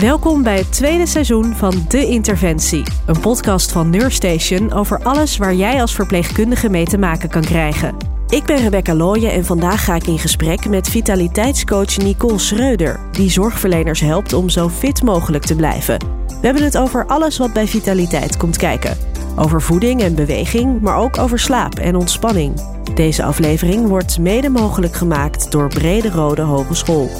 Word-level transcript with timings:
Welkom 0.00 0.42
bij 0.42 0.56
het 0.56 0.72
tweede 0.72 1.06
seizoen 1.06 1.54
van 1.54 1.84
De 1.88 2.06
Interventie, 2.06 2.82
een 3.06 3.20
podcast 3.20 3.72
van 3.72 3.90
Neurstation 3.90 4.72
over 4.72 5.02
alles 5.02 5.36
waar 5.36 5.54
jij 5.54 5.80
als 5.80 5.94
verpleegkundige 5.94 6.68
mee 6.68 6.84
te 6.84 6.98
maken 6.98 7.28
kan 7.28 7.42
krijgen. 7.42 7.96
Ik 8.28 8.44
ben 8.44 8.56
Rebecca 8.56 8.94
Looyen 8.94 9.32
en 9.32 9.44
vandaag 9.44 9.84
ga 9.84 9.94
ik 9.94 10.06
in 10.06 10.18
gesprek 10.18 10.68
met 10.68 10.88
vitaliteitscoach 10.88 11.96
Nicole 11.96 12.38
Schreuder, 12.38 13.00
die 13.10 13.30
zorgverleners 13.30 14.00
helpt 14.00 14.32
om 14.32 14.48
zo 14.48 14.68
fit 14.68 15.02
mogelijk 15.02 15.44
te 15.44 15.56
blijven. 15.56 15.98
We 16.26 16.46
hebben 16.46 16.64
het 16.64 16.78
over 16.78 17.06
alles 17.06 17.38
wat 17.38 17.52
bij 17.52 17.66
vitaliteit 17.66 18.36
komt 18.36 18.56
kijken. 18.56 18.96
Over 19.36 19.62
voeding 19.62 20.02
en 20.02 20.14
beweging, 20.14 20.80
maar 20.80 20.96
ook 20.96 21.18
over 21.18 21.38
slaap 21.38 21.74
en 21.74 21.96
ontspanning. 21.96 22.60
Deze 22.94 23.24
aflevering 23.24 23.86
wordt 23.86 24.18
mede 24.18 24.48
mogelijk 24.48 24.94
gemaakt 24.94 25.50
door 25.50 25.68
Brede 25.68 26.10
Rode 26.10 26.42
Hogeschool. 26.42 27.10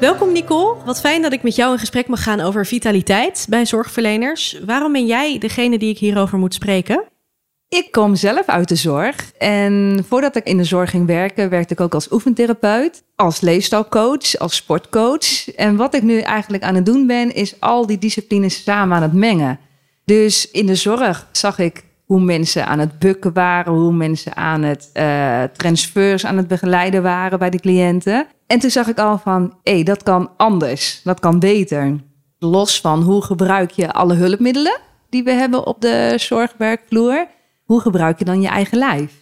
Welkom 0.00 0.32
Nicole. 0.32 0.76
Wat 0.84 1.00
fijn 1.00 1.22
dat 1.22 1.32
ik 1.32 1.42
met 1.42 1.56
jou 1.56 1.72
in 1.72 1.78
gesprek 1.78 2.08
mag 2.08 2.22
gaan 2.22 2.40
over 2.40 2.66
vitaliteit 2.66 3.46
bij 3.48 3.66
zorgverleners. 3.66 4.60
Waarom 4.66 4.92
ben 4.92 5.06
jij 5.06 5.38
degene 5.38 5.78
die 5.78 5.90
ik 5.90 5.98
hierover 5.98 6.38
moet 6.38 6.54
spreken? 6.54 7.04
Ik 7.68 7.88
kom 7.90 8.14
zelf 8.14 8.46
uit 8.46 8.68
de 8.68 8.76
zorg. 8.76 9.32
En 9.38 10.04
voordat 10.08 10.36
ik 10.36 10.44
in 10.44 10.56
de 10.56 10.64
zorg 10.64 10.90
ging 10.90 11.06
werken, 11.06 11.50
werkte 11.50 11.72
ik 11.72 11.80
ook 11.80 11.94
als 11.94 12.12
oefentherapeut, 12.12 13.02
als 13.16 13.40
leefstijlcoach, 13.40 14.38
als 14.38 14.56
sportcoach. 14.56 15.54
En 15.54 15.76
wat 15.76 15.94
ik 15.94 16.02
nu 16.02 16.20
eigenlijk 16.20 16.62
aan 16.62 16.74
het 16.74 16.86
doen 16.86 17.06
ben, 17.06 17.34
is 17.34 17.60
al 17.60 17.86
die 17.86 17.98
disciplines 17.98 18.62
samen 18.62 18.96
aan 18.96 19.02
het 19.02 19.12
mengen. 19.12 19.58
Dus 20.04 20.50
in 20.50 20.66
de 20.66 20.74
zorg 20.74 21.28
zag 21.32 21.58
ik 21.58 21.84
hoe 22.04 22.20
mensen 22.20 22.66
aan 22.66 22.78
het 22.78 22.98
bukken 22.98 23.32
waren, 23.32 23.72
hoe 23.72 23.92
mensen 23.92 24.36
aan 24.36 24.62
het 24.62 24.90
uh, 24.94 25.42
transfers 25.42 26.26
aan 26.26 26.36
het 26.36 26.48
begeleiden 26.48 27.02
waren 27.02 27.38
bij 27.38 27.50
de 27.50 27.60
cliënten. 27.60 28.26
En 28.48 28.58
toen 28.58 28.70
zag 28.70 28.88
ik 28.88 28.98
al 28.98 29.18
van, 29.18 29.58
hé, 29.62 29.82
dat 29.82 30.02
kan 30.02 30.30
anders, 30.36 31.00
dat 31.04 31.20
kan 31.20 31.38
beter. 31.38 32.00
Los 32.38 32.80
van 32.80 33.02
hoe 33.02 33.22
gebruik 33.22 33.70
je 33.70 33.92
alle 33.92 34.14
hulpmiddelen 34.14 34.80
die 35.08 35.22
we 35.22 35.30
hebben 35.30 35.66
op 35.66 35.80
de 35.80 36.14
zorgwerkvloer, 36.16 37.26
hoe 37.64 37.80
gebruik 37.80 38.18
je 38.18 38.24
dan 38.24 38.40
je 38.40 38.48
eigen 38.48 38.78
lijf? 38.78 39.12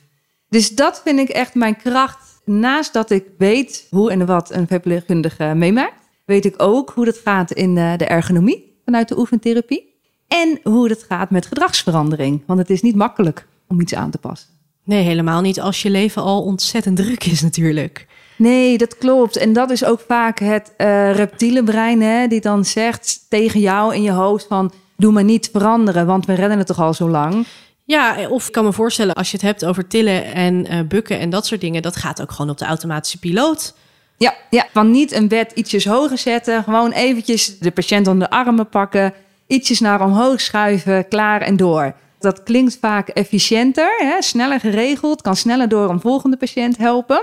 Dus 0.49 0.71
dat 0.71 1.01
vind 1.05 1.19
ik 1.19 1.29
echt 1.29 1.55
mijn 1.55 1.77
kracht. 1.77 2.41
Naast 2.45 2.93
dat 2.93 3.11
ik 3.11 3.25
weet 3.39 3.87
hoe 3.91 4.11
en 4.11 4.27
wat 4.27 4.53
een 4.53 4.67
verpleegkundige 4.67 5.53
meemaakt, 5.55 6.09
weet 6.25 6.45
ik 6.45 6.55
ook 6.57 6.91
hoe 6.91 7.05
dat 7.05 7.21
gaat 7.25 7.53
in 7.53 7.75
de, 7.75 7.95
de 7.97 8.07
ergonomie 8.07 8.81
vanuit 8.85 9.09
de 9.09 9.19
oefentherapie. 9.19 9.95
En 10.29 10.61
hoe 10.63 10.89
het 10.89 11.03
gaat 11.03 11.31
met 11.31 11.47
gedragsverandering. 11.47 12.43
Want 12.47 12.59
het 12.59 12.71
is 12.71 12.83
niet 12.83 12.95
makkelijk 12.95 13.47
om 13.69 13.81
iets 13.81 13.95
aan 13.95 14.11
te 14.11 14.19
passen. 14.19 14.49
Nee, 14.85 15.03
helemaal 15.03 15.41
niet 15.41 15.61
als 15.61 15.83
je 15.83 15.91
leven 15.91 16.23
al 16.23 16.43
ontzettend 16.43 16.97
druk 16.97 17.25
is 17.25 17.43
natuurlijk. 17.43 18.07
Nee, 18.37 18.79
dat 18.79 18.99
klopt. 18.99 19.37
En 19.37 19.53
dat 19.53 19.71
is 19.71 19.85
ook 19.85 20.01
vaak 20.07 20.39
het 20.39 20.73
uh, 20.79 21.15
reptiele 21.15 21.65
brein, 21.65 22.03
hè, 22.03 22.27
die 22.27 22.41
dan 22.41 22.65
zegt 22.65 23.21
tegen 23.29 23.61
jou 23.61 23.95
in 23.95 24.03
je 24.03 24.11
hoofd 24.11 24.47
van... 24.49 24.73
doe 24.97 25.13
maar 25.13 25.25
niet 25.25 25.49
veranderen, 25.53 26.07
want 26.07 26.27
we 26.27 26.35
redden 26.35 26.59
het 26.59 26.67
toch 26.67 26.81
al 26.81 26.95
zo 26.95 27.09
lang. 27.09 27.47
Ja, 27.85 28.29
of 28.29 28.47
ik 28.47 28.53
kan 28.53 28.65
me 28.65 28.73
voorstellen 28.73 29.15
als 29.15 29.31
je 29.31 29.37
het 29.37 29.47
hebt 29.47 29.65
over 29.65 29.87
tillen 29.87 30.25
en 30.35 30.73
uh, 30.73 30.81
bukken 30.89 31.19
en 31.19 31.31
dat 31.31 31.47
soort 31.47 31.61
dingen... 31.61 31.83
dat 31.83 31.97
gaat 31.97 32.23
ook 32.23 32.33
gewoon 32.33 32.51
op 32.51 32.59
de 32.59 32.65
automatische 32.65 33.19
piloot. 33.19 33.75
Ja, 34.17 34.35
ja, 34.51 34.67
van 34.73 34.91
niet 34.91 35.13
een 35.13 35.29
bed 35.29 35.53
ietsjes 35.55 35.85
hoger 35.85 36.19
zetten. 36.19 36.63
Gewoon 36.63 36.93
eventjes 36.93 37.59
de 37.59 37.71
patiënt 37.71 38.07
onder 38.07 38.29
de 38.29 38.35
armen 38.35 38.69
pakken 38.69 39.15
ietsjes 39.47 39.81
naar 39.81 40.05
omhoog 40.05 40.41
schuiven, 40.41 41.09
klaar 41.09 41.41
en 41.41 41.57
door. 41.57 41.95
Dat 42.19 42.43
klinkt 42.43 42.79
vaak 42.81 43.09
efficiënter, 43.09 43.95
hè, 43.99 44.23
sneller 44.23 44.61
geregeld, 44.61 45.23
kan 45.23 45.37
sneller 45.37 45.69
door 45.69 45.91
een 45.91 46.01
volgende 46.01 46.37
patiënt 46.37 46.77
helpen. 46.77 47.23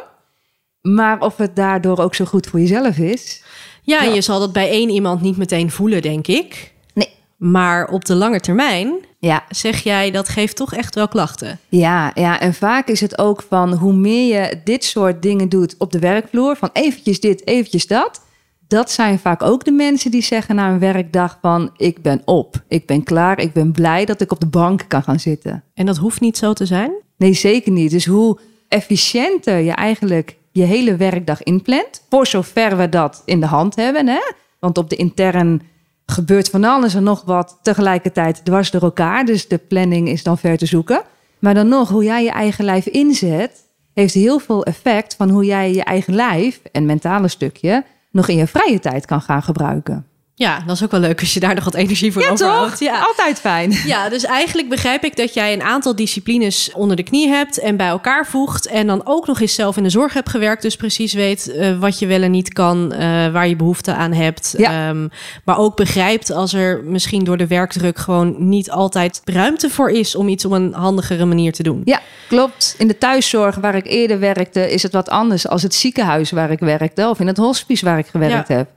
Maar 0.91 1.19
of 1.19 1.37
het 1.37 1.55
daardoor 1.55 1.97
ook 1.97 2.15
zo 2.15 2.25
goed 2.25 2.47
voor 2.47 2.59
jezelf 2.59 2.97
is. 2.97 3.43
Ja, 3.81 4.03
en 4.03 4.13
je 4.13 4.21
zal 4.21 4.39
dat 4.39 4.53
bij 4.53 4.69
één 4.69 4.89
iemand 4.89 5.21
niet 5.21 5.37
meteen 5.37 5.71
voelen, 5.71 6.01
denk 6.01 6.27
ik. 6.27 6.73
Nee. 6.93 7.09
Maar 7.37 7.87
op 7.87 8.05
de 8.05 8.15
lange 8.15 8.39
termijn 8.39 8.93
ja. 9.19 9.43
zeg 9.49 9.83
jij 9.83 10.11
dat 10.11 10.29
geeft 10.29 10.55
toch 10.55 10.73
echt 10.73 10.95
wel 10.95 11.07
klachten. 11.07 11.59
Ja, 11.69 12.11
ja, 12.15 12.39
en 12.39 12.53
vaak 12.53 12.87
is 12.87 13.01
het 13.01 13.17
ook 13.17 13.45
van 13.49 13.73
hoe 13.73 13.93
meer 13.93 14.39
je 14.39 14.61
dit 14.63 14.83
soort 14.83 15.21
dingen 15.21 15.49
doet 15.49 15.75
op 15.77 15.91
de 15.91 15.99
werkvloer, 15.99 16.55
van 16.55 16.69
eventjes 16.73 17.19
dit, 17.19 17.47
eventjes 17.47 17.87
dat, 17.87 18.21
dat 18.67 18.91
zijn 18.91 19.19
vaak 19.19 19.43
ook 19.43 19.65
de 19.65 19.71
mensen 19.71 20.11
die 20.11 20.23
zeggen 20.23 20.55
na 20.55 20.69
een 20.69 20.79
werkdag 20.79 21.37
van 21.41 21.71
ik 21.77 22.01
ben 22.01 22.21
op, 22.25 22.63
ik 22.67 22.85
ben 22.85 23.03
klaar, 23.03 23.39
ik 23.39 23.53
ben 23.53 23.71
blij 23.71 24.05
dat 24.05 24.21
ik 24.21 24.31
op 24.31 24.39
de 24.39 24.47
bank 24.47 24.85
kan 24.87 25.03
gaan 25.03 25.19
zitten. 25.19 25.63
En 25.73 25.85
dat 25.85 25.97
hoeft 25.97 26.21
niet 26.21 26.37
zo 26.37 26.53
te 26.53 26.65
zijn? 26.65 26.91
Nee, 27.17 27.33
zeker 27.33 27.71
niet. 27.71 27.91
Dus 27.91 28.05
hoe 28.05 28.39
efficiënter 28.67 29.57
je 29.57 29.71
eigenlijk 29.71 30.41
je 30.53 30.63
hele 30.63 30.95
werkdag 30.95 31.43
inplant, 31.43 32.05
voor 32.09 32.27
zover 32.27 32.77
we 32.77 32.89
dat 32.89 33.21
in 33.25 33.39
de 33.39 33.45
hand 33.45 33.75
hebben. 33.75 34.07
Hè? 34.07 34.19
Want 34.59 34.77
op 34.77 34.89
de 34.89 34.95
intern 34.95 35.61
gebeurt 36.05 36.49
van 36.49 36.63
alles 36.63 36.95
en 36.95 37.03
nog 37.03 37.23
wat 37.25 37.59
tegelijkertijd 37.61 38.45
dwars 38.45 38.71
door 38.71 38.81
elkaar. 38.81 39.25
Dus 39.25 39.47
de 39.47 39.57
planning 39.57 40.07
is 40.07 40.23
dan 40.23 40.37
ver 40.37 40.57
te 40.57 40.65
zoeken. 40.65 41.01
Maar 41.39 41.53
dan 41.53 41.67
nog, 41.67 41.89
hoe 41.89 42.03
jij 42.03 42.23
je 42.23 42.31
eigen 42.31 42.65
lijf 42.65 42.85
inzet, 42.85 43.63
heeft 43.93 44.13
heel 44.13 44.39
veel 44.39 44.65
effect 44.65 45.15
van 45.15 45.29
hoe 45.29 45.45
jij 45.45 45.73
je 45.73 45.83
eigen 45.83 46.15
lijf 46.15 46.61
en 46.71 46.85
mentale 46.85 47.27
stukje 47.27 47.83
nog 48.11 48.27
in 48.27 48.37
je 48.37 48.47
vrije 48.47 48.79
tijd 48.79 49.05
kan 49.05 49.21
gaan 49.21 49.43
gebruiken. 49.43 50.07
Ja, 50.35 50.63
dat 50.65 50.75
is 50.75 50.83
ook 50.83 50.91
wel 50.91 50.99
leuk 50.99 51.19
als 51.19 51.33
je 51.33 51.39
daar 51.39 51.55
nog 51.55 51.63
wat 51.63 51.73
energie 51.73 52.11
voor 52.11 52.21
ja, 52.21 52.29
overhoudt. 52.29 52.79
Ja, 52.79 52.99
altijd 52.99 53.39
fijn. 53.39 53.71
Ja, 53.85 54.09
dus 54.09 54.23
eigenlijk 54.23 54.69
begrijp 54.69 55.03
ik 55.03 55.15
dat 55.15 55.33
jij 55.33 55.53
een 55.53 55.61
aantal 55.61 55.95
disciplines 55.95 56.71
onder 56.73 56.95
de 56.95 57.03
knie 57.03 57.27
hebt 57.27 57.59
en 57.59 57.77
bij 57.77 57.87
elkaar 57.87 58.25
voegt. 58.25 58.67
En 58.67 58.87
dan 58.87 59.01
ook 59.03 59.27
nog 59.27 59.39
eens 59.39 59.55
zelf 59.55 59.77
in 59.77 59.83
de 59.83 59.89
zorg 59.89 60.13
hebt 60.13 60.29
gewerkt. 60.29 60.61
Dus 60.61 60.75
precies 60.75 61.13
weet 61.13 61.53
uh, 61.55 61.79
wat 61.79 61.99
je 61.99 62.05
wel 62.05 62.21
en 62.21 62.31
niet 62.31 62.53
kan, 62.53 62.93
uh, 62.93 62.99
waar 63.27 63.47
je 63.47 63.55
behoefte 63.55 63.93
aan 63.93 64.13
hebt. 64.13 64.53
Ja. 64.57 64.89
Um, 64.89 65.09
maar 65.43 65.57
ook 65.57 65.75
begrijpt 65.75 66.31
als 66.31 66.53
er 66.53 66.83
misschien 66.83 67.23
door 67.23 67.37
de 67.37 67.47
werkdruk 67.47 67.97
gewoon 67.97 68.35
niet 68.49 68.71
altijd 68.71 69.21
ruimte 69.23 69.69
voor 69.69 69.89
is 69.89 70.15
om 70.15 70.27
iets 70.27 70.45
op 70.45 70.51
een 70.51 70.73
handigere 70.73 71.25
manier 71.25 71.53
te 71.53 71.63
doen. 71.63 71.81
Ja, 71.85 72.01
klopt. 72.27 72.75
In 72.77 72.87
de 72.87 72.97
thuiszorg 72.97 73.55
waar 73.55 73.75
ik 73.75 73.87
eerder 73.87 74.19
werkte, 74.19 74.71
is 74.71 74.83
het 74.83 74.93
wat 74.93 75.09
anders 75.09 75.47
als 75.47 75.63
het 75.63 75.73
ziekenhuis 75.73 76.31
waar 76.31 76.51
ik 76.51 76.59
werkte 76.59 77.09
of 77.09 77.19
in 77.19 77.27
het 77.27 77.37
hospice 77.37 77.85
waar 77.85 77.97
ik 77.97 78.07
gewerkt 78.07 78.47
ja. 78.47 78.55
heb. 78.55 78.67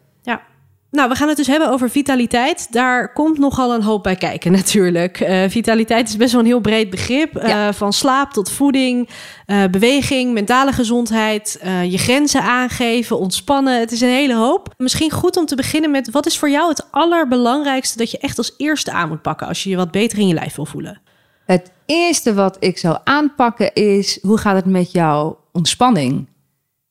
Nou, 0.90 1.08
we 1.08 1.14
gaan 1.14 1.28
het 1.28 1.36
dus 1.36 1.46
hebben 1.46 1.70
over 1.70 1.90
vitaliteit. 1.90 2.72
Daar 2.72 3.12
komt 3.12 3.38
nogal 3.38 3.74
een 3.74 3.82
hoop 3.82 4.02
bij 4.02 4.16
kijken 4.16 4.52
natuurlijk. 4.60 5.20
Uh, 5.20 5.44
vitaliteit 5.48 6.08
is 6.08 6.16
best 6.16 6.32
wel 6.32 6.40
een 6.40 6.46
heel 6.46 6.60
breed 6.60 6.90
begrip. 6.90 7.36
Uh, 7.36 7.48
Ja. 7.48 7.72
Van 7.72 7.92
slaap 7.92 8.32
tot 8.32 8.50
voeding, 8.50 9.08
uh, 9.46 9.64
beweging, 9.70 10.32
mentale 10.32 10.72
gezondheid, 10.72 11.60
je 11.88 11.98
grenzen 11.98 12.42
aangeven, 12.42 13.18
ontspannen. 13.18 13.80
Het 13.80 13.92
is 13.92 14.00
een 14.00 14.08
hele 14.08 14.34
hoop. 14.34 14.74
Misschien 14.76 15.10
goed 15.10 15.36
om 15.36 15.46
te 15.46 15.56
beginnen 15.56 15.90
met 15.90 16.10
wat 16.10 16.26
is 16.26 16.38
voor 16.38 16.50
jou 16.50 16.68
het 16.68 16.86
allerbelangrijkste 16.90 17.98
dat 17.98 18.10
je 18.10 18.18
echt 18.18 18.38
als 18.38 18.54
eerste 18.56 18.92
aan 18.92 19.08
moet 19.08 19.22
pakken 19.22 19.46
als 19.46 19.62
je 19.62 19.70
je 19.70 19.76
wat 19.76 19.90
beter 19.90 20.18
in 20.18 20.28
je 20.28 20.34
lijf 20.34 20.54
wil 20.54 20.66
voelen? 20.66 21.00
Het 21.46 21.70
eerste 21.86 22.34
wat 22.34 22.56
ik 22.60 22.78
zou 22.78 22.98
aanpakken 23.04 23.74
is 23.74 24.18
hoe 24.22 24.38
gaat 24.38 24.56
het 24.56 24.64
met 24.64 24.92
jouw 24.92 25.38
ontspanning? 25.52 26.28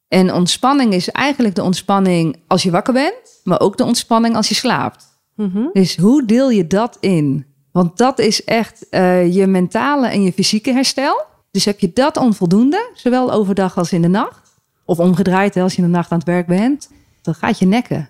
En 0.07 0.33
ontspanning 0.33 0.93
is 0.93 1.09
eigenlijk 1.09 1.55
de 1.55 1.63
ontspanning 1.63 2.37
als 2.47 2.63
je 2.63 2.71
wakker 2.71 2.93
bent, 2.93 3.24
maar 3.45 3.59
ook 3.59 3.77
de 3.77 3.83
ontspanning 3.83 4.35
als 4.35 4.47
je 4.47 4.55
slaapt. 4.55 5.05
Mm-hmm. 5.35 5.69
Dus 5.73 5.97
hoe 5.97 6.25
deel 6.25 6.49
je 6.49 6.67
dat 6.67 6.97
in? 6.99 7.45
Want 7.71 7.97
dat 7.97 8.19
is 8.19 8.43
echt 8.43 8.85
uh, 8.91 9.33
je 9.33 9.47
mentale 9.47 10.07
en 10.07 10.23
je 10.23 10.33
fysieke 10.33 10.71
herstel. 10.71 11.23
Dus 11.51 11.65
heb 11.65 11.79
je 11.79 11.91
dat 11.93 12.17
onvoldoende, 12.17 12.89
zowel 12.93 13.31
overdag 13.31 13.77
als 13.77 13.91
in 13.91 14.01
de 14.01 14.07
nacht, 14.07 14.53
of 14.85 14.99
omgedraaid 14.99 15.55
hè, 15.55 15.61
als 15.61 15.75
je 15.75 15.81
in 15.81 15.87
de 15.87 15.93
nacht 15.93 16.11
aan 16.11 16.17
het 16.17 16.27
werk 16.27 16.47
bent, 16.47 16.91
dan 17.21 17.33
gaat 17.33 17.59
je 17.59 17.65
nekken. 17.65 18.09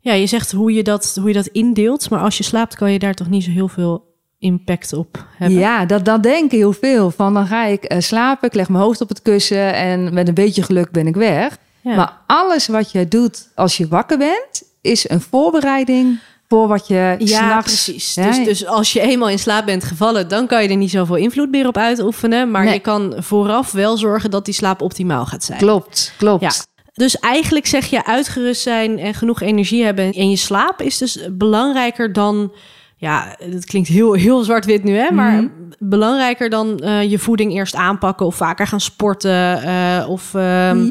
Ja, 0.00 0.12
je 0.12 0.26
zegt 0.26 0.52
hoe 0.52 0.72
je, 0.72 0.82
dat, 0.82 1.16
hoe 1.20 1.28
je 1.28 1.34
dat 1.34 1.46
indeelt, 1.46 2.10
maar 2.10 2.20
als 2.20 2.36
je 2.36 2.44
slaapt 2.44 2.74
kan 2.74 2.92
je 2.92 2.98
daar 2.98 3.14
toch 3.14 3.28
niet 3.28 3.44
zo 3.44 3.50
heel 3.50 3.68
veel 3.68 4.04
impact 4.38 4.92
op 4.92 5.26
hebben. 5.36 5.58
Ja, 5.58 5.86
dat, 5.86 6.04
dat 6.04 6.22
denken 6.22 6.58
heel 6.58 6.72
veel. 6.72 7.10
Van 7.10 7.34
dan 7.34 7.46
ga 7.46 7.64
ik 7.64 7.92
uh, 7.92 7.98
slapen, 8.00 8.48
ik 8.48 8.54
leg 8.54 8.68
mijn 8.68 8.84
hoofd 8.84 9.00
op 9.00 9.08
het 9.08 9.22
kussen 9.22 9.74
en 9.74 10.14
met 10.14 10.28
een 10.28 10.34
beetje 10.34 10.62
geluk 10.62 10.90
ben 10.90 11.06
ik 11.06 11.14
weg. 11.14 11.58
Ja. 11.80 11.94
Maar 11.94 12.20
alles 12.26 12.66
wat 12.66 12.92
je 12.92 13.08
doet 13.08 13.48
als 13.54 13.76
je 13.76 13.88
wakker 13.88 14.18
bent, 14.18 14.62
is 14.82 15.08
een 15.10 15.20
voorbereiding 15.20 16.18
voor 16.48 16.68
wat 16.68 16.86
je 16.86 17.14
Ja, 17.18 17.26
s'nachts... 17.26 17.84
precies. 17.84 18.14
Ja, 18.14 18.26
Dus, 18.26 18.44
dus 18.44 18.66
als 18.66 18.92
je 18.92 19.00
eenmaal 19.00 19.28
in 19.28 19.38
slaap 19.38 19.66
bent 19.66 19.84
gevallen, 19.84 20.28
dan 20.28 20.46
kan 20.46 20.62
je 20.62 20.68
er 20.68 20.76
niet 20.76 20.90
zoveel 20.90 21.16
invloed 21.16 21.50
meer 21.50 21.66
op 21.66 21.76
uitoefenen. 21.76 22.50
Maar 22.50 22.64
Nee. 22.64 22.72
je 22.74 22.80
kan 22.80 23.14
vooraf 23.18 23.72
wel 23.72 23.96
zorgen 23.96 24.30
dat 24.30 24.44
die 24.44 24.54
slaap 24.54 24.82
optimaal 24.82 25.26
gaat 25.26 25.44
zijn. 25.44 25.58
Klopt, 25.58 26.12
klopt. 26.18 26.42
Ja. 26.42 26.50
Dus 26.92 27.16
eigenlijk 27.18 27.66
zeg 27.66 27.86
je 27.86 28.04
uitgerust 28.06 28.62
zijn 28.62 28.98
en 28.98 29.14
genoeg 29.14 29.40
energie 29.40 29.84
hebben 29.84 30.12
in 30.12 30.30
je 30.30 30.36
slaap 30.36 30.80
is 30.82 30.98
dus 30.98 31.18
belangrijker 31.30 32.12
dan. 32.12 32.52
Ja, 32.96 33.36
het 33.38 33.64
klinkt 33.64 33.88
heel, 33.88 34.12
heel 34.12 34.42
zwart-wit 34.42 34.84
nu, 34.84 34.96
hè? 34.96 35.10
Maar 35.10 35.32
Mhm. 35.32 35.46
belangrijker 35.78 36.50
dan 36.50 36.78
eh, 36.78 37.10
je 37.10 37.18
voeding 37.18 37.52
eerst 37.52 37.74
aanpakken 37.74 38.26
of 38.26 38.34
vaker 38.36 38.66
gaan 38.66 38.80
sporten 38.80 39.62
eh, 39.62 40.04
of 40.08 40.34
ehm, 40.34 40.90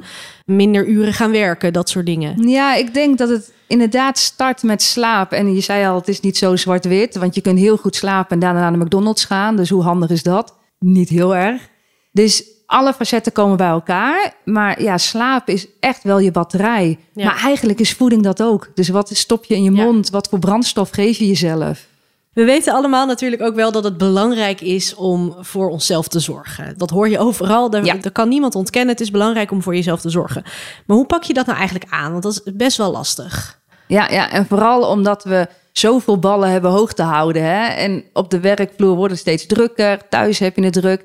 minder 0.55 0.87
uren 0.87 1.13
gaan 1.13 1.31
werken, 1.31 1.73
dat 1.73 1.89
soort 1.89 2.05
dingen. 2.05 2.49
Ja, 2.49 2.75
ik 2.75 2.93
denk 2.93 3.17
dat 3.17 3.29
het 3.29 3.53
inderdaad 3.67 4.17
start 4.17 4.63
met 4.63 4.81
slaap. 4.81 5.31
En 5.31 5.55
je 5.55 5.61
zei 5.61 5.85
al, 5.87 5.95
het 5.95 6.07
is 6.07 6.19
niet 6.19 6.37
zo 6.37 6.55
zwart-wit. 6.55 7.15
Want 7.15 7.35
je 7.35 7.41
kunt 7.41 7.59
heel 7.59 7.77
goed 7.77 7.95
slapen 7.95 8.31
en 8.31 8.39
daarna 8.39 8.59
naar 8.59 8.71
de 8.79 8.85
McDonald's 8.85 9.25
gaan. 9.25 9.55
Dus 9.55 9.69
hoe 9.69 9.83
handig 9.83 10.09
is 10.09 10.23
dat? 10.23 10.55
Niet 10.79 11.09
heel 11.09 11.35
erg. 11.35 11.69
Dus 12.11 12.43
alle 12.65 12.93
facetten 12.93 13.31
komen 13.31 13.57
bij 13.57 13.67
elkaar. 13.67 14.33
Maar 14.45 14.81
ja, 14.81 14.97
slaap 14.97 15.47
is 15.47 15.67
echt 15.79 16.03
wel 16.03 16.19
je 16.19 16.31
batterij. 16.31 16.97
Ja. 17.13 17.25
Maar 17.25 17.41
eigenlijk 17.43 17.79
is 17.79 17.93
voeding 17.93 18.23
dat 18.23 18.43
ook. 18.43 18.69
Dus 18.75 18.89
wat 18.89 19.09
stop 19.13 19.45
je 19.45 19.55
in 19.55 19.63
je 19.63 19.71
Ja. 19.71 19.83
mond? 19.83 20.09
Wat 20.09 20.27
voor 20.29 20.39
brandstof 20.39 20.89
geef 20.89 21.17
je 21.17 21.27
jezelf? 21.27 21.85
We 22.33 22.43
weten 22.43 22.73
allemaal 22.73 23.05
natuurlijk 23.05 23.41
ook 23.41 23.55
wel 23.55 23.71
dat 23.71 23.83
het 23.83 23.97
belangrijk 23.97 24.61
is 24.61 24.95
om 24.95 25.35
voor 25.39 25.69
onszelf 25.69 26.07
te 26.07 26.19
zorgen. 26.19 26.73
Dat 26.77 26.89
hoor 26.89 27.09
je 27.09 27.19
overal. 27.19 27.69
Daar, 27.69 27.85
Ja. 27.85 27.93
daar 27.93 28.11
kan 28.11 28.29
niemand 28.29 28.55
ontkennen. 28.55 28.91
Het 28.91 29.01
is 29.01 29.11
belangrijk 29.11 29.51
om 29.51 29.61
voor 29.61 29.75
jezelf 29.75 30.01
te 30.01 30.09
zorgen. 30.09 30.43
Maar 30.85 30.97
hoe 30.97 31.05
pak 31.05 31.23
je 31.23 31.33
dat 31.33 31.45
nou 31.45 31.57
eigenlijk 31.57 31.91
aan? 31.91 32.11
Want 32.11 32.23
dat 32.23 32.31
is 32.45 32.53
best 32.53 32.77
wel 32.77 32.91
lastig. 32.91 33.59
Ja, 33.87 34.09
ja, 34.09 34.31
en 34.31 34.45
vooral 34.45 34.83
omdat 34.89 35.23
we 35.23 35.47
zoveel 35.71 36.19
ballen 36.19 36.49
hebben 36.49 36.71
hoog 36.71 36.93
te 36.93 37.01
houden. 37.03 37.43
Hè? 37.43 37.65
En 37.67 38.03
op 38.13 38.29
de 38.29 38.39
werkvloer 38.39 38.95
wordt 38.95 39.11
het 39.11 39.21
steeds 39.21 39.45
drukker. 39.45 39.99
Thuis 40.09 40.39
heb 40.39 40.55
je 40.55 40.63
het 40.63 40.73
druk. 40.73 41.03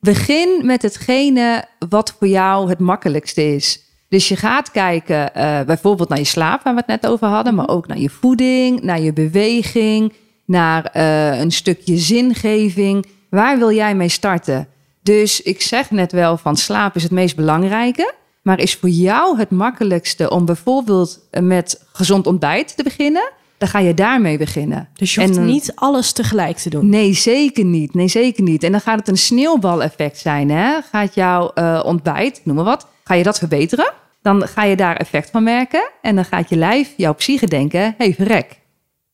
Begin 0.00 0.60
met 0.62 0.82
hetgene 0.82 1.64
wat 1.88 2.14
voor 2.18 2.28
jou 2.28 2.68
het 2.68 2.78
makkelijkste 2.78 3.54
is. 3.54 3.80
Dus 4.08 4.28
je 4.28 4.36
gaat 4.36 4.70
kijken 4.70 5.34
eh, 5.34 5.60
bijvoorbeeld 5.60 6.08
naar 6.08 6.18
je 6.18 6.24
slaap, 6.24 6.62
waar 6.62 6.74
we 6.74 6.82
het 6.86 7.02
net 7.02 7.10
over 7.12 7.26
hadden. 7.28 7.54
Maar 7.54 7.68
ook 7.68 7.86
naar 7.86 7.98
je 7.98 8.10
voeding, 8.10 8.82
naar 8.82 9.00
je 9.00 9.12
beweging, 9.12 10.12
naar 10.50 10.84
eh, 10.84 11.38
een 11.38 11.52
stukje 11.52 11.96
zingeving. 11.98 13.06
Waar 13.30 13.58
wil 13.58 13.72
jij 13.72 13.94
mee 13.94 14.08
starten? 14.08 14.68
Dus 15.02 15.42
ik 15.42 15.62
zeg 15.62 15.90
net 15.90 16.12
wel 16.12 16.36
van 16.36 16.56
slaap 16.56 16.96
is 16.96 17.02
het 17.02 17.12
meest 17.12 17.36
belangrijke. 17.36 18.14
Maar 18.42 18.58
is 18.60 18.74
voor 18.74 18.88
jou 18.88 19.38
het 19.38 19.50
makkelijkste 19.50 20.30
om 20.30 20.44
bijvoorbeeld 20.44 21.20
met 21.40 21.84
gezond 21.92 22.26
ontbijt 22.26 22.76
te 22.76 22.82
beginnen? 22.82 23.30
Dan 23.58 23.68
ga 23.68 23.78
je 23.78 23.94
daarmee 23.94 24.38
beginnen. 24.38 24.88
Dus 24.94 25.14
je 25.14 25.20
hoeft 25.20 25.36
En- 25.36 25.44
niet 25.44 25.72
alles 25.74 26.12
tegelijk 26.12 26.56
te 26.56 26.70
doen. 26.70 26.88
Nee, 26.88 27.12
zeker 27.12 27.64
niet. 27.64 27.94
Nee, 27.94 28.08
zeker 28.08 28.42
niet. 28.42 28.62
En 28.62 28.72
dan 28.72 28.80
gaat 28.80 28.98
het 28.98 29.08
een 29.08 29.18
sneeuwbaleffect 29.18 30.18
zijn. 30.18 30.50
Hè? 30.50 30.80
Gaat 30.92 31.14
jouw 31.14 31.50
eh, 31.54 31.82
ontbijt, 31.84 32.40
noem 32.44 32.56
maar 32.56 32.64
wat, 32.64 32.86
ga 33.04 33.14
je 33.14 33.22
dat 33.22 33.38
verbeteren? 33.38 33.92
Dan 34.22 34.48
ga 34.48 34.64
je 34.64 34.76
daar 34.76 34.96
effect 34.96 35.30
van 35.30 35.42
merken. 35.42 35.90
En 36.02 36.14
dan 36.14 36.24
gaat 36.24 36.48
je 36.48 36.56
lijf, 36.56 36.94
jouw 36.96 37.14
psyche 37.14 37.46
denken, 37.46 37.80
hé 37.80 37.92
hey, 37.96 38.14
verrek, 38.14 38.59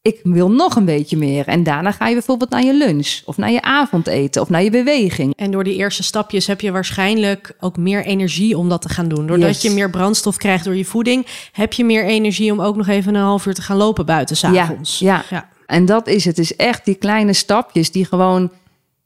ik 0.06 0.20
wil 0.22 0.50
nog 0.50 0.76
een 0.76 0.84
beetje 0.84 1.16
meer. 1.16 1.46
En 1.46 1.62
daarna 1.62 1.90
ga 1.90 2.06
je 2.06 2.14
bijvoorbeeld 2.14 2.50
naar 2.50 2.64
je 2.64 2.74
lunch 2.74 3.20
of 3.24 3.36
naar 3.36 3.50
je 3.50 3.62
avondeten 3.62 4.42
of 4.42 4.48
naar 4.48 4.62
je 4.62 4.70
beweging. 4.70 5.32
En 5.36 5.50
door 5.50 5.64
die 5.64 5.74
eerste 5.74 6.02
stapjes 6.02 6.46
heb 6.46 6.60
je 6.60 6.72
waarschijnlijk 6.72 7.56
ook 7.60 7.76
meer 7.76 8.04
energie 8.04 8.58
om 8.58 8.68
dat 8.68 8.82
te 8.82 8.88
gaan 8.88 9.08
doen. 9.08 9.26
Doordat 9.26 9.48
Yes. 9.48 9.62
je 9.62 9.70
meer 9.70 9.90
brandstof 9.90 10.36
krijgt 10.36 10.64
door 10.64 10.76
je 10.76 10.84
voeding, 10.84 11.26
heb 11.52 11.72
je 11.72 11.84
meer 11.84 12.04
energie 12.04 12.52
om 12.52 12.60
ook 12.60 12.76
nog 12.76 12.88
even 12.88 13.14
een 13.14 13.22
half 13.22 13.46
uur 13.46 13.54
te 13.54 13.62
gaan 13.62 13.76
lopen 13.76 14.06
buiten 14.06 14.36
s'avonds. 14.36 14.98
Ja, 14.98 15.14
ja. 15.14 15.24
ja. 15.30 15.48
En 15.66 15.84
dat 15.84 16.06
is 16.06 16.24
het. 16.24 16.36
Het 16.36 16.44
is 16.44 16.56
echt 16.56 16.84
die 16.84 16.94
kleine 16.94 17.32
stapjes 17.32 17.90
die 17.90 18.04
gewoon 18.04 18.50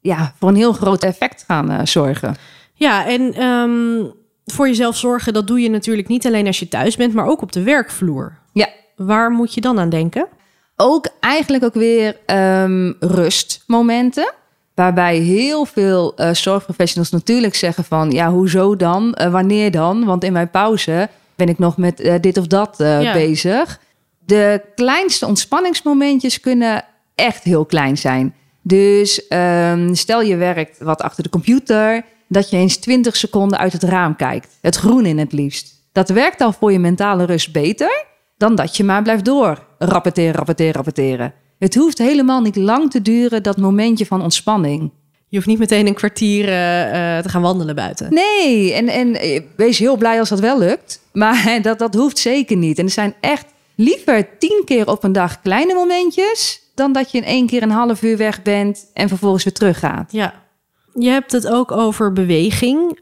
ja, 0.00 0.35
voor 0.38 0.49
een 0.49 0.56
heel 0.56 0.73
groot 0.73 1.02
effect 1.02 1.44
gaan 1.47 1.70
eh, 1.70 1.81
zorgen. 1.85 2.37
Ja, 2.75 3.06
en 3.06 3.35
ehm, 3.35 4.05
voor 4.44 4.67
jezelf 4.69 4.97
zorgen, 4.97 5.32
dat 5.32 5.47
doe 5.47 5.61
je 5.61 5.70
natuurlijk 5.70 6.08
niet 6.08 6.26
alleen 6.26 6.47
als 6.47 6.58
je 6.58 6.69
thuis 6.69 6.97
bent, 6.97 7.14
maar 7.14 7.26
ook 7.26 7.43
op 7.43 7.52
de 7.52 7.62
werkvloer. 7.62 8.38
Ja, 8.52 8.69
Waar 8.97 9.31
moet 9.31 9.55
je 9.55 9.61
dan 9.61 9.79
aan 9.79 9.88
denken? 9.88 10.26
Ook 10.81 11.09
eigenlijk 11.21 11.65
ook 11.65 11.75
weer 11.75 12.17
ehm, 12.27 12.93
rustmomenten. 13.00 14.32
Waarbij 14.75 15.17
heel 15.17 15.65
veel 15.65 16.12
eh, 16.17 16.35
zorgprofessionals 16.35 17.11
natuurlijk 17.11 17.55
zeggen 17.55 17.85
van... 17.85 18.11
ja, 18.11 18.31
hoezo 18.31 18.77
dan? 18.77 19.15
Eh, 19.15 19.31
wanneer 19.31 19.71
dan? 19.71 20.05
Want 20.05 20.25
in 20.25 20.32
mijn 20.32 20.50
pauze 20.50 21.09
ben 21.35 21.49
ik 21.49 21.59
nog 21.59 21.77
met 21.77 22.00
eh, 22.00 22.15
dit 22.21 22.38
of 22.38 22.47
dat 22.47 22.75
Ja. 22.79 23.12
bezig. 23.12 23.81
De 24.19 24.62
kleinste 24.75 25.27
ontspanningsmomentjes 25.27 26.41
kunnen 26.41 26.85
echt 27.15 27.43
heel 27.43 27.65
klein 27.65 27.99
zijn. 27.99 28.35
Dus 28.62 29.26
ehm, 29.29 29.94
stel 29.94 30.23
je 30.23 30.37
werkt 30.37 30.79
wat 30.79 31.03
achter 31.03 31.23
de 31.23 31.29
computer... 31.29 32.05
dat 32.29 32.50
je 32.50 32.56
eens 32.56 32.76
20 32.76 33.17
seconden 33.17 33.59
uit 33.59 33.73
het 33.73 33.83
raam 33.83 34.17
kijkt. 34.17 34.59
Het 34.61 34.76
groen 34.76 35.06
in 35.06 35.19
het 35.19 35.33
liefst. 35.33 35.75
Dat 35.93 36.09
werkt 36.09 36.41
al 36.41 36.53
voor 36.53 36.73
je 36.73 36.79
mentale 36.79 37.25
rust 37.25 37.53
beter 37.53 38.05
dan 38.37 38.55
dat 38.55 38.76
je 38.76 38.85
maar 38.85 39.03
blijft 39.03 39.25
door 39.25 39.69
rapporteren, 39.88 40.35
rapporteren, 40.35 40.73
rapporteren. 40.73 41.32
Het 41.59 41.75
hoeft 41.75 41.99
helemaal 41.99 42.41
niet 42.41 42.56
lang 42.56 42.91
te 42.91 43.03
duren, 43.03 43.43
dat 43.43 43.56
momentje 43.56 44.06
van 44.06 44.23
ontspanning. 44.23 44.91
Je 45.29 45.37
hoeft 45.37 45.49
niet 45.49 45.59
meteen 45.59 45.87
een 45.87 45.94
kwartier 45.94 46.49
eh, 46.49 47.17
eh, 47.17 47.23
te 47.23 47.29
gaan 47.29 47.43
wandelen 47.43 47.75
buiten. 47.75 48.15
Nee, 48.15 48.73
en, 48.73 48.88
en 48.88 49.15
eh, 49.15 49.41
wees 49.56 49.79
heel 49.79 49.97
blij 49.97 50.19
als 50.19 50.29
dat 50.29 50.41
wel 50.41 50.59
lukt. 50.59 51.00
Maar 51.12 51.59
dat, 51.62 51.79
dat 51.79 51.94
hoeft 51.94 52.19
zeker 52.19 52.56
niet. 52.56 52.79
En 52.79 52.85
er 52.85 52.91
zijn 52.91 53.15
echt 53.21 53.47
liever 53.75 54.38
tien 54.38 54.62
keer 54.65 54.88
op 54.88 55.05
een 55.05 55.12
dag 55.12 55.41
kleine 55.41 55.75
momentjes... 55.75 56.62
dan 56.75 56.93
dat 56.93 57.11
je 57.11 57.19
in 57.19 57.25
één 57.25 57.47
keer 57.47 57.62
een 57.62 57.71
half 57.71 58.03
uur 58.03 58.17
weg 58.17 58.43
bent 58.43 58.87
en 58.94 59.09
vervolgens 59.09 59.44
weer 59.44 59.53
teruggaat. 59.53 60.12
Ja. 60.12 60.35
Je 60.94 61.09
hebt 61.09 61.33
het 61.33 61.49
ook 61.49 61.73
over 61.73 62.12
beweging. 62.12 62.99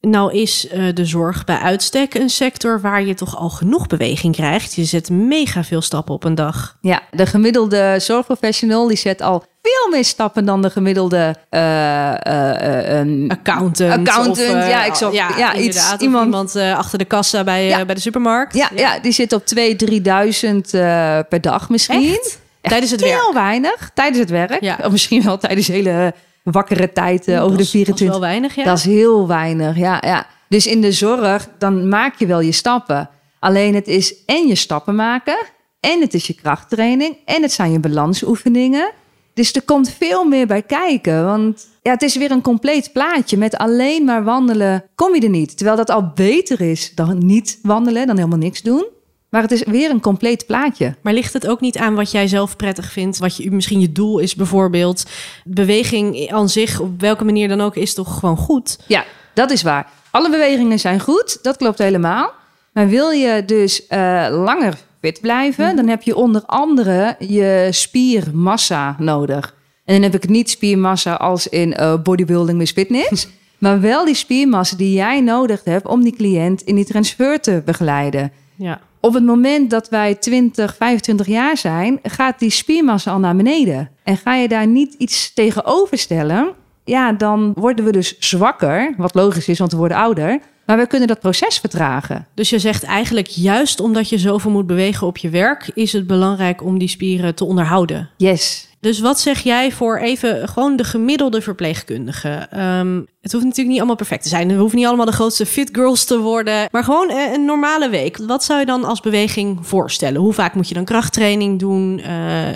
Nou 0.00 0.32
is 0.32 0.68
eh, 0.68 0.82
de 0.94 1.04
zorg 1.04 1.44
bij 1.44 1.56
uitstek 1.58 2.14
een 2.14 2.28
sector 2.30 2.80
waar 2.80 3.02
je 3.04 3.14
toch 3.14 3.36
al 3.36 3.48
genoeg 3.50 3.86
beweging 3.86 4.34
krijgt. 4.34 4.74
Je 4.74 4.84
zet 4.84 5.10
mega 5.10 5.64
veel 5.64 5.80
stappen 5.82 6.14
op 6.14 6.24
een 6.24 6.34
dag. 6.34 6.76
Ja, 6.80 7.00
de 7.10 7.26
gemiddelde 7.26 7.96
zorgprofessional 7.98 8.86
die 8.88 8.96
zet 8.96 9.20
al 9.22 9.44
veel 9.62 9.90
meer 9.90 10.04
stappen 10.04 10.44
dan 10.44 10.62
de 10.62 10.70
gemiddelde 10.70 11.34
eh, 11.50 13.00
eh, 13.00 13.28
Accountant. 13.28 13.80
Accountant, 14.08 14.28
of, 14.38 14.68
ja, 14.68 14.84
ik 14.84 14.94
zag- 14.94 15.12
ja, 15.12 15.54
iets- 15.54 15.92
iemand- 15.98 16.02
iemand, 16.02 16.56
achter 16.56 16.98
de 16.98 17.04
kassa 17.04 17.44
bij, 17.44 17.64
Ja. 17.66 17.84
bij 17.84 17.94
de 17.94 18.00
supermarkt. 18.00 18.54
Ja, 18.54 18.70
ja, 18.74 18.98
die 18.98 19.12
zit 19.12 19.32
op 19.32 19.46
2.000, 19.46 19.76
3.000 19.76 20.74
eh, 20.74 21.18
per 21.28 21.40
dag 21.40 21.68
misschien. 21.68 22.08
Echt? 22.12 22.38
Tijdens 22.60 22.90
het 22.90 23.00
werk? 23.00 23.20
Heel 23.20 23.34
weinig. 23.34 23.90
Tijdens 23.94 24.18
het 24.18 24.30
werk. 24.30 24.60
Ja. 24.60 24.78
Of 24.82 24.90
misschien 24.90 25.22
wel 25.22 25.38
tijdens 25.38 25.66
de 25.66 25.72
hele 25.72 26.14
wakkere 26.42 26.92
tijd 26.92 27.24
Dat 27.26 27.38
over 27.40 27.56
de 27.56 27.62
is- 27.62 27.70
dat 27.72 27.80
is 27.80 27.84
24. 27.84 28.08
wel 28.08 28.20
weinig, 28.20 28.54
ja. 28.54 28.64
Dat 28.64 28.78
is 28.78 28.84
heel 28.84 29.26
weinig, 29.28 29.76
ja, 29.76 30.02
ja. 30.06 30.26
Dus 30.48 30.66
in 30.66 30.80
de 30.80 30.92
zorg, 30.92 31.48
dan 31.58 31.88
maak 31.88 32.14
je 32.18 32.26
wel 32.26 32.40
je 32.40 32.52
stappen. 32.52 33.10
Alleen 33.38 33.74
het 33.74 33.88
is 33.88 34.24
en 34.24 34.46
je 34.46 34.54
stappen 34.54 34.94
maken... 34.94 35.36
en 35.80 36.00
het 36.00 36.14
is 36.14 36.26
je 36.26 36.34
krachttraining... 36.34 37.16
en 37.24 37.42
het 37.42 37.52
zijn 37.52 37.72
je 37.72 37.78
balansoefeningen. 37.80 38.90
Dus 39.34 39.52
er 39.52 39.62
komt 39.62 39.90
veel 39.90 40.24
meer 40.24 40.46
bij 40.46 40.62
kijken. 40.62 41.24
Want 41.24 41.68
ja, 41.82 41.90
het 41.90 42.02
is 42.02 42.16
weer 42.16 42.30
een 42.30 42.42
compleet 42.42 42.92
plaatje. 42.92 43.36
Met 43.36 43.56
alleen 43.56 44.04
maar 44.04 44.24
wandelen 44.24 44.84
kom 44.94 45.14
je 45.14 45.20
er 45.20 45.28
niet. 45.28 45.56
Terwijl 45.56 45.76
dat 45.76 45.90
al 45.90 46.10
beter 46.14 46.60
is 46.60 46.94
dan 46.94 47.26
niet 47.26 47.58
wandelen, 47.62 48.06
dan 48.06 48.16
helemaal 48.16 48.38
niks 48.38 48.62
doen. 48.62 48.86
Maar 49.30 49.42
het 49.42 49.50
is 49.50 49.62
weer 49.64 49.90
een 49.90 50.00
compleet 50.00 50.46
plaatje. 50.46 50.94
Maar 51.02 51.12
ligt 51.12 51.32
het 51.32 51.46
ook 51.46 51.60
niet 51.60 51.78
aan 51.78 51.94
wat 51.94 52.10
jij 52.10 52.28
zelf 52.28 52.56
prettig 52.56 52.92
vindt? 52.92 53.18
Wat 53.18 53.36
je, 53.36 53.50
misschien 53.50 53.80
je 53.80 53.92
doel 53.92 54.18
is 54.18 54.34
bijvoorbeeld. 54.34 55.04
Beweging 55.44 56.30
aan 56.32 56.48
zich, 56.48 56.80
op 56.80 57.00
welke 57.00 57.24
manier 57.24 57.48
dan 57.48 57.60
ook, 57.60 57.76
is 57.76 57.94
toch 57.94 58.18
gewoon 58.18 58.36
goed? 58.36 58.78
Ja, 58.86 59.04
dat 59.34 59.50
is 59.50 59.62
waar. 59.62 59.90
Alle 60.10 60.30
bewegingen 60.30 60.78
zijn 60.78 61.00
goed, 61.00 61.38
dat 61.42 61.56
klopt 61.56 61.78
helemaal. 61.78 62.32
Maar 62.72 62.88
wil 62.88 63.10
je 63.10 63.44
dus 63.44 63.86
eh, 63.86 64.26
langer 64.30 64.74
fit 65.00 65.20
blijven, 65.20 65.76
dan 65.76 65.88
heb 65.88 66.02
je 66.02 66.16
onder 66.16 66.42
andere 66.46 67.16
je 67.18 67.68
spiermassa 67.70 68.96
nodig. 68.98 69.54
En 69.84 69.94
dan 69.94 70.02
heb 70.10 70.22
ik 70.22 70.28
niet 70.28 70.50
spiermassa 70.50 71.14
als 71.14 71.48
in 71.48 71.74
eh, 71.74 72.02
bodybuilding 72.02 72.58
met 72.58 72.70
fitness, 72.70 73.28
maar 73.58 73.80
wel 73.80 74.04
die 74.04 74.14
spiermassa 74.14 74.76
die 74.76 74.92
jij 74.92 75.20
nodig 75.20 75.64
hebt 75.64 75.86
om 75.86 76.02
die 76.02 76.16
cliënt 76.16 76.62
in 76.62 76.74
die 76.74 76.84
transfer 76.84 77.40
te 77.40 77.62
begeleiden. 77.64 78.32
Ja. 78.56 78.80
Op 79.00 79.14
het 79.14 79.24
moment 79.24 79.70
dat 79.70 79.88
wij 79.88 80.14
20, 80.14 80.76
25 80.76 81.26
jaar 81.26 81.56
zijn, 81.56 81.98
gaat 82.02 82.38
die 82.38 82.50
spiermassa 82.50 83.12
al 83.12 83.18
naar 83.18 83.36
beneden. 83.36 83.90
En 84.04 84.16
ga 84.16 84.34
je 84.34 84.48
daar 84.48 84.66
niet 84.66 84.94
iets 84.94 85.34
tegenover 85.34 85.98
stellen, 85.98 86.54
ja, 86.84 87.12
dan 87.12 87.52
worden 87.54 87.84
we 87.84 87.92
dus 87.92 88.18
zwakker. 88.18 88.94
Wat 88.96 89.14
logisch 89.14 89.48
is, 89.48 89.58
want 89.58 89.72
we 89.72 89.78
worden 89.78 89.96
ouder. 89.96 90.40
Maar 90.66 90.78
we 90.78 90.86
kunnen 90.86 91.08
dat 91.08 91.20
proces 91.20 91.58
vertragen. 91.58 92.26
Dus 92.34 92.50
je 92.50 92.58
zegt 92.58 92.82
eigenlijk, 92.82 93.26
juist 93.26 93.80
omdat 93.80 94.08
je 94.08 94.18
zoveel 94.18 94.50
moet 94.50 94.66
bewegen 94.66 95.06
op 95.06 95.16
je 95.16 95.28
werk, 95.28 95.70
is 95.74 95.92
het 95.92 96.06
belangrijk 96.06 96.62
om 96.62 96.78
die 96.78 96.88
spieren 96.88 97.34
te 97.34 97.44
onderhouden. 97.44 98.10
Yes. 98.16 98.69
Dus 98.80 99.00
wat 99.00 99.20
zeg 99.20 99.40
jij 99.40 99.72
voor 99.72 99.98
even 99.98 100.48
gewoon 100.48 100.76
de 100.76 100.84
gemiddelde 100.84 101.40
verpleegkundige? 101.40 102.46
Ehm, 102.50 103.00
het 103.20 103.32
hoeft 103.32 103.44
natuurlijk 103.44 103.68
niet 103.68 103.78
allemaal 103.78 103.96
perfect 103.96 104.22
te 104.22 104.28
zijn. 104.28 104.48
We 104.48 104.54
hoeven 104.54 104.78
niet 104.78 104.86
allemaal 104.86 105.06
de 105.06 105.12
grootste 105.12 105.46
fit 105.46 105.68
girls 105.72 106.04
te 106.04 106.18
worden. 106.18 106.68
Maar 106.70 106.84
gewoon 106.84 107.10
eh, 107.10 107.32
een 107.32 107.44
normale 107.44 107.88
week. 107.88 108.16
Wat 108.16 108.44
zou 108.44 108.60
je 108.60 108.66
dan 108.66 108.84
als 108.84 109.00
beweging 109.00 109.66
voorstellen? 109.66 110.20
Hoe 110.20 110.32
vaak 110.32 110.54
moet 110.54 110.68
je 110.68 110.74
dan 110.74 110.84
krachttraining 110.84 111.58
doen? 111.58 112.00
Eh, 112.00 112.14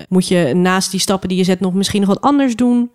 moet 0.08 0.28
je 0.28 0.54
naast 0.54 0.90
die 0.90 1.00
stappen 1.00 1.28
die 1.28 1.38
je 1.38 1.44
zet 1.44 1.60
nog 1.60 1.74
misschien 1.74 2.00
nog 2.00 2.08
wat 2.08 2.20
anders 2.20 2.56
doen? 2.56 2.90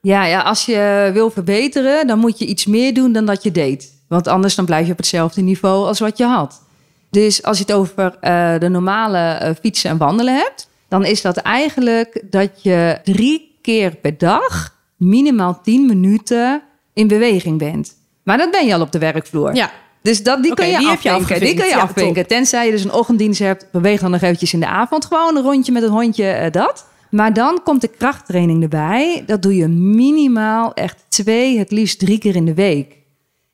Ja, 0.00 0.24
ja, 0.24 0.40
als 0.40 0.64
je 0.64 1.10
wil 1.12 1.30
verbeteren, 1.30 2.06
dan 2.06 2.18
moet 2.18 2.38
je 2.38 2.46
iets 2.46 2.66
meer 2.66 2.94
doen 2.94 3.12
dan 3.12 3.26
dat 3.26 3.42
je 3.42 3.52
deed. 3.52 3.92
Want 4.08 4.26
anders 4.26 4.54
dan 4.54 4.64
blijf 4.64 4.86
je 4.86 4.92
op 4.92 4.98
hetzelfde 4.98 5.40
niveau 5.40 5.86
als 5.86 5.98
wat 5.98 6.18
je 6.18 6.24
had. 6.24 6.62
Dus 7.10 7.42
als 7.42 7.58
je 7.58 7.64
het 7.66 7.72
over 7.72 8.16
eh, 8.20 8.58
de 8.58 8.68
normale 8.68 9.54
fietsen 9.60 9.90
en 9.90 9.96
wandelen 9.96 10.34
hebt, 10.34 10.68
dan 10.88 11.04
is 11.04 11.22
dat 11.22 11.36
eigenlijk 11.36 12.22
dat 12.30 12.62
je 12.62 12.98
drie 13.04 13.58
keer 13.62 13.96
per 13.96 14.18
dag 14.18 14.74
minimaal 14.96 15.60
10 15.62 15.86
minuten 15.86 16.62
in 16.92 17.08
beweging 17.08 17.58
bent. 17.58 17.94
Maar 18.22 18.38
dat 18.38 18.50
ben 18.50 18.66
je 18.66 18.74
al 18.74 18.80
op 18.80 18.92
de 18.92 18.98
werkvloer. 18.98 19.54
Ja, 19.54 19.70
Dus 20.02 20.22
dat, 20.22 20.42
die 20.42 20.50
Oké, 20.50 20.62
kun 20.62 20.70
je 20.70 20.78
die 20.78 20.88
heb 20.88 21.00
je 21.00 21.10
afvinken. 21.10 21.46
Die 21.46 21.54
kun 21.54 21.64
je. 21.64 21.70
Ja, 21.70 21.78
afvinken. 21.78 22.26
Tenzij 22.26 22.66
je 22.66 22.70
dus 22.70 22.84
een 22.84 22.92
ochtenddienst 22.92 23.38
hebt, 23.38 23.66
beweeg 23.72 24.00
dan 24.00 24.10
nog 24.10 24.22
eventjes 24.22 24.52
in 24.52 24.60
de 24.60 24.66
avond. 24.66 25.04
Gewoon 25.04 25.36
een 25.36 25.42
rondje 25.42 25.72
met 25.72 25.82
het 25.82 25.90
hondje, 25.90 26.28
eh, 26.28 26.52
dat. 26.52 26.86
Maar 27.10 27.32
dan 27.32 27.60
komt 27.64 27.80
de 27.80 27.88
krachttraining 27.88 28.62
erbij. 28.62 29.22
Dat 29.26 29.42
doe 29.42 29.56
je 29.56 29.68
minimaal 29.68 30.74
echt 30.74 31.04
twee, 31.08 31.58
het 31.58 31.70
liefst 31.70 31.98
drie 31.98 32.18
keer 32.18 32.36
in 32.36 32.44
de 32.44 32.54
week. 32.54 32.96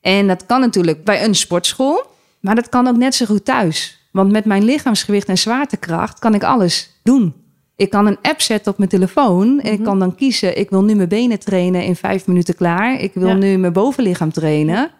En 0.00 0.26
dat 0.26 0.46
kan 0.46 0.60
natuurlijk 0.60 1.04
bij 1.04 1.24
een 1.24 1.34
sportschool, 1.34 2.06
maar 2.40 2.54
dat 2.54 2.68
kan 2.68 2.88
ook 2.88 2.96
net 2.96 3.14
zo 3.14 3.26
goed 3.26 3.44
thuis. 3.44 4.06
Want 4.12 4.32
met 4.32 4.44
mijn 4.44 4.64
lichaamsgewicht 4.64 5.28
en 5.28 5.38
zwaartekracht 5.38 6.18
kan 6.18 6.34
ik 6.34 6.42
alles 6.42 6.91
doen. 7.02 7.34
Ik 7.76 7.90
kan 7.90 8.06
een 8.06 8.18
app 8.22 8.40
zetten 8.40 8.72
op 8.72 8.78
mijn 8.78 8.90
telefoon 8.90 9.60
en 9.60 9.72
ik 9.72 9.78
Mhm. 9.78 9.88
kan 9.88 9.98
dan 9.98 10.14
kiezen: 10.14 10.58
ik 10.58 10.70
wil 10.70 10.82
nu 10.84 10.94
mijn 10.94 11.08
benen 11.08 11.38
trainen 11.38 11.84
in 11.84 11.96
vijf 11.96 12.26
minuten 12.26 12.54
klaar. 12.54 13.00
Ik 13.00 13.14
wil 13.14 13.28
Ja. 13.28 13.34
nu 13.34 13.56
mijn 13.58 13.72
bovenlichaam 13.72 14.32
trainen. 14.32 14.90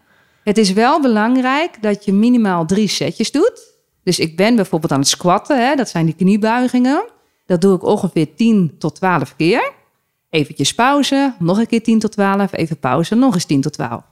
Het 0.45 0.59
is 0.59 0.73
wel 0.73 1.01
belangrijk 1.01 1.83
dat 1.83 2.05
je 2.05 2.13
minimaal 2.13 2.67
drie 2.67 2.89
setjes 2.89 3.31
doet. 3.31 3.71
Dus 4.05 4.19
ik 4.19 4.37
ben 4.37 4.57
bijvoorbeeld 4.57 4.93
aan 4.93 4.99
het 4.99 5.09
squatten, 5.09 5.67
hè, 5.69 5.75
dat 5.75 5.89
zijn 5.89 6.05
die 6.07 6.15
kniebuigingen. 6.15 7.05
Dat 7.47 7.61
doe 7.61 7.77
ik 7.77 7.83
ongeveer 7.85 8.35
10 8.35 8.75
tot 8.79 8.95
12 8.95 9.37
keer. 9.37 9.73
Eventjes 10.31 10.75
pauze, 10.75 11.35
nog 11.39 11.59
een 11.59 11.67
keer 11.67 11.83
10 11.83 11.99
tot 11.99 12.13
12, 12.13 12.53
even 12.53 12.79
pauze, 12.79 13.15
nog 13.15 13.35
eens 13.35 13.45
10 13.45 13.61
tot 13.61 13.73
12. 13.73 14.03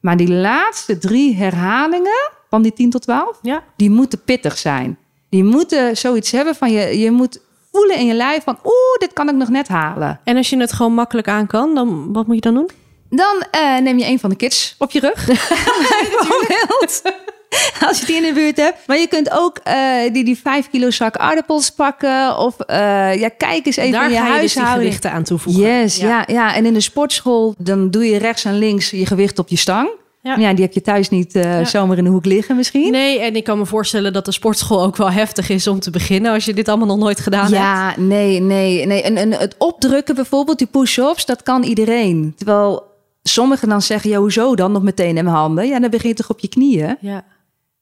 Maar 0.00 0.16
die 0.16 0.30
laatste 0.32 0.98
drie 0.98 1.36
herhalingen 1.36 2.30
van 2.48 2.62
die 2.62 2.72
10 2.72 2.90
tot 2.90 3.02
12, 3.02 3.38
Ja. 3.42 3.62
die 3.76 3.90
moeten 3.90 4.22
pittig 4.24 4.58
zijn. 4.58 4.98
Die 5.30 5.44
moeten 5.44 5.96
zoiets 5.96 6.30
hebben 6.30 6.54
van 6.54 6.72
je, 6.72 6.98
je 6.98 7.10
moet 7.10 7.40
voelen 7.72 7.96
in 7.96 8.06
je 8.06 8.14
lijf 8.14 8.44
van 8.44 8.58
oeh, 8.64 8.98
dit 8.98 9.12
kan 9.12 9.28
ik 9.28 9.34
nog 9.34 9.48
net 9.48 9.68
halen. 9.68 10.20
En 10.24 10.36
als 10.36 10.50
je 10.50 10.56
het 10.56 10.72
gewoon 10.72 10.94
makkelijk 10.94 11.28
aan 11.28 11.46
kan, 11.46 11.74
dan 11.74 12.12
wat 12.12 12.26
moet 12.26 12.34
je 12.34 12.40
dan 12.40 12.54
doen? 12.54 12.70
Dan 13.10 13.44
eh, 13.50 13.78
neem 13.78 13.98
je 13.98 14.06
een 14.06 14.18
van 14.18 14.30
de 14.30 14.36
kids 14.36 14.74
op 14.78 14.90
je 14.90 15.00
rug. 15.00 15.26
Bijvoorbeeld. 16.10 17.02
Als 17.88 18.00
je 18.00 18.06
die 18.06 18.16
in 18.16 18.22
de 18.22 18.32
buurt 18.32 18.56
hebt. 18.56 18.86
Maar 18.86 18.98
je 18.98 19.06
kunt 19.06 19.30
ook 19.30 19.58
eh, 19.58 20.12
die, 20.12 20.24
die 20.24 20.38
vijf 20.38 20.70
kilo 20.70 20.90
zak 20.90 21.16
aardappels 21.16 21.70
pakken. 21.70 22.38
Of 22.38 22.60
eh, 22.60 23.14
ja, 23.14 23.28
kijk 23.28 23.66
eens 23.66 23.76
even 23.76 23.92
Daar 23.92 24.10
in 24.10 24.34
je 24.34 24.40
dus 24.40 24.54
die 24.54 24.64
gewichten 24.64 25.12
aan 25.12 25.22
toevoegen. 25.22 25.62
Yes, 25.62 25.96
ja. 25.96 26.24
Ja, 26.26 26.54
En 26.54 26.66
in 26.66 26.72
de 26.72 26.80
sportschool, 26.80 27.54
dan 27.58 27.90
doe 27.90 28.04
je 28.04 28.18
rechts 28.18 28.44
en 28.44 28.58
links 28.58 28.90
je 28.90 29.06
gewicht 29.06 29.38
op 29.38 29.48
je 29.48 29.56
stang. 29.56 29.90
Ja. 30.22 30.36
Ja, 30.36 30.52
die 30.54 30.64
heb 30.64 30.72
je 30.72 30.80
thuis 30.80 31.08
niet 31.08 31.34
eh, 31.34 31.42
Ja. 31.42 31.64
zomaar 31.64 31.98
in 31.98 32.04
de 32.04 32.10
hoek 32.10 32.24
liggen 32.24 32.56
misschien. 32.56 32.92
Nee, 32.92 33.20
en 33.20 33.36
ik 33.36 33.44
kan 33.44 33.58
me 33.58 33.66
voorstellen 33.66 34.12
dat 34.12 34.24
de 34.24 34.32
sportschool 34.32 34.82
ook 34.82 34.96
wel 34.96 35.10
heftig 35.10 35.48
is 35.48 35.66
om 35.66 35.80
te 35.80 35.90
beginnen 35.90 36.32
als 36.32 36.44
je 36.44 36.54
dit 36.54 36.68
allemaal 36.68 36.86
nog 36.86 36.98
nooit 36.98 37.20
gedaan 37.20 37.40
hebt. 37.44 37.56
Ja, 37.56 37.94
nee, 37.98 38.40
nee, 38.40 38.86
nee. 38.86 39.02
En, 39.02 39.16
en 39.16 39.32
het 39.32 39.54
opdrukken 39.58 40.14
bijvoorbeeld, 40.14 40.58
die 40.58 40.66
push-ups, 40.66 41.24
dat 41.26 41.42
kan 41.42 41.62
iedereen. 41.62 42.32
Terwijl 42.36 42.82
sommigen 43.22 43.68
dan 43.68 43.82
zeggen, 43.82 44.10
ja, 44.10 44.18
hoezo 44.18 44.54
dan 44.54 44.72
nog 44.72 44.82
meteen 44.82 45.16
in 45.16 45.24
mijn 45.24 45.36
handen? 45.36 45.66
Ja, 45.68 45.78
dan 45.80 45.90
begin 45.90 46.08
je 46.08 46.14
toch 46.14 46.30
op 46.30 46.40
je 46.40 46.48
knieën? 46.48 46.96
Ja. 47.00 47.24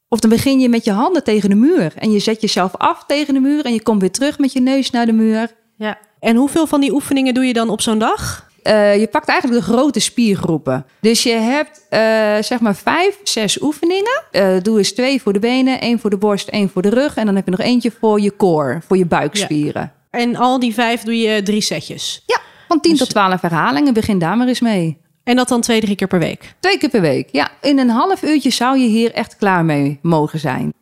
Of 0.07 0.19
dan 0.19 0.29
begin 0.29 0.59
je 0.59 0.69
met 0.69 0.85
je 0.85 0.91
handen 0.91 1.23
tegen 1.23 1.49
de 1.49 1.55
muur. 1.55 1.93
En 1.97 2.11
je 2.11 2.19
zet 2.19 2.41
jezelf 2.41 2.75
af 2.75 3.03
tegen 3.07 3.33
de 3.33 3.39
muur 3.39 3.65
en 3.65 3.73
je 3.73 3.81
komt 3.81 4.01
weer 4.01 4.11
terug 4.11 4.39
met 4.39 4.53
je 4.53 4.61
neus 4.61 4.89
naar 4.91 5.05
de 5.05 5.13
muur. 5.13 5.47
ja. 5.75 5.97
En 6.19 6.35
hoeveel 6.35 6.67
van 6.67 6.81
die 6.81 6.93
oefeningen 6.93 7.33
doe 7.33 7.45
je 7.45 7.53
dan 7.53 7.69
op 7.69 7.81
zo'n 7.81 7.99
dag? 7.99 8.48
Eh, 8.63 8.99
je 8.99 9.07
pakt 9.07 9.27
eigenlijk 9.27 9.65
de 9.65 9.71
grote 9.71 9.99
spiergroepen. 9.99 10.85
Dus 11.01 11.23
je 11.23 11.31
hebt 11.33 11.85
eh, 11.89 11.99
zeg 12.39 12.59
maar 12.59 12.75
vijf, 12.75 13.17
zes 13.23 13.61
oefeningen. 13.61 14.23
Eh, 14.31 14.47
doe 14.61 14.77
eens 14.77 14.91
twee 14.91 15.21
voor 15.21 15.33
de 15.33 15.39
benen, 15.39 15.81
één 15.81 15.99
voor 15.99 16.09
de 16.09 16.17
borst, 16.17 16.47
één 16.47 16.69
voor 16.69 16.81
de 16.81 16.89
rug. 16.89 17.15
En 17.15 17.25
dan 17.25 17.35
heb 17.35 17.45
je 17.45 17.51
nog 17.51 17.59
eentje 17.59 17.91
voor 17.99 18.21
je 18.21 18.35
core, 18.35 18.81
voor 18.87 18.97
je 18.97 19.05
buikspieren. 19.05 19.93
En 20.09 20.35
al 20.35 20.59
die 20.59 20.73
vijf 20.73 21.01
doe 21.01 21.17
je 21.19 21.43
drie 21.43 21.61
setjes. 21.61 22.23
Ja, 22.25 22.39
van 22.67 22.79
10 22.79 22.91
Dus- 22.91 22.99
tot 22.99 23.09
12 23.09 23.41
herhalingen. 23.41 23.93
Begin 23.93 24.19
daar 24.19 24.37
maar 24.37 24.47
eens 24.47 24.59
mee. 24.59 24.97
En 25.23 25.35
dat 25.35 25.47
dan 25.47 25.61
twee, 25.61 25.81
drie 25.81 25.95
keer 25.95 26.07
per 26.07 26.19
week. 26.19 26.55
Twee 26.59 26.77
keer 26.77 26.89
per 26.89 27.01
week. 27.01 27.29
Ja, 27.31 27.49
in 27.61 27.79
een 27.79 27.89
half 27.89 28.23
uurtje 28.23 28.49
zou 28.49 28.77
je 28.77 28.87
hier 28.87 29.13
echt 29.13 29.35
klaar 29.35 29.65
mee 29.65 29.99
mogen 30.01 30.39
zijn. 30.39 30.73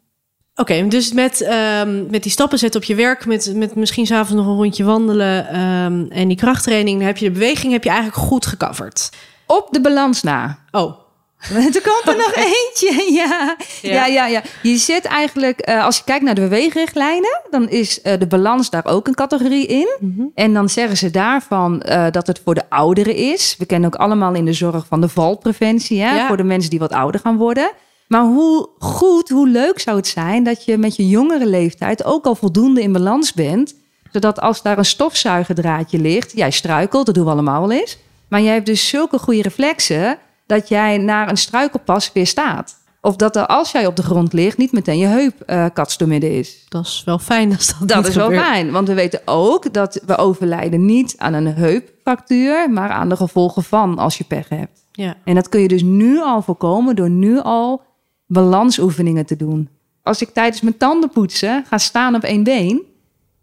Oké, 0.59 0.87
dus 0.87 1.13
met, 1.13 1.41
ehm, 1.41 2.09
met 2.09 2.23
die 2.23 2.31
stappen 2.31 2.59
zetten 2.59 2.81
op 2.81 2.87
je 2.87 2.95
werk, 2.95 3.25
met, 3.25 3.51
met 3.55 3.75
misschien 3.75 4.05
s'avonds 4.05 4.33
nog 4.33 4.45
een 4.45 4.61
rondje 4.61 4.83
wandelen 4.83 5.47
ehm, 5.47 6.05
en 6.09 6.27
die 6.27 6.37
krachttraining, 6.37 6.97
dan 6.97 7.07
heb 7.07 7.17
je 7.17 7.25
de 7.25 7.31
beweging 7.31 7.71
heb 7.71 7.83
je 7.83 7.89
eigenlijk 7.89 8.19
goed 8.19 8.45
gecoverd. 8.45 9.09
Op 9.45 9.67
de 9.71 9.81
balans 9.81 10.23
na. 10.23 10.59
Oh, 10.71 10.93
Er 11.75 11.81
komt 11.81 12.03
er 12.05 12.17
nog 12.17 12.33
eentje. 12.55 13.13
Ja. 13.13 13.55
Ja. 13.81 13.91
Ja. 13.91 14.05
Ja, 14.05 14.27
ja, 14.27 14.41
Je 14.61 14.77
zit 14.77 15.05
eigenlijk, 15.05 15.59
eh, 15.59 15.83
als 15.83 15.97
je 15.97 16.03
kijkt 16.03 16.23
naar 16.23 16.35
de 16.35 16.41
beweegrichtlijnen, 16.41 17.41
dan 17.49 17.69
is 17.69 18.01
eh, 18.01 18.19
de 18.19 18.27
balans 18.27 18.69
daar 18.69 18.85
ook 18.85 19.07
een 19.07 19.15
categorie 19.15 19.65
in. 19.65 20.31
En 20.35 20.53
dan 20.53 20.69
zeggen 20.69 20.97
ze 20.97 21.09
daarvan 21.11 21.81
eh, 21.81 22.05
dat 22.11 22.27
het 22.27 22.41
voor 22.43 22.53
de 22.53 22.69
ouderen 22.69 23.15
is. 23.15 23.55
We 23.57 23.65
kennen 23.65 23.93
ook 23.93 24.01
allemaal 24.01 24.33
in 24.33 24.45
de 24.45 24.53
zorg 24.53 24.85
van 24.87 25.01
de 25.01 25.09
valpreventie, 25.09 26.01
hè? 26.01 26.15
Ja. 26.15 26.27
voor 26.27 26.37
de 26.37 26.43
mensen 26.43 26.69
die 26.69 26.79
wat 26.79 26.91
ouder 26.91 27.21
gaan 27.21 27.37
worden. 27.37 27.71
Maar 28.07 28.23
hoe 28.23 28.69
goed, 28.79 29.29
hoe 29.29 29.47
leuk 29.47 29.79
zou 29.79 29.97
het 29.97 30.07
zijn 30.07 30.43
dat 30.43 30.65
je 30.65 30.77
met 30.77 30.95
je 30.95 31.07
jongere 31.07 31.45
leeftijd 31.45 32.03
ook 32.03 32.25
al 32.25 32.35
voldoende 32.35 32.81
in 32.81 32.91
balans 32.91 33.33
bent. 33.33 33.75
Zodat 34.11 34.39
als 34.39 34.61
daar 34.61 34.77
een 34.77 34.85
stofzuigerdraadje 34.85 35.99
ligt, 35.99 36.31
jij 36.31 36.51
struikelt, 36.51 37.05
dat 37.05 37.15
doen 37.15 37.25
we 37.25 37.31
allemaal 37.31 37.61
wel 37.61 37.71
eens. 37.71 37.97
Maar 38.27 38.41
jij 38.41 38.53
hebt 38.53 38.65
dus 38.65 38.87
zulke 38.87 39.19
goede 39.19 39.41
reflexen 39.41 40.17
dat 40.45 40.69
jij 40.69 40.97
naar 40.97 41.29
een 41.29 41.37
struikelpas 41.37 42.11
weer 42.13 42.27
staat. 42.27 42.75
Of 43.01 43.15
dat 43.15 43.35
er 43.35 43.45
als 43.45 43.71
jij 43.71 43.85
op 43.85 43.95
de 43.95 44.03
grond 44.03 44.33
ligt 44.33 44.57
niet 44.57 44.71
meteen 44.71 44.97
je 44.97 45.05
heup 45.05 45.71
kats 45.73 45.97
midden 45.97 46.31
is. 46.31 46.65
dat 46.69 46.85
is 46.85 47.01
wel 47.05 47.19
fijn 47.19 47.55
als 47.55 47.67
dat 47.67 47.87
Dat 47.87 47.97
niet 47.97 48.07
is 48.07 48.15
wel 48.15 48.31
fijn, 48.31 48.71
want 48.71 48.87
we 48.87 48.93
weten 48.93 49.21
ook 49.25 49.73
dat 49.73 50.01
we 50.05 50.17
overlijden 50.17 50.85
niet 50.85 51.15
aan 51.17 51.33
een 51.33 51.47
heupfractuur, 51.47 52.69
maar 52.69 52.89
aan 52.89 53.09
de 53.09 53.15
gevolgen 53.15 53.63
van 53.63 53.97
als 53.97 54.17
je 54.17 54.23
pech 54.23 54.49
hebt. 54.49 54.85
Ja. 54.91 55.15
En 55.23 55.35
dat 55.35 55.49
kun 55.49 55.61
je 55.61 55.67
dus 55.67 55.83
nu 55.83 56.21
al 56.21 56.41
voorkomen 56.41 56.95
door 56.95 57.09
nu 57.09 57.39
al 57.39 57.81
balansoefeningen 58.27 59.25
te 59.25 59.35
doen. 59.35 59.69
Als 60.03 60.21
ik 60.21 60.29
tijdens 60.33 60.61
mijn 60.61 60.77
tandenpoetsen 60.77 61.63
ga 61.67 61.77
staan 61.77 62.15
op 62.15 62.23
één 62.23 62.43
been, 62.43 62.81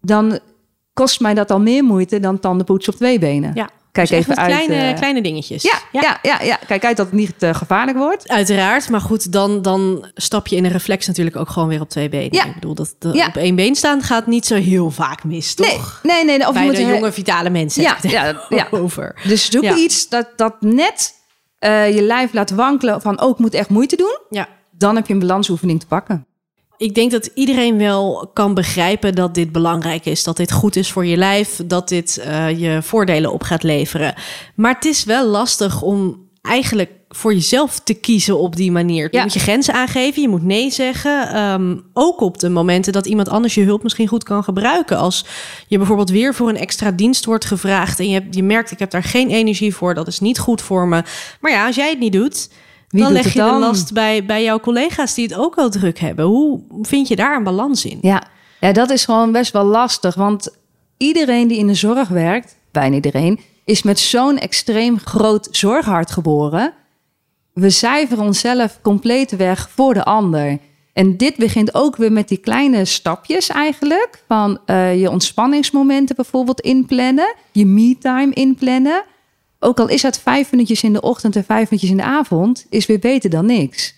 dan 0.00 0.38
kost 0.92 1.20
mij 1.20 1.34
dat 1.34 1.50
al 1.50 1.60
meer 1.60 1.84
moeite 1.84 2.20
dan 2.20 2.40
tandenpoetsen 2.40 2.92
op 2.92 2.98
twee 2.98 3.18
benen. 3.18 3.50
ja. 3.54 3.70
Kijk 3.92 4.08
Dus 4.08 4.18
even 4.18 4.36
uit. 4.36 4.46
kleine, 4.66 4.90
eh, 4.90 4.96
kleine 4.96 5.22
dingetjes. 5.22 5.62
ja, 5.62 5.78
ja. 5.92 6.18
Ja, 6.22 6.40
ja, 6.42 6.58
Kijk 6.66 6.84
uit 6.84 6.96
dat 6.96 7.06
het 7.06 7.14
niet 7.14 7.42
eh, 7.42 7.54
gevaarlijk 7.54 7.96
wordt. 7.98 8.28
Uiteraard, 8.28 8.88
maar 8.88 9.00
goed, 9.00 9.32
dan, 9.32 9.62
dan 9.62 10.06
stap 10.14 10.46
je 10.46 10.56
in 10.56 10.64
een 10.64 10.70
reflex 10.70 11.06
natuurlijk 11.06 11.36
ook 11.36 11.48
gewoon 11.48 11.68
weer 11.68 11.80
op 11.80 11.88
twee 11.88 12.08
benen. 12.08 12.32
Ja. 12.34 12.44
Ik 12.44 12.54
bedoel, 12.54 12.74
dat 12.74 12.94
dat 12.98 13.14
Ja. 13.14 13.26
op 13.26 13.36
één 13.36 13.54
been 13.54 13.74
staan 13.74 14.02
gaat 14.02 14.26
niet 14.26 14.46
zo 14.46 14.54
heel 14.54 14.90
vaak 14.90 15.24
mis, 15.24 15.54
toch? 15.54 16.00
Nee, 16.02 16.14
nee, 16.16 16.24
nee. 16.24 16.38
nee, 16.38 16.46
Of 16.48 16.54
Bij 16.54 16.64
je 16.64 16.70
de 16.72 16.82
moet 16.82 16.90
jonge, 16.94 17.12
vitale 17.12 17.50
mensen. 17.50 17.82
Ja, 17.82 17.96
ja, 18.02 18.46
ja. 18.48 18.66
over. 18.70 19.20
Dus 19.26 19.50
zoek 19.50 19.62
Ja. 19.62 19.76
iets 19.76 20.08
dat, 20.08 20.28
dat 20.36 20.54
net 20.60 21.14
eh, 21.58 21.94
je 21.94 22.02
lijf 22.02 22.32
laat 22.32 22.50
wankelen 22.50 23.00
van 23.00 23.20
ook 23.20 23.38
moet 23.38 23.54
echt 23.54 23.68
moeite 23.68 23.96
doen. 23.96 24.18
Ja. 24.30 24.48
Dan 24.78 24.96
heb 24.96 25.06
je 25.06 25.12
een 25.12 25.18
balansoefening 25.18 25.80
te 25.80 25.86
pakken. 25.86 26.26
Ik 26.76 26.94
denk 26.94 27.10
dat 27.10 27.30
iedereen 27.34 27.78
wel 27.78 28.30
kan 28.32 28.54
begrijpen 28.54 29.14
dat 29.14 29.34
dit 29.34 29.52
belangrijk 29.52 30.04
is. 30.06 30.24
Dat 30.24 30.36
dit 30.36 30.52
goed 30.52 30.76
is 30.76 30.92
voor 30.92 31.06
je 31.06 31.16
lijf. 31.16 31.60
Dat 31.66 31.88
dit 31.88 32.18
eh, 32.18 32.60
je 32.60 32.82
voordelen 32.82 33.32
op 33.32 33.42
gaat 33.42 33.62
leveren. 33.62 34.14
Maar 34.54 34.74
het 34.74 34.84
is 34.84 35.04
wel 35.04 35.26
lastig 35.26 35.82
om 35.82 36.28
eigenlijk 36.42 36.90
voor 37.08 37.34
jezelf 37.34 37.78
te 37.80 37.94
kiezen 37.94 38.38
op 38.38 38.56
die 38.56 38.72
manier. 38.72 39.08
Je 39.10 39.16
Ja. 39.16 39.22
moet 39.22 39.32
je 39.32 39.38
grenzen 39.40 39.74
aangeven. 39.74 40.22
Je 40.22 40.28
moet 40.28 40.42
nee 40.42 40.70
zeggen. 40.70 41.28
Ehm, 41.28 41.76
ook 41.92 42.20
op 42.20 42.38
de 42.38 42.48
momenten 42.48 42.92
dat 42.92 43.06
iemand 43.06 43.28
anders 43.28 43.54
je 43.54 43.62
hulp 43.64 43.82
misschien 43.82 44.08
goed 44.08 44.24
kan 44.24 44.44
gebruiken. 44.44 44.98
Als 44.98 45.24
je 45.66 45.76
bijvoorbeeld 45.78 46.10
weer 46.10 46.34
voor 46.34 46.48
een 46.48 46.56
extra 46.56 46.90
dienst 46.90 47.24
wordt 47.24 47.44
gevraagd. 47.44 47.98
En 47.98 48.08
je, 48.08 48.14
hebt, 48.14 48.34
je 48.34 48.42
merkt, 48.42 48.70
ik 48.70 48.78
heb 48.78 48.90
daar 48.90 49.02
geen 49.02 49.30
energie 49.30 49.74
voor. 49.74 49.94
Dat 49.94 50.06
is 50.06 50.20
niet 50.20 50.38
goed 50.38 50.62
voor 50.62 50.88
me. 50.88 51.02
Maar 51.40 51.50
ja, 51.52 51.66
als 51.66 51.76
jij 51.76 51.90
het 51.90 51.98
niet 51.98 52.12
doet... 52.12 52.48
Wie 52.88 53.02
dan 53.02 53.12
leg 53.12 53.24
je 53.24 53.30
de 53.30 53.38
dan? 53.38 53.60
last 53.60 53.92
bij, 53.92 54.24
bij 54.24 54.42
jouw 54.42 54.60
collega's 54.60 55.14
die 55.14 55.24
het 55.24 55.34
ook 55.34 55.54
wel 55.54 55.70
druk 55.70 55.98
hebben. 55.98 56.24
Hoe 56.24 56.60
vind 56.82 57.08
je 57.08 57.16
daar 57.16 57.36
een 57.36 57.42
balans 57.42 57.84
in? 57.84 57.98
Ja. 58.00 58.22
ja, 58.60 58.72
dat 58.72 58.90
is 58.90 59.04
gewoon 59.04 59.32
best 59.32 59.52
wel 59.52 59.64
lastig. 59.64 60.14
Want 60.14 60.56
iedereen 60.96 61.48
die 61.48 61.58
in 61.58 61.66
de 61.66 61.74
zorg 61.74 62.08
werkt, 62.08 62.56
bijna 62.70 62.94
iedereen, 62.94 63.40
is 63.64 63.82
met 63.82 63.98
zo'n 63.98 64.38
extreem 64.38 64.98
groot 64.98 65.48
zorghart 65.50 66.10
geboren. 66.10 66.72
We 67.52 67.70
cijferen 67.70 68.24
onszelf 68.24 68.78
compleet 68.82 69.36
weg 69.36 69.70
voor 69.74 69.94
de 69.94 70.04
ander. 70.04 70.58
En 70.92 71.16
dit 71.16 71.36
begint 71.36 71.74
ook 71.74 71.96
weer 71.96 72.12
met 72.12 72.28
die 72.28 72.38
kleine 72.38 72.84
stapjes 72.84 73.48
eigenlijk. 73.48 74.22
Van 74.28 74.58
eh, 74.66 75.00
je 75.00 75.10
ontspanningsmomenten 75.10 76.16
bijvoorbeeld 76.16 76.60
inplannen. 76.60 77.34
Je 77.52 77.66
me-time 77.66 78.32
inplannen. 78.32 79.04
Ook 79.64 79.80
al 79.80 79.88
is 79.88 80.02
het 80.02 80.18
vijf 80.18 80.50
minuutjes 80.50 80.82
in 80.82 80.92
de 80.92 81.00
ochtend 81.00 81.36
en 81.36 81.44
vijf 81.44 81.70
minuutjes 81.70 81.90
in 81.90 81.96
de 81.96 82.02
avond, 82.02 82.66
is 82.70 82.86
weer 82.86 82.98
beter 82.98 83.30
dan 83.30 83.46
niks. 83.46 83.94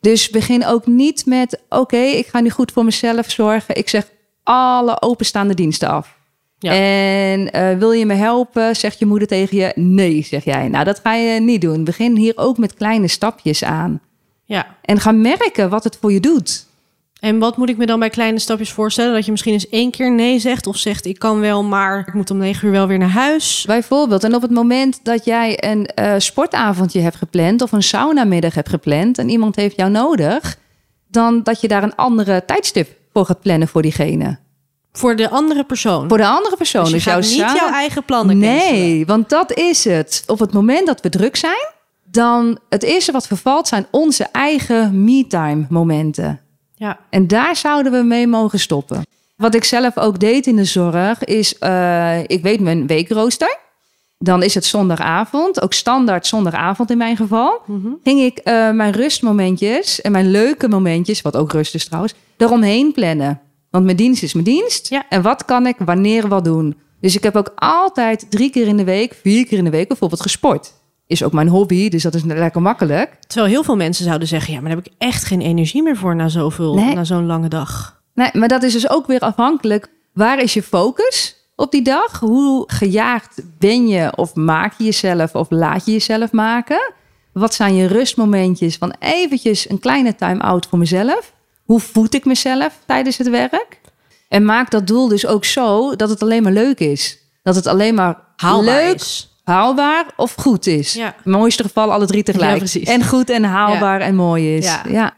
Dus 0.00 0.30
begin 0.30 0.66
ook 0.66 0.86
niet 0.86 1.26
met: 1.26 1.60
oké, 1.68 1.96
ik 1.96 2.26
ga 2.26 2.40
nu 2.40 2.50
goed 2.50 2.72
voor 2.72 2.84
mezelf 2.84 3.30
zorgen. 3.30 3.76
Ik 3.76 3.88
zeg 3.88 4.10
alle 4.42 5.02
openstaande 5.02 5.54
diensten 5.54 5.88
af. 5.88 6.16
Ja. 6.58 6.72
En 6.72 7.52
eh, 7.52 7.78
wil 7.78 7.92
je 7.92 8.06
me 8.06 8.14
helpen? 8.14 8.76
Zegt 8.76 8.98
je 8.98 9.06
moeder 9.06 9.28
tegen 9.28 9.56
je: 9.56 9.72
nee, 9.74 10.22
zeg 10.22 10.44
jij. 10.44 10.68
Nou, 10.68 10.84
dat 10.84 11.00
ga 11.02 11.14
je 11.14 11.40
niet 11.40 11.60
doen. 11.60 11.84
Begin 11.84 12.16
hier 12.16 12.32
ook 12.36 12.58
met 12.58 12.74
kleine 12.74 13.08
stapjes 13.08 13.64
aan. 13.64 14.00
Ja. 14.44 14.76
En 14.82 15.00
ga 15.00 15.12
merken 15.12 15.70
wat 15.70 15.84
het 15.84 15.98
voor 16.00 16.12
je 16.12 16.20
doet. 16.20 16.66
En 17.20 17.38
wat 17.38 17.56
moet 17.56 17.68
ik 17.68 17.76
me 17.76 17.86
dan 17.86 17.98
bij 17.98 18.10
kleine 18.10 18.38
stapjes 18.38 18.72
voorstellen? 18.72 19.14
Dat 19.14 19.24
je 19.24 19.30
misschien 19.30 19.52
eens 19.52 19.68
één 19.68 19.90
keer 19.90 20.12
nee 20.12 20.38
zegt 20.38 20.66
of 20.66 20.76
zegt 20.76 21.06
ik 21.06 21.18
kan 21.18 21.40
wel, 21.40 21.62
maar 21.64 21.98
ik 22.06 22.14
moet 22.14 22.30
om 22.30 22.36
negen 22.36 22.66
uur 22.66 22.72
wel 22.72 22.86
weer 22.86 22.98
naar 22.98 23.08
huis. 23.08 23.64
Bijvoorbeeld, 23.66 24.24
en 24.24 24.34
op 24.34 24.42
het 24.42 24.50
moment 24.50 25.00
dat 25.02 25.24
jij 25.24 25.64
een 25.70 25.86
eh, 25.86 26.14
sportavondje 26.18 27.00
hebt 27.00 27.16
gepland 27.16 27.62
of 27.62 27.72
een 27.72 27.82
saunamiddag 27.82 28.54
hebt 28.54 28.68
gepland 28.68 29.18
en 29.18 29.28
iemand 29.28 29.56
heeft 29.56 29.76
jou 29.76 29.90
nodig, 29.90 30.56
dan 31.08 31.42
dat 31.42 31.60
je 31.60 31.68
daar 31.68 31.82
een 31.82 31.94
andere 31.94 32.44
tijdstip 32.46 32.88
voor 33.12 33.24
gaat 33.26 33.40
plannen 33.40 33.68
voor 33.68 33.82
diegene. 33.82 34.38
Voor 34.92 35.16
de 35.16 35.30
andere 35.30 35.64
persoon. 35.64 36.08
Voor 36.08 36.16
de 36.18 36.26
andere 36.26 36.56
persoon. 36.56 36.82
dus 36.82 36.90
je 36.90 36.96
Dus 36.96 37.04
jouw 37.04 37.18
niet 37.18 37.28
sauna- 37.50 37.54
jouw 37.54 37.72
eigen 37.72 38.04
plannen 38.04 38.40
cancelen. 38.40 38.72
Nee, 38.80 39.06
want 39.06 39.28
dat 39.28 39.52
is 39.52 39.84
het. 39.84 40.22
Op 40.26 40.38
het 40.38 40.52
moment 40.52 40.86
dat 40.86 41.00
we 41.00 41.08
druk 41.08 41.36
zijn, 41.36 41.68
dan 42.10 42.58
het 42.68 42.82
eerste 42.82 43.12
wat 43.12 43.26
vervalt 43.26 43.68
zijn 43.68 43.86
onze 43.90 44.24
eigen 44.32 45.04
me-time 45.04 45.66
momenten. 45.68 46.40
Ja. 46.78 46.98
En 47.10 47.26
daar 47.26 47.56
zouden 47.56 47.92
we 47.92 48.02
mee 48.02 48.26
mogen 48.26 48.58
stoppen. 48.58 49.02
Wat 49.36 49.54
ik 49.54 49.64
zelf 49.64 49.98
ook 49.98 50.18
deed 50.18 50.46
in 50.46 50.56
de 50.56 50.64
zorg 50.64 51.24
is, 51.24 51.58
eh, 51.58 52.22
ik 52.26 52.42
weet 52.42 52.60
mijn 52.60 52.86
weekrooster. 52.86 53.58
Dan 54.18 54.42
is 54.42 54.54
het 54.54 54.64
zondagavond, 54.64 55.62
ook 55.62 55.72
standaard 55.72 56.26
zondagavond 56.26 56.90
in 56.90 56.98
mijn 56.98 57.16
geval. 57.16 57.60
Mhm. 57.66 57.88
Ging 58.02 58.20
ik 58.20 58.38
eh, 58.38 58.70
mijn 58.70 58.92
rustmomentjes 58.92 60.00
en 60.00 60.12
mijn 60.12 60.30
leuke 60.30 60.68
momentjes, 60.68 61.22
wat 61.22 61.36
ook 61.36 61.52
rust 61.52 61.74
is 61.74 61.84
trouwens, 61.84 62.14
eromheen 62.36 62.92
plannen. 62.92 63.40
Want 63.70 63.84
mijn 63.84 63.96
dienst 63.96 64.22
is 64.22 64.32
mijn 64.32 64.44
dienst. 64.44 64.88
Ja. 64.88 65.04
En 65.08 65.22
wat 65.22 65.44
kan 65.44 65.66
ik 65.66 65.76
wanneer 65.78 66.28
wat 66.28 66.44
doen? 66.44 66.76
Dus 67.00 67.16
ik 67.16 67.22
heb 67.22 67.36
ook 67.36 67.52
altijd 67.54 68.30
drie 68.30 68.50
keer 68.50 68.66
in 68.66 68.76
de 68.76 68.84
week, 68.84 69.18
vier 69.22 69.46
keer 69.46 69.58
in 69.58 69.64
de 69.64 69.70
week 69.70 69.88
bijvoorbeeld 69.88 70.20
gesport. 70.22 70.72
Is 71.08 71.22
ook 71.22 71.32
mijn 71.32 71.48
hobby, 71.48 71.88
dus 71.88 72.02
dat 72.02 72.14
is 72.14 72.22
lekker 72.24 72.62
makkelijk. 72.62 73.16
Terwijl 73.26 73.50
heel 73.52 73.62
veel 73.64 73.76
mensen 73.76 74.04
zouden 74.04 74.28
zeggen... 74.28 74.52
ja, 74.52 74.60
maar 74.60 74.68
daar 74.68 74.78
heb 74.78 74.86
ik 74.86 74.92
echt 74.98 75.24
geen 75.24 75.40
energie 75.40 75.82
meer 75.82 75.96
voor 75.96 76.16
na, 76.16 76.28
zoveel, 76.28 76.74
Nee. 76.74 76.94
na 76.94 77.04
zo'n 77.04 77.26
lange 77.26 77.48
dag. 77.48 78.00
Nee, 78.14 78.30
maar 78.32 78.48
dat 78.48 78.62
is 78.62 78.72
dus 78.72 78.90
ook 78.90 79.06
weer 79.06 79.20
afhankelijk. 79.20 79.88
Waar 80.12 80.42
is 80.42 80.54
je 80.54 80.62
focus 80.62 81.36
op 81.56 81.70
die 81.72 81.82
dag? 81.82 82.20
Hoe 82.20 82.64
gejaagd 82.66 83.42
ben 83.58 83.86
je 83.88 84.16
of 84.16 84.34
maak 84.34 84.74
je 84.78 84.84
jezelf 84.84 85.34
of 85.34 85.46
laat 85.50 85.86
je 85.86 85.92
jezelf 85.92 86.32
maken? 86.32 86.92
Wat 87.32 87.54
zijn 87.54 87.74
je 87.74 87.86
rustmomentjes 87.86 88.76
van 88.76 88.94
eventjes 88.98 89.70
een 89.70 89.78
kleine 89.78 90.14
time-out 90.14 90.66
voor 90.66 90.78
mezelf? 90.78 91.32
Hoe 91.64 91.80
voed 91.80 92.14
ik 92.14 92.24
mezelf 92.24 92.78
tijdens 92.86 93.16
het 93.16 93.28
werk? 93.30 93.80
En 94.28 94.44
maak 94.44 94.70
dat 94.70 94.86
doel 94.86 95.08
dus 95.08 95.26
ook 95.26 95.44
zo 95.44 95.96
dat 95.96 96.08
het 96.08 96.22
alleen 96.22 96.42
maar 96.42 96.52
leuk 96.52 96.78
is. 96.78 97.18
Dat 97.42 97.54
het 97.54 97.66
alleen 97.66 97.94
maar 97.94 98.18
Haalbaar 98.36 98.84
leuk, 98.84 98.94
is. 98.94 99.37
Haalbaar 99.48 100.06
of 100.16 100.34
goed 100.34 100.66
is. 100.66 100.92
Ja. 100.92 101.06
In 101.06 101.12
het 101.16 101.24
mooiste 101.24 101.62
geval 101.62 101.92
alle 101.92 102.06
drie 102.06 102.22
tegelijk. 102.22 102.66
Ja, 102.66 102.92
en 102.92 103.04
goed 103.04 103.30
en 103.30 103.44
haalbaar 103.44 104.00
en 104.00 104.14
mooi 104.14 104.56
is. 104.56 104.64
Ja. 104.88 105.16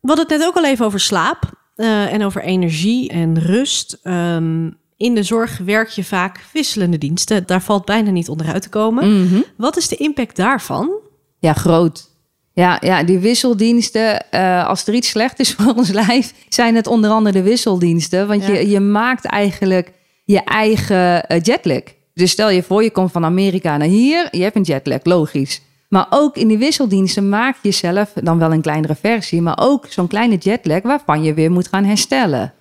We 0.00 0.14
hadden 0.14 0.26
het 0.28 0.38
net 0.38 0.46
ook 0.46 0.56
al 0.56 0.64
even 0.64 0.86
over 0.86 1.00
slaap 1.00 1.50
eh, 1.74 2.12
en 2.12 2.24
over 2.24 2.42
energie 2.42 3.10
en 3.10 3.40
rust. 3.40 3.98
Ehm, 4.02 4.70
in 4.96 5.14
de 5.14 5.22
zorg 5.22 5.58
werk 5.58 5.88
je 5.88 6.04
vaak 6.04 6.44
wisselende 6.52 6.98
diensten. 6.98 7.46
Daar 7.46 7.62
valt 7.62 7.84
bijna 7.84 8.10
niet 8.10 8.28
onderuit 8.28 8.62
te 8.62 8.68
komen. 8.68 9.22
Mhm. 9.22 9.40
Wat 9.56 9.76
is 9.76 9.88
de 9.88 9.96
impact 9.96 10.36
daarvan? 10.36 10.90
Ja, 11.38 11.52
groot. 11.52 12.08
Ja, 12.52 12.76
ja 12.80 13.02
die 13.02 13.18
wisseldiensten, 13.18 14.30
eh, 14.30 14.66
als 14.66 14.86
er 14.86 14.94
iets 14.94 15.08
slecht 15.08 15.38
is 15.38 15.52
voor 15.58 15.74
ons 15.74 15.90
lijf, 15.90 16.34
zijn 16.48 16.74
het 16.74 16.86
onder 16.86 17.10
andere 17.10 17.42
de 17.42 17.48
wisseldiensten. 17.48 18.26
Want 18.26 18.46
je, 18.46 18.68
je 18.68 18.80
maakt 18.80 19.24
eigenlijk 19.24 19.92
je 20.24 20.44
eigen 20.44 21.26
eh, 21.26 21.40
jetlag. 21.42 21.82
Dus 22.18 22.30
stel 22.30 22.50
je 22.50 22.62
voor, 22.62 22.82
je 22.82 22.90
komt 22.90 23.12
van 23.12 23.24
Amerika 23.24 23.76
naar 23.76 23.88
hier, 23.88 24.28
je 24.30 24.42
hebt 24.42 24.56
een 24.56 24.62
jetlag, 24.62 25.04
logisch. 25.04 25.62
Maar 25.88 26.06
ook 26.10 26.36
in 26.36 26.48
die 26.48 26.58
wisseldiensten 26.58 27.28
maak 27.28 27.56
je 27.62 27.70
zelf 27.70 28.12
dan 28.14 28.38
wel 28.38 28.52
een 28.52 28.60
kleinere 28.60 28.94
versie, 28.94 29.42
maar 29.42 29.58
ook 29.60 29.86
zo'n 29.86 30.06
kleine 30.06 30.36
jetlag 30.36 30.82
waarvan 30.82 31.22
je 31.22 31.34
weer 31.34 31.50
moet 31.50 31.68
gaan 31.68 31.84
herstellen. 31.84 32.52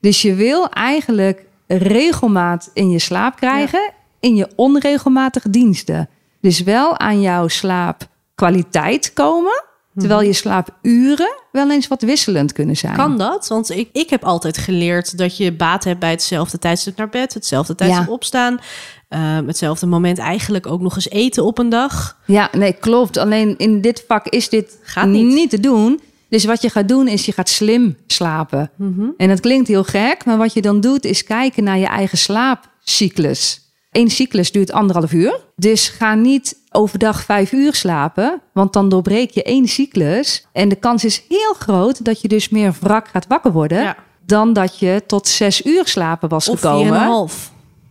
Dus 0.00 0.22
je 0.22 0.34
wil 0.34 0.68
eigenlijk 0.68 1.44
regelmaat 1.66 2.70
in 2.74 2.90
je 2.90 2.98
slaap 2.98 3.36
krijgen 3.36 3.92
in 4.20 4.36
je 4.36 4.48
onregelmatige 4.56 5.50
diensten. 5.50 6.08
Dus 6.40 6.62
wel 6.62 6.98
aan 6.98 7.20
jouw 7.20 7.48
slaapkwaliteit 7.48 9.12
komen, 9.12 9.64
terwijl 9.94 10.22
je 10.22 10.32
slaapuren 10.32 11.34
wel 11.52 11.70
eens 11.70 11.88
wat 11.88 12.02
wisselend 12.02 12.52
kunnen 12.52 12.76
zijn. 12.76 12.96
Kan 12.96 13.18
dat? 13.18 13.48
Want 13.48 13.70
ik, 13.70 13.88
ik 13.92 14.10
heb 14.10 14.24
altijd 14.24 14.58
geleerd 14.58 15.18
dat 15.18 15.36
je 15.36 15.52
baat 15.52 15.84
hebt 15.84 15.98
bij 16.00 16.10
hetzelfde 16.10 16.58
tijdstip 16.58 16.96
naar 16.96 17.08
bed, 17.08 17.34
hetzelfde 17.34 17.74
tijdstip 17.74 18.06
Ja. 18.06 18.12
opstaan, 18.12 18.58
ehm, 19.08 19.46
hetzelfde 19.46 19.86
moment 19.86 20.18
eigenlijk 20.18 20.66
ook 20.66 20.80
nog 20.80 20.94
eens 20.94 21.08
eten 21.10 21.44
op 21.44 21.58
een 21.58 21.68
dag. 21.68 22.18
Ja, 22.26 22.48
nee, 22.52 22.72
klopt. 22.72 23.16
Alleen 23.16 23.54
in 23.58 23.80
dit 23.80 24.04
vak 24.08 24.26
is 24.26 24.48
dit 24.48 24.78
Gaat 24.82 25.06
niet. 25.08 25.50
te 25.50 25.60
doen. 25.60 26.00
Dus 26.28 26.44
wat 26.44 26.62
je 26.62 26.70
gaat 26.70 26.88
doen 26.88 27.08
is 27.08 27.26
je 27.26 27.32
gaat 27.32 27.48
slim 27.48 27.96
slapen. 28.06 28.70
En 29.16 29.28
dat 29.28 29.40
klinkt 29.40 29.68
heel 29.68 29.84
gek, 29.84 30.24
maar 30.24 30.36
wat 30.38 30.52
je 30.52 30.62
dan 30.62 30.80
doet 30.80 31.04
is 31.04 31.24
kijken 31.24 31.64
naar 31.64 31.78
je 31.78 31.86
eigen 31.86 32.18
slaapcyclus. 32.18 33.60
Eén 33.90 34.10
cyclus 34.10 34.52
duurt 34.52 34.72
anderhalf 34.72 35.12
uur. 35.12 35.40
Dus 35.56 35.88
ga 35.88 36.14
niet 36.14 36.58
overdag 36.70 37.24
vijf 37.24 37.52
uur 37.52 37.74
slapen, 37.74 38.40
want 38.52 38.72
dan 38.72 38.88
doorbreek 38.88 39.30
je 39.30 39.42
één 39.42 39.68
cyclus. 39.68 40.46
En 40.52 40.68
de 40.68 40.76
kans 40.76 41.04
is 41.04 41.24
heel 41.28 41.52
groot 41.52 42.04
dat 42.04 42.20
je 42.20 42.28
dus 42.28 42.48
meer 42.48 42.74
wrak 42.80 43.08
gaat 43.08 43.26
wakker 43.26 43.52
worden... 43.52 43.82
Ja. 43.82 43.96
dan 44.26 44.52
dat 44.52 44.78
je 44.78 45.02
tot 45.06 45.28
zes 45.28 45.64
uur 45.64 45.86
slapen 45.86 46.28
was 46.28 46.48
Of 46.48 46.60
gekomen. 46.60 47.28
4,5. 47.28 47.34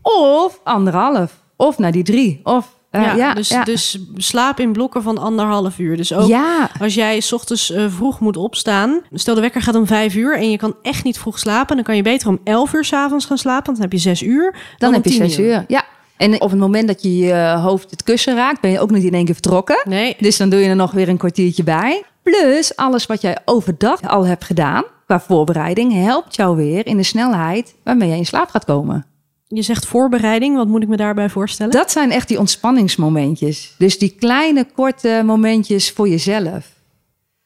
Of 0.01 0.59
anderhalf. 0.63 1.33
Of 1.55 1.77
naar 1.77 1.91
die 1.91 2.03
drie. 2.03 2.39
Of, 2.43 2.75
eh, 2.89 3.02
ja, 3.02 3.15
ja, 3.15 3.34
dus, 3.34 3.49
ja. 3.49 3.63
dus 3.63 3.99
slaap 4.15 4.60
in 4.60 4.71
blokken 4.71 5.04
van 5.04 5.17
anderhalf 5.17 5.80
uur. 5.80 5.97
Dus 5.97 6.13
ook 6.13 6.28
ja. 6.28 6.69
als 6.80 6.93
jij 6.93 7.19
's 7.19 7.32
ochtends 7.32 7.71
eh, 7.71 7.86
vroeg 7.89 8.19
moet 8.19 8.38
opstaan. 8.38 9.02
Stel 9.13 9.36
de 9.36 9.41
wekker 9.41 9.62
gaat 9.62 9.75
om 9.75 9.88
vijf 9.88 10.15
uur 10.15 10.38
en 10.38 10.52
je 10.52 10.58
kan 10.58 10.75
echt 10.82 11.04
niet 11.04 11.19
vroeg 11.19 11.39
slapen. 11.39 11.75
Dan 11.75 11.86
kan 11.86 11.95
je 11.95 12.02
beter 12.02 12.28
om 12.28 12.39
elf 12.43 12.73
uur 12.73 12.86
s'avonds 12.86 13.25
gaan 13.25 13.38
slapen. 13.38 13.65
Want 13.65 13.78
dan 13.78 13.86
heb 13.86 13.93
je 13.93 14.10
zes 14.10 14.21
uur. 14.21 14.56
Dan 14.78 14.93
heb 14.93 15.04
je 15.04 15.10
10 15.10 15.30
zes 15.30 15.39
uur. 15.39 15.65
Ja. 15.67 15.84
En 16.17 16.41
op 16.41 16.49
het 16.49 16.60
moment 16.60 16.88
dat 16.88 17.02
je 17.02 17.17
je 17.17 17.58
hoofd 17.62 17.91
het 17.91 18.04
kussen 18.04 18.36
raakt, 18.36 18.62
ben 18.62 18.71
je 18.71 18.80
ook 18.80 18.91
niet 18.91 19.04
in 19.04 19.13
één 19.13 19.25
keer 19.25 19.34
vertrokken. 19.34 19.82
Nee, 19.84 20.15
Dus 20.19 20.38
dan 20.38 20.49
doe 20.49 20.60
je 20.60 20.69
er 20.69 20.75
nog 20.75 20.91
weer 20.91 21.10
een 21.10 21.17
kwartiertje 21.17 21.63
bij. 21.63 22.04
Plus 22.23 22.75
alles 22.75 23.06
wat 23.06 23.21
jij 23.21 23.38
overdag 23.45 24.02
al 24.02 24.25
hebt 24.25 24.43
gedaan 24.43 24.84
qua 25.06 25.19
voorbereiding, 25.19 25.93
helpt 25.93 26.36
jou 26.36 26.56
weer 26.56 26.86
in 26.86 26.97
de 26.97 27.04
snelheid 27.04 27.75
waarmee 27.84 28.10
je 28.10 28.15
in 28.15 28.25
slaap 28.25 28.49
gaat 28.49 28.65
komen. 28.65 29.06
Je 29.55 29.62
zegt 29.62 29.85
voorbereiding. 29.85 30.55
Wat 30.55 30.67
moet 30.67 30.83
ik 30.83 30.88
me 30.88 30.97
daarbij 30.97 31.29
voorstellen? 31.29 31.71
Dat 31.71 31.91
zijn 31.91 32.12
echt 32.12 32.27
die 32.27 32.39
ontspanningsmomentjes. 32.39 33.75
Dus 33.77 33.97
die 33.97 34.15
kleine, 34.19 34.65
korte 34.75 35.21
momentjes 35.25 35.91
voor 35.91 36.07
jezelf. 36.07 36.67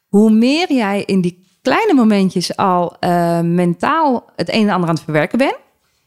Hoe 0.07 0.31
meer 0.31 0.73
jij 0.73 1.03
in 1.05 1.21
die 1.21 1.43
kleine 1.61 1.93
momentjes 1.93 2.57
al 2.57 2.95
eh, 2.99 3.39
mentaal 3.39 4.25
het 4.35 4.53
een 4.53 4.67
en 4.67 4.73
ander 4.73 4.89
aan 4.89 4.95
het 4.95 5.03
verwerken 5.03 5.37
bent. 5.37 5.57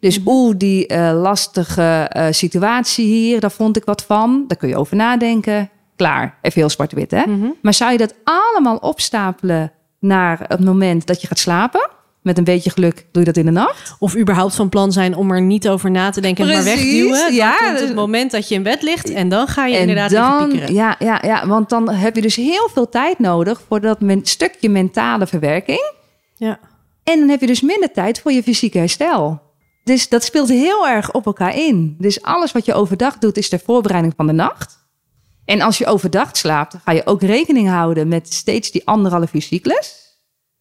Dus 0.01 0.21
oeh, 0.27 0.55
die 0.57 0.87
eh, 0.87 1.21
lastige 1.21 2.09
eh, 2.09 2.27
situatie 2.31 3.07
hier, 3.07 3.41
daar 3.41 3.51
vond 3.51 3.77
ik 3.77 3.85
wat 3.85 4.03
van. 4.03 4.45
Daar 4.47 4.59
kun 4.59 4.69
je 4.69 4.77
over 4.77 4.97
nadenken. 4.97 5.71
Klaar, 5.97 6.39
even 6.43 6.61
heel 6.61 6.71
zwart-wit 6.71 7.11
hè. 7.11 7.27
Mhm. 7.27 7.47
Maar 7.63 7.75
zou 7.75 7.93
je 7.93 7.99
dat 7.99 8.15
allemaal 8.25 8.77
opstapelen 8.77 9.73
naar 10.01 10.45
het 10.49 10.65
moment 10.65 11.07
dat 11.07 11.21
je 11.21 11.27
gaat 11.27 11.39
slapen? 11.39 11.91
Met 12.27 12.39
een 12.39 12.45
beetje 12.45 12.71
geluk 12.71 13.07
doe 13.13 13.23
je 13.23 13.33
dat 13.33 13.37
in 13.37 13.45
de 13.45 13.51
nacht. 13.51 13.97
Of 13.99 14.17
überhaupt 14.17 14.55
van 14.55 14.69
plan 14.69 14.93
zijn 14.93 15.15
om 15.15 15.31
er 15.31 15.43
niet 15.43 15.69
over 15.69 15.91
na 15.91 16.11
te 16.11 16.21
denken 16.21 16.45
en 16.45 16.53
maar 16.53 16.63
Precies, 16.63 16.83
wegduwen. 16.83 17.35
Ja. 17.35 17.57
komt 17.57 17.81
het 17.81 17.95
moment 17.95 18.31
dat 18.31 18.49
je 18.49 18.55
in 18.55 18.63
bed 18.63 18.83
ligt 18.83 19.11
en 19.11 19.29
dan 19.29 19.47
ga 19.47 19.67
je 19.67 19.75
en 19.75 19.81
inderdaad 19.81 20.11
even 20.13 20.23
dan, 20.23 20.49
piekeren. 20.49 20.75
ja, 20.75 20.97
ja, 20.99 21.19
ja, 21.23 21.47
want 21.47 21.69
dan 21.69 21.91
heb 21.91 22.15
je 22.15 22.23
dus 22.23 22.37
heel 22.37 22.69
veel 22.73 22.89
tijd 22.89 23.19
nodig 23.19 23.63
voor 23.69 23.81
dat 23.81 24.01
men, 24.01 24.21
stukje 24.25 24.69
mentale 24.69 25.27
verwerking. 25.27 25.93
Ja. 26.35 26.59
En 27.03 27.19
dan 27.19 27.29
heb 27.29 27.41
je 27.41 27.47
dus 27.47 27.61
minder 27.61 27.93
tijd 27.93 28.21
voor 28.21 28.33
je 28.33 28.43
fysieke 28.43 28.79
herstel. 28.79 29.41
Dus 29.85 30.09
dat 30.09 30.25
speelt 30.25 30.49
heel 30.49 30.89
erg 30.89 31.13
op 31.13 31.27
elkaar 31.27 31.57
in. 31.57 31.95
Dus 31.99 32.23
alles 32.23 32.53
wat 32.53 32.65
je 32.65 32.75
overdag 32.75 33.19
doet, 33.19 33.37
is 33.37 33.49
ter 33.49 33.61
voorbereiding 33.65 34.15
van 34.17 34.27
de 34.27 34.33
nacht. 34.33 34.79
En 35.45 35.61
als 35.61 35.79
je 35.79 35.87
overdag 35.87 36.37
slaapt, 36.37 36.77
ga 36.85 36.93
je 36.93 37.07
ook 37.07 37.23
rekening 37.23 37.69
houden 37.69 38.09
met 38.09 38.33
steeds 38.33 38.71
die 38.71 38.87
anderhalf 38.87 39.35
uur 39.35 39.43
cyclus. 39.43 39.95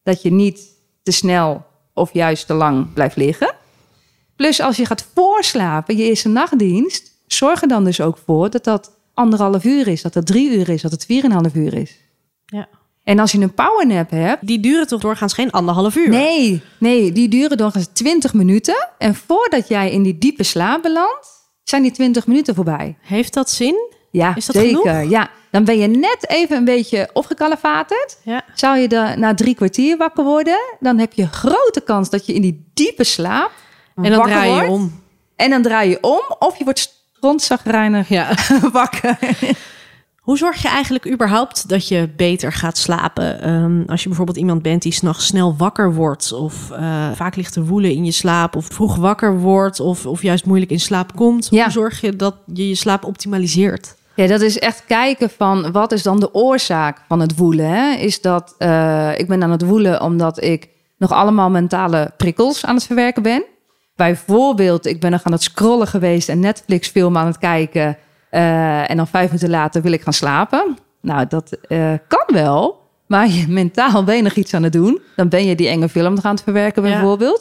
Dat 0.03 0.21
je 0.21 0.31
niet 0.31 0.73
te 1.05 1.11
snel 1.11 1.65
of 1.93 2.13
juist 2.13 2.47
te 2.47 2.53
lang 2.53 2.93
blijft 2.93 3.15
liggen. 3.15 3.55
Plus 4.35 4.61
als 4.61 4.77
je 4.77 4.85
gaat 4.85 5.07
voorslapen, 5.13 5.97
je 5.97 6.03
eerste 6.03 6.29
nachtdienst, 6.29 7.11
zorg 7.27 7.61
er 7.61 7.67
dan 7.67 7.83
dus 7.83 8.01
ook 8.01 8.17
voor 8.25 8.49
dat 8.49 8.63
dat 8.63 8.91
anderhalf 9.13 9.63
uur 9.63 9.87
is, 9.87 10.01
dat 10.01 10.13
dat 10.13 10.25
drie 10.25 10.57
uur 10.57 10.69
is, 10.69 10.81
dat 10.81 10.91
het 10.91 11.05
vier 11.05 11.23
en 11.23 11.31
een 11.31 11.37
half 11.37 11.55
uur 11.55 11.73
is. 11.73 11.99
Ja. 12.45 12.67
En 13.03 13.19
als 13.19 13.31
je 13.31 13.39
een 13.39 13.53
powernap 13.53 14.09
hebt, 14.09 14.47
Die 14.47 14.59
duren 14.59 14.87
toch 14.87 15.01
doorgaans 15.01 15.33
geen 15.33 15.51
anderhalf 15.51 15.95
uur? 15.95 16.09
Nee, 16.09 16.61
nee, 16.79 17.11
die 17.11 17.29
duren 17.29 17.57
doorgaans 17.57 17.87
20 17.93 18.33
minuten. 18.33 18.89
En 18.97 19.15
voordat 19.15 19.67
jij 19.67 19.91
in 19.91 20.03
die 20.03 20.17
diepe 20.17 20.43
slaap 20.43 20.81
belandt, 20.81 21.27
zijn 21.63 21.81
die 21.81 21.91
20 21.91 22.27
minuten 22.27 22.55
voorbij. 22.55 22.97
Heeft 23.01 23.33
dat 23.33 23.49
zin? 23.49 23.94
Ja, 24.15 24.35
Is 24.35 24.45
dat 24.45 24.55
zeker. 24.55 24.89
genoeg? 24.93 25.09
Ja, 25.09 25.29
dan 25.51 25.63
ben 25.63 25.77
je 25.77 25.87
net 25.87 26.29
even 26.29 26.57
een 26.57 26.65
beetje 26.65 27.09
opgekalefaterd. 27.13 28.17
Ja. 28.23 28.43
Zou 28.53 28.77
je 28.77 28.87
er 28.87 29.19
na 29.19 29.33
drie 29.33 29.55
kwartier 29.55 29.97
wakker 29.97 30.23
worden, 30.23 30.59
dan 30.79 30.97
heb 30.97 31.13
je 31.13 31.27
grote 31.27 31.81
kans 31.85 32.09
dat 32.09 32.25
je 32.25 32.33
in 32.33 32.41
die 32.41 32.69
diepe 32.73 33.03
slaap 33.03 33.51
En 33.95 34.11
dan 34.11 34.23
draai 34.23 34.49
je 34.49 34.55
wordt. 34.55 34.69
om. 34.71 35.01
En 35.35 35.49
dan 35.49 35.61
draai 35.61 35.89
je 35.89 35.97
om 36.01 36.21
of 36.39 36.57
je 36.57 36.63
wordt 36.63 36.95
strontzagrijnig 37.15 38.09
Ja. 38.09 38.29
wakker. 38.71 39.17
Hoe 40.19 40.37
zorg 40.37 40.61
je 40.61 40.67
eigenlijk 40.67 41.07
überhaupt 41.11 41.69
dat 41.69 41.87
je 41.87 42.09
beter 42.17 42.53
gaat 42.53 42.77
slapen? 42.77 43.41
Ehm, 43.41 43.83
als 43.87 44.01
je 44.01 44.07
bijvoorbeeld 44.07 44.37
iemand 44.37 44.61
bent 44.61 44.81
die 44.81 44.91
s'nachts 44.91 45.25
snel 45.25 45.55
wakker 45.57 45.93
wordt... 45.93 46.31
of 46.31 46.71
eh, 46.71 47.11
vaak 47.15 47.35
ligt 47.35 47.53
te 47.53 47.63
woelen 47.65 47.91
in 47.91 48.05
je 48.05 48.11
slaap... 48.11 48.55
of 48.55 48.65
vroeg 48.71 48.95
wakker 48.95 49.39
wordt 49.39 49.79
of, 49.79 50.05
of 50.05 50.21
juist 50.21 50.45
moeilijk 50.45 50.71
in 50.71 50.79
slaap 50.79 51.15
komt. 51.15 51.47
Ja. 51.51 51.63
Hoe 51.63 51.71
zorg 51.71 52.01
je 52.01 52.15
dat 52.15 52.35
je 52.53 52.67
je 52.69 52.75
slaap 52.75 53.05
optimaliseert? 53.05 53.95
Ja, 54.15 54.27
dat 54.27 54.41
is 54.41 54.59
echt 54.59 54.83
kijken 54.85 55.29
van 55.29 55.71
wat 55.71 55.91
is 55.91 56.03
dan 56.03 56.19
de 56.19 56.33
oorzaak 56.33 57.01
van 57.07 57.19
het 57.19 57.37
woelen. 57.37 57.69
Hè? 57.69 57.93
Is 57.95 58.21
dat 58.21 58.55
eh, 58.57 59.19
ik 59.19 59.27
ben 59.27 59.43
aan 59.43 59.51
het 59.51 59.65
woelen 59.65 60.01
omdat 60.01 60.43
ik 60.43 60.69
nog 60.97 61.11
allemaal 61.11 61.49
mentale 61.49 62.11
prikkels 62.17 62.65
aan 62.65 62.75
het 62.75 62.85
verwerken 62.85 63.23
ben. 63.23 63.43
Bijvoorbeeld, 63.95 64.85
ik 64.85 64.99
ben 64.99 65.11
nog 65.11 65.23
aan 65.23 65.31
het 65.31 65.43
scrollen 65.43 65.87
geweest 65.87 66.29
en 66.29 66.39
Netflix 66.39 66.87
film 66.87 67.17
aan 67.17 67.25
het 67.25 67.37
kijken. 67.37 67.97
eh, 68.29 68.89
en 68.89 68.97
dan 68.97 69.07
vijf 69.07 69.25
minuten 69.25 69.49
later 69.49 69.81
wil 69.81 69.91
ik 69.91 70.01
gaan 70.01 70.13
slapen. 70.13 70.77
Nou, 71.01 71.25
dat 71.27 71.57
eh, 71.67 71.93
kan 72.07 72.25
wel. 72.27 72.83
Maar 73.07 73.27
je, 73.27 73.47
mentaal 73.47 74.03
nog 74.23 74.33
iets 74.33 74.53
aan 74.53 74.63
het 74.63 74.73
doen. 74.73 75.01
Dan 75.15 75.29
ben 75.29 75.45
je 75.45 75.55
die 75.55 75.67
enge 75.67 75.89
film 75.89 76.19
gaan 76.19 76.37
verwerken 76.43 76.83
Ja. 77.27 77.37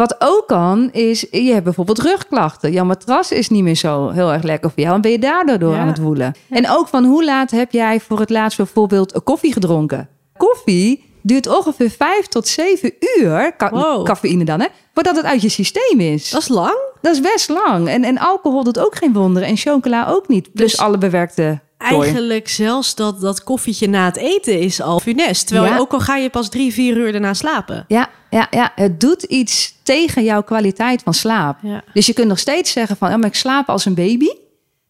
Wat 0.00 0.16
ook 0.18 0.44
kan, 0.46 0.88
is 0.92 1.26
je 1.30 1.50
hebt 1.52 1.64
bijvoorbeeld 1.64 1.98
rugklachten. 1.98 2.72
Jouw 2.72 2.84
matras 2.84 3.32
is 3.32 3.48
niet 3.48 3.62
meer 3.62 3.74
zo 3.74 4.08
heel 4.10 4.32
erg 4.32 4.42
lekker 4.42 4.70
voor 4.70 4.82
jou. 4.82 4.94
En 4.94 5.00
ben 5.00 5.10
je 5.10 5.18
daardoor 5.18 5.58
door 5.58 5.74
Ja. 5.74 5.80
aan 5.80 5.86
het 5.86 5.98
woelen. 5.98 6.34
En 6.50 6.70
ook 6.70 6.88
van 6.88 7.04
hoe 7.04 7.24
laat 7.24 7.50
heb 7.50 7.72
jij 7.72 8.00
voor 8.00 8.20
het 8.20 8.30
laatst 8.30 8.56
bijvoorbeeld 8.56 9.20
koffie 9.24 9.52
gedronken? 9.52 10.08
Koffie 10.36 11.04
duurt 11.22 11.46
ongeveer 11.56 11.90
vijf 11.90 12.26
tot 12.26 12.48
zeven 12.48 12.92
uur, 13.18 13.54
ca- 13.56 13.70
Wow. 13.70 14.04
cafeïne 14.04 14.44
dan, 14.44 14.60
hè, 14.60 14.66
voordat 14.94 15.16
het 15.16 15.24
uit 15.24 15.42
je 15.42 15.48
systeem 15.48 16.00
is. 16.00 16.30
Dat 16.30 16.40
is 16.40 16.48
lang. 16.48 16.78
Dat 17.00 17.12
is 17.14 17.20
best 17.20 17.48
lang. 17.48 17.88
En, 17.88 18.04
en 18.04 18.18
alcohol 18.18 18.64
doet 18.64 18.78
ook 18.78 18.96
geen 18.96 19.12
wonderen. 19.12 19.48
En 19.48 19.56
chocola 19.56 20.06
ook 20.08 20.28
niet. 20.28 20.52
Plus 20.52 20.70
Dus 20.70 20.80
alle 20.80 20.98
bewerkte. 20.98 21.60
Eigenlijk 21.88 22.48
zelfs 22.48 22.94
dat, 22.94 23.20
dat 23.20 23.44
koffietje 23.44 23.88
na 23.88 24.04
het 24.04 24.16
eten 24.16 24.58
is 24.60 24.80
al 24.80 25.00
funest. 25.00 25.46
Terwijl 25.46 25.68
Ja. 25.68 25.74
je 25.74 25.80
ook 25.80 25.92
al 25.92 26.00
ga 26.00 26.16
je 26.16 26.30
pas 26.30 26.48
drie, 26.48 26.72
vier 26.72 26.96
uur 26.96 27.12
daarna 27.12 27.34
slapen. 27.34 27.84
Ja, 27.88 28.08
ja, 28.30 28.46
ja, 28.50 28.72
het 28.74 29.00
doet 29.00 29.22
iets 29.22 29.74
tegen 29.82 30.24
jouw 30.24 30.42
kwaliteit 30.42 31.02
van 31.02 31.14
slaap. 31.14 31.58
Ja. 31.62 31.82
Dus 31.92 32.06
je 32.06 32.12
kunt 32.12 32.28
nog 32.28 32.38
steeds 32.38 32.72
zeggen 32.72 32.96
van, 32.96 33.10
ja, 33.10 33.16
maar 33.16 33.28
ik 33.28 33.34
slaap 33.34 33.68
als 33.68 33.84
een 33.84 33.94
baby. 33.94 34.28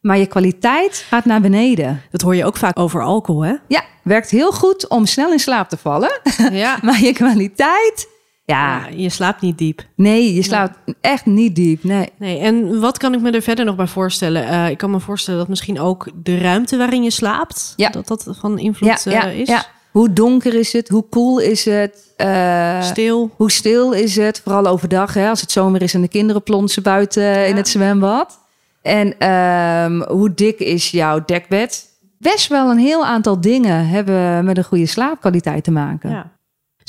Maar 0.01 0.19
je 0.19 0.27
kwaliteit 0.27 1.05
gaat 1.09 1.25
naar 1.25 1.41
beneden. 1.41 2.03
Dat 2.11 2.21
hoor 2.21 2.37
je 2.37 2.45
ook 2.45 2.57
vaak 2.57 2.79
over 2.79 3.03
alcohol, 3.03 3.43
hè? 3.43 3.55
Ja, 3.69 3.85
werkt 4.03 4.31
heel 4.31 4.53
goed 4.53 4.89
om 4.89 5.07
snel 5.07 5.33
in 5.33 5.39
slaap 5.39 5.69
te 5.69 5.77
vallen. 5.77 6.21
Ja. 6.53 6.79
maar 6.83 7.01
je 7.03 7.13
kwaliteit, 7.13 8.09
ja, 8.51 8.77
ja. 8.79 8.87
Je 8.97 9.09
slaapt 9.09 9.41
niet 9.41 9.59
diep. 9.59 9.83
nee, 9.95 10.35
je 10.35 10.43
slaapt 10.43 10.79
echt 11.01 11.27
niet 11.27 11.55
diep. 11.57 11.85
Nee. 11.85 12.09
Nee, 12.19 12.39
en 12.39 12.81
wat 12.81 12.99
kan 12.99 13.15
ik 13.15 13.21
me 13.21 13.31
er 13.31 13.43
verder 13.43 13.65
nog 13.65 13.77
bij 13.77 13.87
voorstellen? 13.87 14.47
Eh, 14.49 14.69
ik 14.71 14.79
kan 14.79 14.91
me 14.91 15.01
voorstellen 15.01 15.41
dat 15.41 15.49
misschien 15.49 15.81
ook 15.81 16.09
de 16.15 16.39
ruimte 16.39 16.77
waarin 16.77 17.03
je 17.03 17.11
slaapt, 17.11 17.73
Ja. 17.77 17.89
dat 17.89 18.07
dat 18.09 18.27
van 18.41 18.59
invloed 18.59 19.07
eh, 19.07 19.39
is. 19.41 19.49
ja. 19.49 19.65
Hoe 19.91 20.13
donker 20.13 20.55
is 20.55 20.73
het? 20.73 20.89
Hoe 20.89 21.05
koel 21.09 21.39
is 21.39 21.65
het? 21.65 22.13
Eh, 22.17 22.83
Stil. 22.83 23.31
Hoe 23.37 23.51
stil 23.51 23.93
is 23.93 24.17
het? 24.17 24.41
Vooral 24.45 24.67
overdag, 24.67 25.15
hè, 25.15 25.29
als 25.29 25.41
het 25.41 25.51
zomer 25.53 25.83
is 25.83 25.95
en 25.95 26.01
de 26.01 26.09
kinderen 26.09 26.43
plonsen 26.43 26.83
buiten 26.83 27.47
in 27.49 27.57
het 27.57 27.69
zwembad. 27.69 28.39
En 28.83 29.19
ehm, 29.19 30.01
hoe 30.09 30.35
dik 30.35 30.59
is 30.59 30.91
jouw 30.91 31.23
dekbed? 31.27 31.89
Best 32.19 32.49
wel 32.49 32.71
een 32.71 32.79
heel 32.79 33.05
aantal 33.07 33.41
dingen 33.41 33.89
hebben 33.89 34.45
met 34.45 34.57
een 34.59 34.65
goede 34.65 34.87
slaapkwaliteit 34.87 35.65
te 35.65 35.71
maken. 35.71 36.11
Ja. 36.11 36.31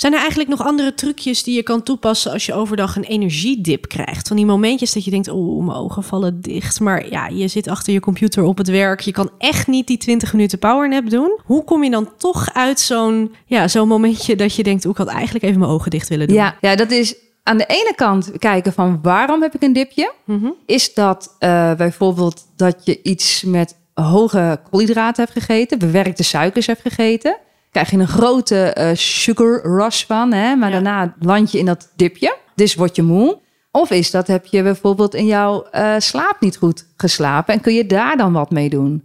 Zijn 0.01 0.13
er 0.13 0.19
eigenlijk 0.19 0.49
nog 0.49 0.63
andere 0.63 0.93
trucjes 0.93 1.43
die 1.43 1.55
je 1.55 1.63
kan 1.63 1.83
toepassen 1.83 2.31
als 2.31 2.45
je 2.45 2.53
overdag 2.53 2.95
een 2.95 3.03
energiedip 3.03 3.87
krijgt? 3.87 4.27
Van 4.27 4.37
die 4.37 4.45
momentjes 4.45 4.93
dat 4.93 5.05
je 5.05 5.11
denkt, 5.11 5.27
oh, 5.27 5.65
mijn 5.65 5.77
ogen 5.77 6.03
vallen 6.03 6.41
dicht. 6.41 6.79
Maar 6.79 7.09
ja, 7.09 7.27
je 7.27 7.47
zit 7.47 7.67
achter 7.67 7.93
je 7.93 7.99
computer 7.99 8.43
op 8.43 8.57
het 8.57 8.67
werk. 8.67 8.99
Je 8.99 9.11
kan 9.11 9.29
echt 9.37 9.67
niet 9.67 9.87
die 9.87 9.97
20 9.97 10.33
minuten 10.33 10.59
powernap 10.59 11.09
doen. 11.09 11.39
Hoe 11.43 11.63
kom 11.63 11.83
je 11.83 11.89
dan 11.89 12.09
toch 12.17 12.53
uit 12.53 12.79
zo'n 12.79 13.35
ja, 13.45 13.67
zo'n 13.67 13.87
momentje 13.87 14.35
dat 14.35 14.55
je 14.55 14.63
denkt, 14.63 14.85
oh, 14.85 14.91
ik 14.91 14.97
had 14.97 15.07
eigenlijk 15.07 15.45
even 15.45 15.59
mijn 15.59 15.71
ogen 15.71 15.91
dicht 15.91 16.09
willen 16.09 16.27
doen? 16.27 16.37
Ja, 16.37 16.55
ja, 16.61 16.75
dat 16.75 16.91
is 16.91 17.15
aan 17.43 17.57
de 17.57 17.65
ene 17.65 17.93
kant 17.95 18.31
kijken 18.37 18.73
van 18.73 18.99
waarom 19.01 19.41
heb 19.41 19.55
ik 19.55 19.61
een 19.61 19.73
dipje? 19.73 20.13
Mhm. 20.25 20.49
Is 20.65 20.93
dat 20.93 21.35
eh, 21.39 21.73
bijvoorbeeld 21.73 22.45
dat 22.55 22.81
je 22.83 22.99
iets 23.03 23.43
met 23.43 23.75
hoge 23.93 24.59
koolhydraten 24.69 25.23
hebt 25.23 25.37
gegeten, 25.37 25.79
bewerkte 25.79 26.23
suikers 26.23 26.67
hebt 26.67 26.81
gegeten? 26.81 27.37
Krijg 27.71 27.91
je 27.91 27.97
een 27.97 28.07
grote 28.07 28.63
eh, 28.63 28.89
sugar 28.95 29.61
rush 29.63 30.05
van, 30.05 30.31
hè? 30.33 30.55
maar 30.55 30.69
Ja. 30.69 30.73
daarna 30.81 31.15
land 31.19 31.51
je 31.51 31.57
in 31.59 31.65
dat 31.65 31.91
dipje, 31.95 32.37
dus 32.55 32.75
word 32.75 32.95
je 32.95 33.01
moe. 33.01 33.39
Of 33.71 33.89
is 33.91 34.11
dat, 34.11 34.27
heb 34.27 34.45
je 34.45 34.63
bijvoorbeeld 34.63 35.15
in 35.15 35.25
jouw 35.25 35.63
eh, 35.63 35.95
slaap 35.97 36.35
niet 36.39 36.57
goed 36.57 36.87
geslapen 36.97 37.53
en 37.53 37.61
kun 37.61 37.73
je 37.73 37.85
daar 37.85 38.17
dan 38.17 38.33
wat 38.33 38.51
mee 38.51 38.69
doen? 38.69 39.03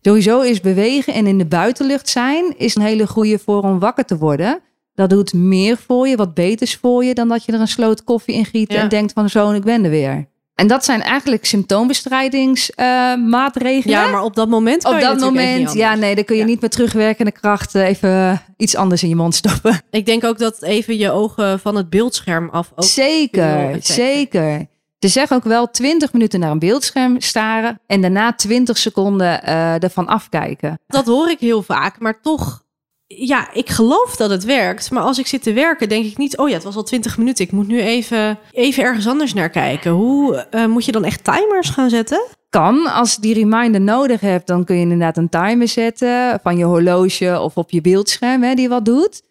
Sowieso 0.00 0.40
is 0.40 0.60
bewegen 0.60 1.14
en 1.14 1.26
in 1.26 1.38
de 1.38 1.46
buitenlucht 1.46 2.08
zijn 2.08 2.54
is 2.58 2.74
een 2.74 2.82
hele 2.82 3.06
goede 3.06 3.38
voor 3.38 3.62
om 3.62 3.78
wakker 3.78 4.04
te 4.04 4.16
worden. 4.18 4.60
Dat 4.94 5.10
doet 5.10 5.32
meer 5.32 5.76
voor 5.76 6.08
je, 6.08 6.16
wat 6.16 6.34
beters 6.34 6.76
voor 6.76 7.04
je, 7.04 7.14
dan 7.14 7.28
dat 7.28 7.44
je 7.44 7.52
er 7.52 7.60
een 7.60 7.68
sloot 7.68 8.04
koffie 8.04 8.34
in 8.34 8.44
giet 8.44 8.72
Ja. 8.72 8.80
en 8.80 8.88
denkt 8.88 9.12
van 9.12 9.28
zo, 9.28 9.50
ik 9.50 9.62
ben 9.64 9.84
er 9.84 9.90
weer. 9.90 10.28
En 10.54 10.66
dat 10.66 10.84
zijn 10.84 11.02
eigenlijk 11.02 11.44
symptoombestrijdingsmaatregelen. 11.44 13.98
Ja, 13.98 14.06
maar 14.06 14.22
op 14.22 14.34
dat 14.34 14.48
moment 14.48 14.82
kan 14.82 14.92
op 14.94 14.98
je 14.98 15.04
dat 15.04 15.20
moment, 15.20 15.72
ja, 15.72 15.94
nee, 15.94 16.14
dan 16.14 16.24
kun 16.24 16.34
je 16.36 16.40
Ja. 16.42 16.46
niet 16.48 16.60
met 16.60 16.70
terugwerkende 16.70 17.32
kracht 17.32 17.74
eh, 17.74 17.88
even 17.88 18.42
iets 18.56 18.76
anders 18.76 19.02
in 19.02 19.08
je 19.08 19.16
mond 19.16 19.34
stoppen. 19.34 19.80
Ik 19.90 20.06
denk 20.06 20.24
ook 20.24 20.38
dat 20.38 20.62
even 20.62 20.96
je 20.98 21.10
ogen 21.10 21.60
van 21.60 21.76
het 21.76 21.90
beeldscherm 21.90 22.48
af 22.50 22.72
ook... 22.74 22.84
zeker, 22.84 23.76
zeker. 23.80 24.66
Ze 24.98 25.08
zeggen 25.10 25.36
ook 25.36 25.44
wel 25.44 25.70
20 25.70 26.12
minuten 26.12 26.40
naar 26.40 26.50
een 26.50 26.58
beeldscherm 26.58 27.20
staren 27.20 27.80
en 27.86 28.00
daarna 28.00 28.32
20 28.32 28.78
seconden 28.78 29.42
eh, 29.42 29.82
ervan 29.82 30.06
afkijken. 30.06 30.78
Dat 30.86 31.06
hoor 31.06 31.30
ik 31.30 31.40
heel 31.40 31.62
vaak, 31.62 32.00
maar 32.00 32.20
toch... 32.20 32.62
Ja, 33.06 33.52
ik 33.52 33.70
geloof 33.70 34.16
dat 34.16 34.30
het 34.30 34.44
werkt. 34.44 34.90
Maar 34.90 35.02
als 35.02 35.18
ik 35.18 35.26
zit 35.26 35.42
te 35.42 35.52
werken, 35.52 35.88
denk 35.88 36.04
ik 36.04 36.16
niet... 36.16 36.36
oh 36.36 36.48
ja, 36.48 36.54
het 36.54 36.64
was 36.64 36.76
al 36.76 36.82
20 36.82 37.18
minuten. 37.18 37.44
Ik 37.44 37.52
moet 37.52 37.68
nu 37.68 37.80
even, 37.80 38.38
even 38.50 38.82
ergens 38.82 39.06
anders 39.06 39.34
naar 39.34 39.50
kijken. 39.50 39.90
Hoe 39.90 40.36
eh, 40.36 40.66
moet 40.66 40.84
je 40.84 40.92
dan 40.92 41.04
echt 41.04 41.24
timers 41.24 41.68
gaan 41.68 41.90
zetten? 41.90 42.22
kan. 42.54 42.86
Als 42.86 43.14
je 43.14 43.20
die 43.20 43.34
reminder 43.34 43.80
nodig 43.80 44.20
hebt, 44.20 44.46
dan 44.46 44.64
kun 44.64 44.76
je 44.76 44.82
inderdaad 44.82 45.16
een 45.16 45.28
timer 45.28 45.68
zetten 45.68 46.40
van 46.42 46.56
je 46.56 46.64
horloge 46.64 47.40
of 47.40 47.56
op 47.56 47.70
je 47.70 47.80
beeldscherm 47.80 48.42
hè, 48.42 48.54
die 48.54 48.68
wat 48.68 48.84
doet. 48.84 49.22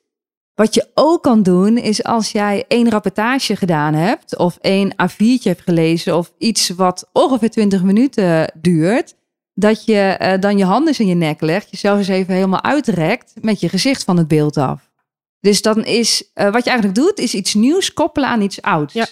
Wat 0.55 0.73
je 0.73 0.87
ook 0.93 1.23
kan 1.23 1.43
doen, 1.43 1.77
is 1.77 2.03
als 2.03 2.31
jij 2.31 2.65
één 2.67 2.89
rapportage 2.89 3.55
gedaan 3.55 3.93
hebt 3.93 4.37
of 4.37 4.57
één 4.61 4.93
A4'tje 4.93 5.43
hebt 5.43 5.61
gelezen 5.61 6.17
of 6.17 6.33
iets 6.37 6.69
wat 6.69 7.09
ongeveer 7.13 7.49
20 7.49 7.83
minuten 7.83 8.51
duurt, 8.61 9.15
dat 9.53 9.85
je 9.85 9.99
eh, 9.99 10.39
dan 10.39 10.57
je 10.57 10.65
handen 10.65 10.97
in 10.97 11.07
je 11.07 11.15
nek 11.15 11.41
legt, 11.41 11.69
jezelf 11.71 11.97
eens 11.97 12.07
even 12.07 12.33
helemaal 12.33 12.63
uitrekt 12.63 13.33
met 13.41 13.59
je 13.59 13.69
gezicht 13.69 14.03
van 14.03 14.17
het 14.17 14.27
beeld 14.27 14.57
af. 14.57 14.91
Dus 15.39 15.61
dan 15.61 15.85
is, 15.85 16.29
eh, 16.33 16.51
wat 16.51 16.63
je 16.63 16.69
eigenlijk 16.69 16.99
doet, 16.99 17.19
is 17.19 17.33
iets 17.33 17.53
nieuws 17.53 17.93
koppelen 17.93 18.29
aan 18.29 18.41
iets 18.41 18.61
ouds. 18.61 18.93
Ja. 18.93 19.05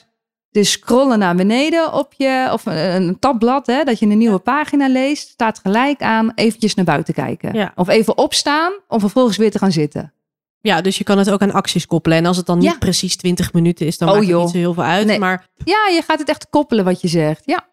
Dus 0.49 0.71
scrollen 0.71 1.19
naar 1.19 1.35
beneden 1.35 1.93
op 1.93 2.13
je, 2.17 2.49
of 2.53 2.65
een, 2.65 2.77
een 2.77 3.19
tabblad, 3.19 3.67
hè, 3.67 3.83
dat 3.83 3.99
je 3.99 4.05
een 4.05 4.17
nieuwe 4.17 4.39
pagina 4.39 4.87
leest, 4.87 5.27
staat 5.29 5.59
gelijk 5.59 6.01
aan 6.01 6.31
eventjes 6.35 6.73
naar 6.75 6.85
buiten 6.85 7.13
kijken. 7.13 7.53
Ja. 7.53 7.71
Of 7.75 7.87
even 7.87 8.17
opstaan, 8.17 8.71
om 8.87 8.99
vervolgens 8.99 9.37
weer 9.37 9.51
te 9.51 9.57
gaan 9.57 9.71
zitten. 9.71 10.13
Ja, 10.61 10.81
dus 10.81 10.97
je 10.97 11.03
kan 11.03 11.17
het 11.17 11.29
ook 11.31 11.41
aan 11.41 11.51
acties 11.53 11.85
koppelen. 11.87 12.17
En 12.17 12.25
als 12.25 12.37
het 12.37 12.45
dan 12.45 12.57
niet 12.57 12.79
precies 12.79 13.15
20 13.17 13.53
minuten 13.53 13.85
is, 13.85 13.97
dan 13.97 14.07
Oh, 14.07 14.13
maakt 14.13 14.25
het 14.27 14.35
joh. 14.35 14.43
niet 14.43 14.53
zo 14.53 14.57
heel 14.59 14.73
veel 14.73 14.83
uit. 14.83 15.05
Nee. 15.05 15.19
Maar 15.19 15.47
Ja, 15.63 15.87
je 15.95 16.01
gaat 16.07 16.19
het 16.19 16.29
echt 16.29 16.47
koppelen 16.49 16.85
wat 16.85 17.01
je 17.01 17.07
zegt. 17.07 17.41
Ja. 17.45 17.67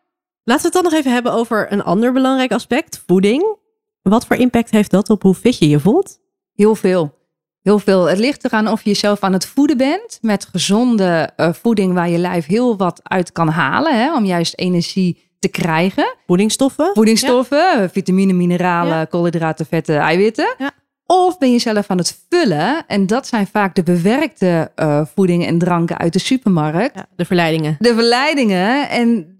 Laten 0.48 0.70
we 0.70 0.76
het 0.76 0.82
dan 0.82 0.82
nog 0.82 0.92
even 0.92 1.12
hebben 1.12 1.32
over 1.32 1.72
een 1.72 1.82
ander 1.82 2.12
belangrijk 2.12 2.52
aspect. 2.52 3.02
Voeding. 3.06 3.56
Wat 4.02 4.26
voor 4.26 4.36
impact 4.36 4.70
heeft 4.70 4.90
dat 4.90 5.10
op 5.10 5.22
hoe 5.22 5.34
fit 5.34 5.58
je 5.58 5.68
je 5.68 5.80
voelt? 5.80 6.18
Heel 6.54 6.74
veel. 6.74 7.16
Heel 7.62 7.78
veel. 7.78 8.04
Het 8.08 8.18
ligt 8.18 8.44
eraan 8.44 8.68
of 8.68 8.82
je 8.82 8.90
jezelf 8.90 9.20
aan 9.20 9.32
het 9.32 9.46
voeden 9.46 9.76
bent 9.76 10.18
met 10.22 10.44
gezonde 10.44 11.30
eh, 11.36 11.52
voeding 11.52 11.94
waar 11.94 12.08
je 12.08 12.18
lijf 12.18 12.46
heel 12.46 12.76
wat 12.76 13.00
uit 13.02 13.32
kan 13.32 13.48
halen, 13.48 13.98
hè, 14.00 14.14
om 14.14 14.24
juist 14.24 14.58
energie 14.58 15.30
te 15.38 15.48
krijgen. 15.48 16.14
Voedingsstoffen? 16.26 16.90
Voedingsstoffen, 16.94 17.90
vitamine, 17.90 18.32
mineralen, 18.32 18.96
Ja. 18.96 19.04
koolhydraten, 19.04 19.66
vetten, 19.66 19.98
eiwitten. 19.98 20.54
Ja. 20.58 20.70
Of 21.06 21.38
ben 21.38 21.52
je 21.52 21.58
zelf 21.58 21.90
aan 21.90 21.98
het 21.98 22.20
vullen 22.28 22.84
en 22.86 23.06
dat 23.06 23.26
zijn 23.26 23.46
vaak 23.46 23.74
de 23.74 23.82
bewerkte 23.82 24.70
eh, 24.74 25.02
voedingen 25.14 25.46
en 25.46 25.58
dranken 25.58 25.98
uit 25.98 26.12
de 26.12 26.18
supermarkt. 26.18 26.94
Ja, 26.94 27.06
de 27.16 27.24
verleidingen. 27.24 27.76
De 27.78 27.94
verleidingen 27.94 28.88
en 28.88 29.36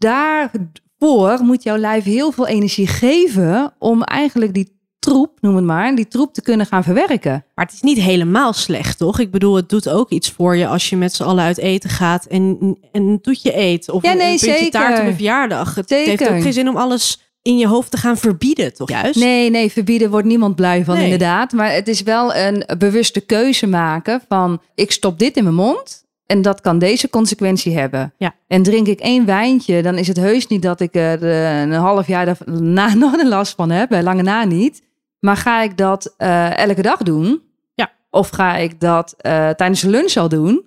daarvoor 0.99 1.39
moet 1.45 1.63
jouw 1.63 1.77
lijf 1.77 2.05
heel 2.05 2.33
veel 2.33 2.47
energie 2.47 2.87
geven 2.87 3.73
om 3.79 4.03
eigenlijk 4.03 4.55
die 4.55 4.77
troep, 4.99 5.39
noem 5.41 5.57
het 5.57 5.65
maar, 5.65 5.95
die 5.95 6.09
troep 6.09 6.35
te 6.35 6.43
kunnen 6.43 6.67
gaan 6.67 6.83
verwerken. 6.85 7.45
Maar 7.55 7.65
het 7.65 7.75
is 7.75 7.81
niet 7.81 7.99
helemaal 7.99 8.53
slecht, 8.53 8.99
toch? 8.99 9.19
Ik 9.19 9.31
bedoel, 9.31 9.55
het 9.57 9.69
doet 9.69 9.89
ook 9.89 10.11
iets 10.11 10.31
voor 10.31 10.57
je 10.57 10.67
als 10.67 10.89
je 10.91 10.97
met 10.97 11.15
z'n 11.15 11.23
allen 11.23 11.45
uit 11.45 11.59
eten 11.59 11.91
gaat 11.91 12.25
en, 12.27 12.59
en 12.93 13.03
een 13.03 13.21
toetje 13.21 13.57
eet. 13.59 13.91
Of 13.91 14.03
Ja, 14.03 14.11
een, 14.11 14.17
nee, 14.17 14.33
een 14.33 14.39
puntje 14.39 14.57
zeker. 14.57 14.71
taart 14.71 15.01
op 15.01 15.07
een 15.07 15.15
verjaardag. 15.15 15.75
Het 15.75 15.89
Zeker. 15.89 16.09
heeft 16.09 16.31
ook 16.31 16.43
geen 16.43 16.53
zin 16.53 16.69
om 16.69 16.77
alles 16.77 17.21
in 17.43 17.59
je 17.59 17.67
hoofd 17.67 17.91
te 17.91 17.97
gaan 17.97 18.17
verbieden, 18.17 18.75
toch 18.75 18.89
juist? 18.89 19.19
Nee, 19.19 19.51
nee, 19.51 19.73
verbieden 19.73 20.11
wordt 20.11 20.27
niemand 20.27 20.55
blij 20.57 20.85
van, 20.85 20.95
Nee. 20.95 21.05
inderdaad. 21.05 21.53
Maar 21.53 21.73
het 21.73 21.89
is 21.89 22.03
wel 22.03 22.35
een 22.35 22.65
bewuste 22.79 23.21
keuze 23.21 23.67
maken 23.67 24.23
van 24.29 24.61
ik 24.75 24.93
stop 24.93 25.19
dit 25.19 25.37
in 25.37 25.43
mijn 25.43 25.55
mond. 25.55 26.05
En 26.29 26.43
dat 26.43 26.61
kan 26.61 26.79
deze 26.79 27.11
consequentie 27.11 27.79
hebben. 27.79 28.12
Ja. 28.17 28.35
En 28.47 28.62
drink 28.62 28.87
ik 28.87 29.01
één 29.01 29.27
wijntje, 29.27 29.83
dan 29.83 29.99
is 29.99 30.09
het 30.09 30.17
heus 30.17 30.47
niet 30.47 30.62
dat 30.62 30.81
ik 30.81 30.95
er 30.95 31.23
eh, 31.23 31.61
een 31.61 31.73
half 31.73 32.07
jaar 32.07 32.25
daarna 32.45 32.95
nog 33.05 33.12
een 33.12 33.29
last 33.29 33.55
van 33.55 33.71
heb. 33.71 33.88
Bij 33.88 34.03
lange 34.03 34.23
na 34.23 34.45
niet. 34.45 34.83
Maar 35.21 35.37
ga 35.37 35.62
ik 35.62 35.77
dat 35.77 36.14
eh, 36.17 36.59
elke 36.59 36.83
dag 36.83 37.03
doen? 37.03 37.43
Ja. 37.75 37.91
Of 38.11 38.29
ga 38.29 38.57
ik 38.57 38.81
dat 38.81 39.14
eh, 39.19 39.49
tijdens 39.51 39.81
de 39.81 39.88
lunch 39.88 40.17
al 40.17 40.29
doen? 40.29 40.64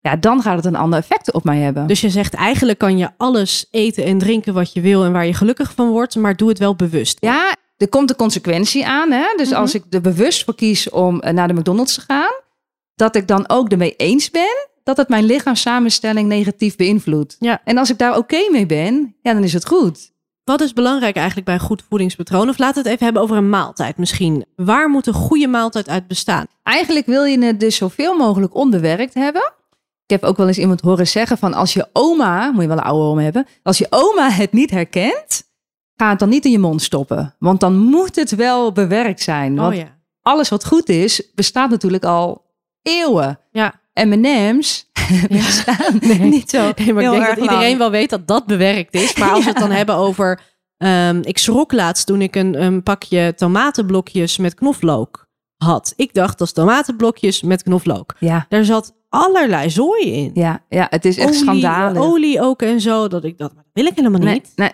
Ja, 0.00 0.16
dan 0.16 0.42
gaat 0.42 0.56
het 0.56 0.64
een 0.64 0.76
ander 0.76 0.98
effect 0.98 1.32
op 1.32 1.44
mij 1.44 1.58
hebben. 1.58 1.86
Dus 1.86 2.00
je 2.00 2.10
zegt 2.10 2.34
eigenlijk 2.34 2.78
kan 2.78 2.98
je 2.98 3.08
alles 3.16 3.66
eten 3.70 4.04
en 4.04 4.18
drinken 4.18 4.54
wat 4.54 4.72
je 4.72 4.80
wil 4.80 5.04
en 5.04 5.12
waar 5.12 5.26
je 5.26 5.34
gelukkig 5.34 5.72
van 5.74 5.88
wordt, 5.88 6.14
maar 6.16 6.36
doe 6.36 6.48
het 6.48 6.58
wel 6.58 6.76
bewust. 6.76 7.16
Ja, 7.20 7.56
er 7.76 7.88
komt 7.88 8.10
een 8.10 8.16
consequentie 8.16 8.86
aan. 8.86 9.10
Hè? 9.10 9.26
Dus 9.36 9.50
Mhm. 9.50 9.60
als 9.60 9.74
ik 9.74 9.82
er 9.90 10.00
bewust 10.00 10.44
voor 10.44 10.54
kies 10.54 10.90
om 10.90 11.22
naar 11.30 11.48
de 11.48 11.54
McDonald's 11.54 11.94
te 11.94 12.00
gaan, 12.00 12.32
dat 12.94 13.16
ik 13.16 13.28
dan 13.28 13.48
ook 13.48 13.68
ermee 13.70 13.96
eens 13.96 14.30
ben 14.30 14.68
dat 14.86 14.96
het 14.96 15.08
mijn 15.08 15.24
lichaamssamenstelling 15.24 16.28
negatief 16.28 16.76
beïnvloedt. 16.76 17.36
Ja. 17.38 17.60
En 17.64 17.78
als 17.78 17.90
ik 17.90 17.98
daar 17.98 18.16
oké 18.16 18.48
mee 18.50 18.66
ben, 18.66 19.14
ja, 19.22 19.32
dan 19.32 19.42
is 19.42 19.52
het 19.52 19.66
goed. 19.66 20.12
Wat 20.44 20.60
is 20.60 20.72
belangrijk 20.72 21.16
eigenlijk 21.16 21.46
bij 21.46 21.54
een 21.54 21.60
goed 21.60 21.84
voedingspatroon? 21.88 22.48
Of 22.48 22.58
laten 22.58 22.74
we 22.74 22.80
het 22.80 22.88
even 22.88 23.04
hebben 23.04 23.22
over 23.22 23.36
een 23.36 23.48
maaltijd 23.48 23.96
misschien. 23.96 24.44
Waar 24.56 24.88
moet 24.90 25.06
een 25.06 25.12
goede 25.12 25.46
maaltijd 25.46 25.88
uit 25.88 26.06
bestaan? 26.06 26.46
Eigenlijk 26.62 27.06
wil 27.06 27.24
je 27.24 27.44
het 27.44 27.60
dus 27.60 27.76
zoveel 27.76 28.16
mogelijk 28.16 28.54
onbewerkt 28.54 29.14
hebben. 29.14 29.52
Ik 30.04 30.10
heb 30.10 30.22
ook 30.22 30.36
wel 30.36 30.46
eens 30.46 30.58
iemand 30.58 30.80
horen 30.80 31.06
zeggen 31.06 31.38
van 31.38 31.54
als 31.54 31.72
je 31.72 31.88
oma, 31.92 32.50
moet 32.50 32.62
je 32.62 32.68
wel 32.68 32.76
een 32.76 32.82
oude 32.82 33.04
oma 33.04 33.22
hebben, 33.22 33.46
als 33.62 33.78
je 33.78 33.86
oma 33.90 34.30
het 34.30 34.52
niet 34.52 34.70
herkent, 34.70 35.42
ga 35.96 36.10
het 36.10 36.18
dan 36.18 36.28
niet 36.28 36.44
in 36.44 36.50
je 36.50 36.58
mond 36.58 36.82
stoppen. 36.82 37.34
Want 37.38 37.60
dan 37.60 37.76
moet 37.76 38.16
het 38.16 38.34
wel 38.34 38.72
bewerkt 38.72 39.22
zijn. 39.22 39.56
Want 39.56 39.72
oh 39.72 39.78
ja. 39.78 39.96
alles 40.22 40.48
wat 40.48 40.66
goed 40.66 40.88
is, 40.88 41.30
bestaat 41.34 41.70
natuurlijk 41.70 42.04
al 42.04 42.44
eeuwen. 42.82 43.38
Ja. 43.52 43.84
M&M's 44.04 44.90
bestaan 45.28 45.98
niet 46.30 46.50
zo 46.50 46.58
Nee, 46.76 46.92
maar 46.92 47.02
ik 47.02 47.08
heel 47.08 47.10
denk 47.10 47.24
erg 47.24 47.34
dat 47.34 47.44
iedereen 47.44 47.78
wel 47.78 47.90
weet 47.90 48.10
dat 48.10 48.26
dat 48.28 48.46
bewerkt 48.46 48.94
is. 48.94 49.14
Maar 49.16 49.30
als 49.30 49.44
we 49.44 49.50
het 49.50 49.58
dan 49.58 49.70
hebben 49.80 49.94
over... 49.94 50.40
ehm, 50.76 51.20
ik 51.24 51.38
schrok 51.38 51.72
laatst 51.72 52.06
toen 52.06 52.22
ik 52.22 52.36
een, 52.36 52.62
een 52.62 52.82
pakje 52.82 53.34
tomatenblokjes 53.36 54.36
met 54.36 54.54
knoflook 54.54 55.26
had. 55.56 55.92
Ik 55.96 56.14
dacht, 56.14 56.38
dat 56.38 56.46
is 56.46 56.52
tomatenblokjes 56.52 57.42
met 57.42 57.62
knoflook. 57.62 58.14
Ja, 58.18 58.46
Daar 58.48 58.64
zat 58.64 58.94
allerlei 59.08 59.70
zooi 59.70 60.12
in. 60.12 60.30
ja, 60.34 60.64
ja, 60.68 60.86
het 60.90 61.04
is 61.04 61.16
echt 61.16 61.28
olie, 61.28 61.40
schandalig. 61.40 62.02
olie 62.02 62.40
ook 62.42 62.62
en 62.62 62.80
zo. 62.80 63.08
Dat 63.08 63.24
ik 63.24 63.38
dat, 63.38 63.54
maar 63.54 63.62
dat 63.64 63.72
wil 63.72 63.86
ik 63.92 63.96
helemaal 63.96 64.20
Nee, 64.20 64.34
niet. 64.34 64.52
nee. 64.56 64.70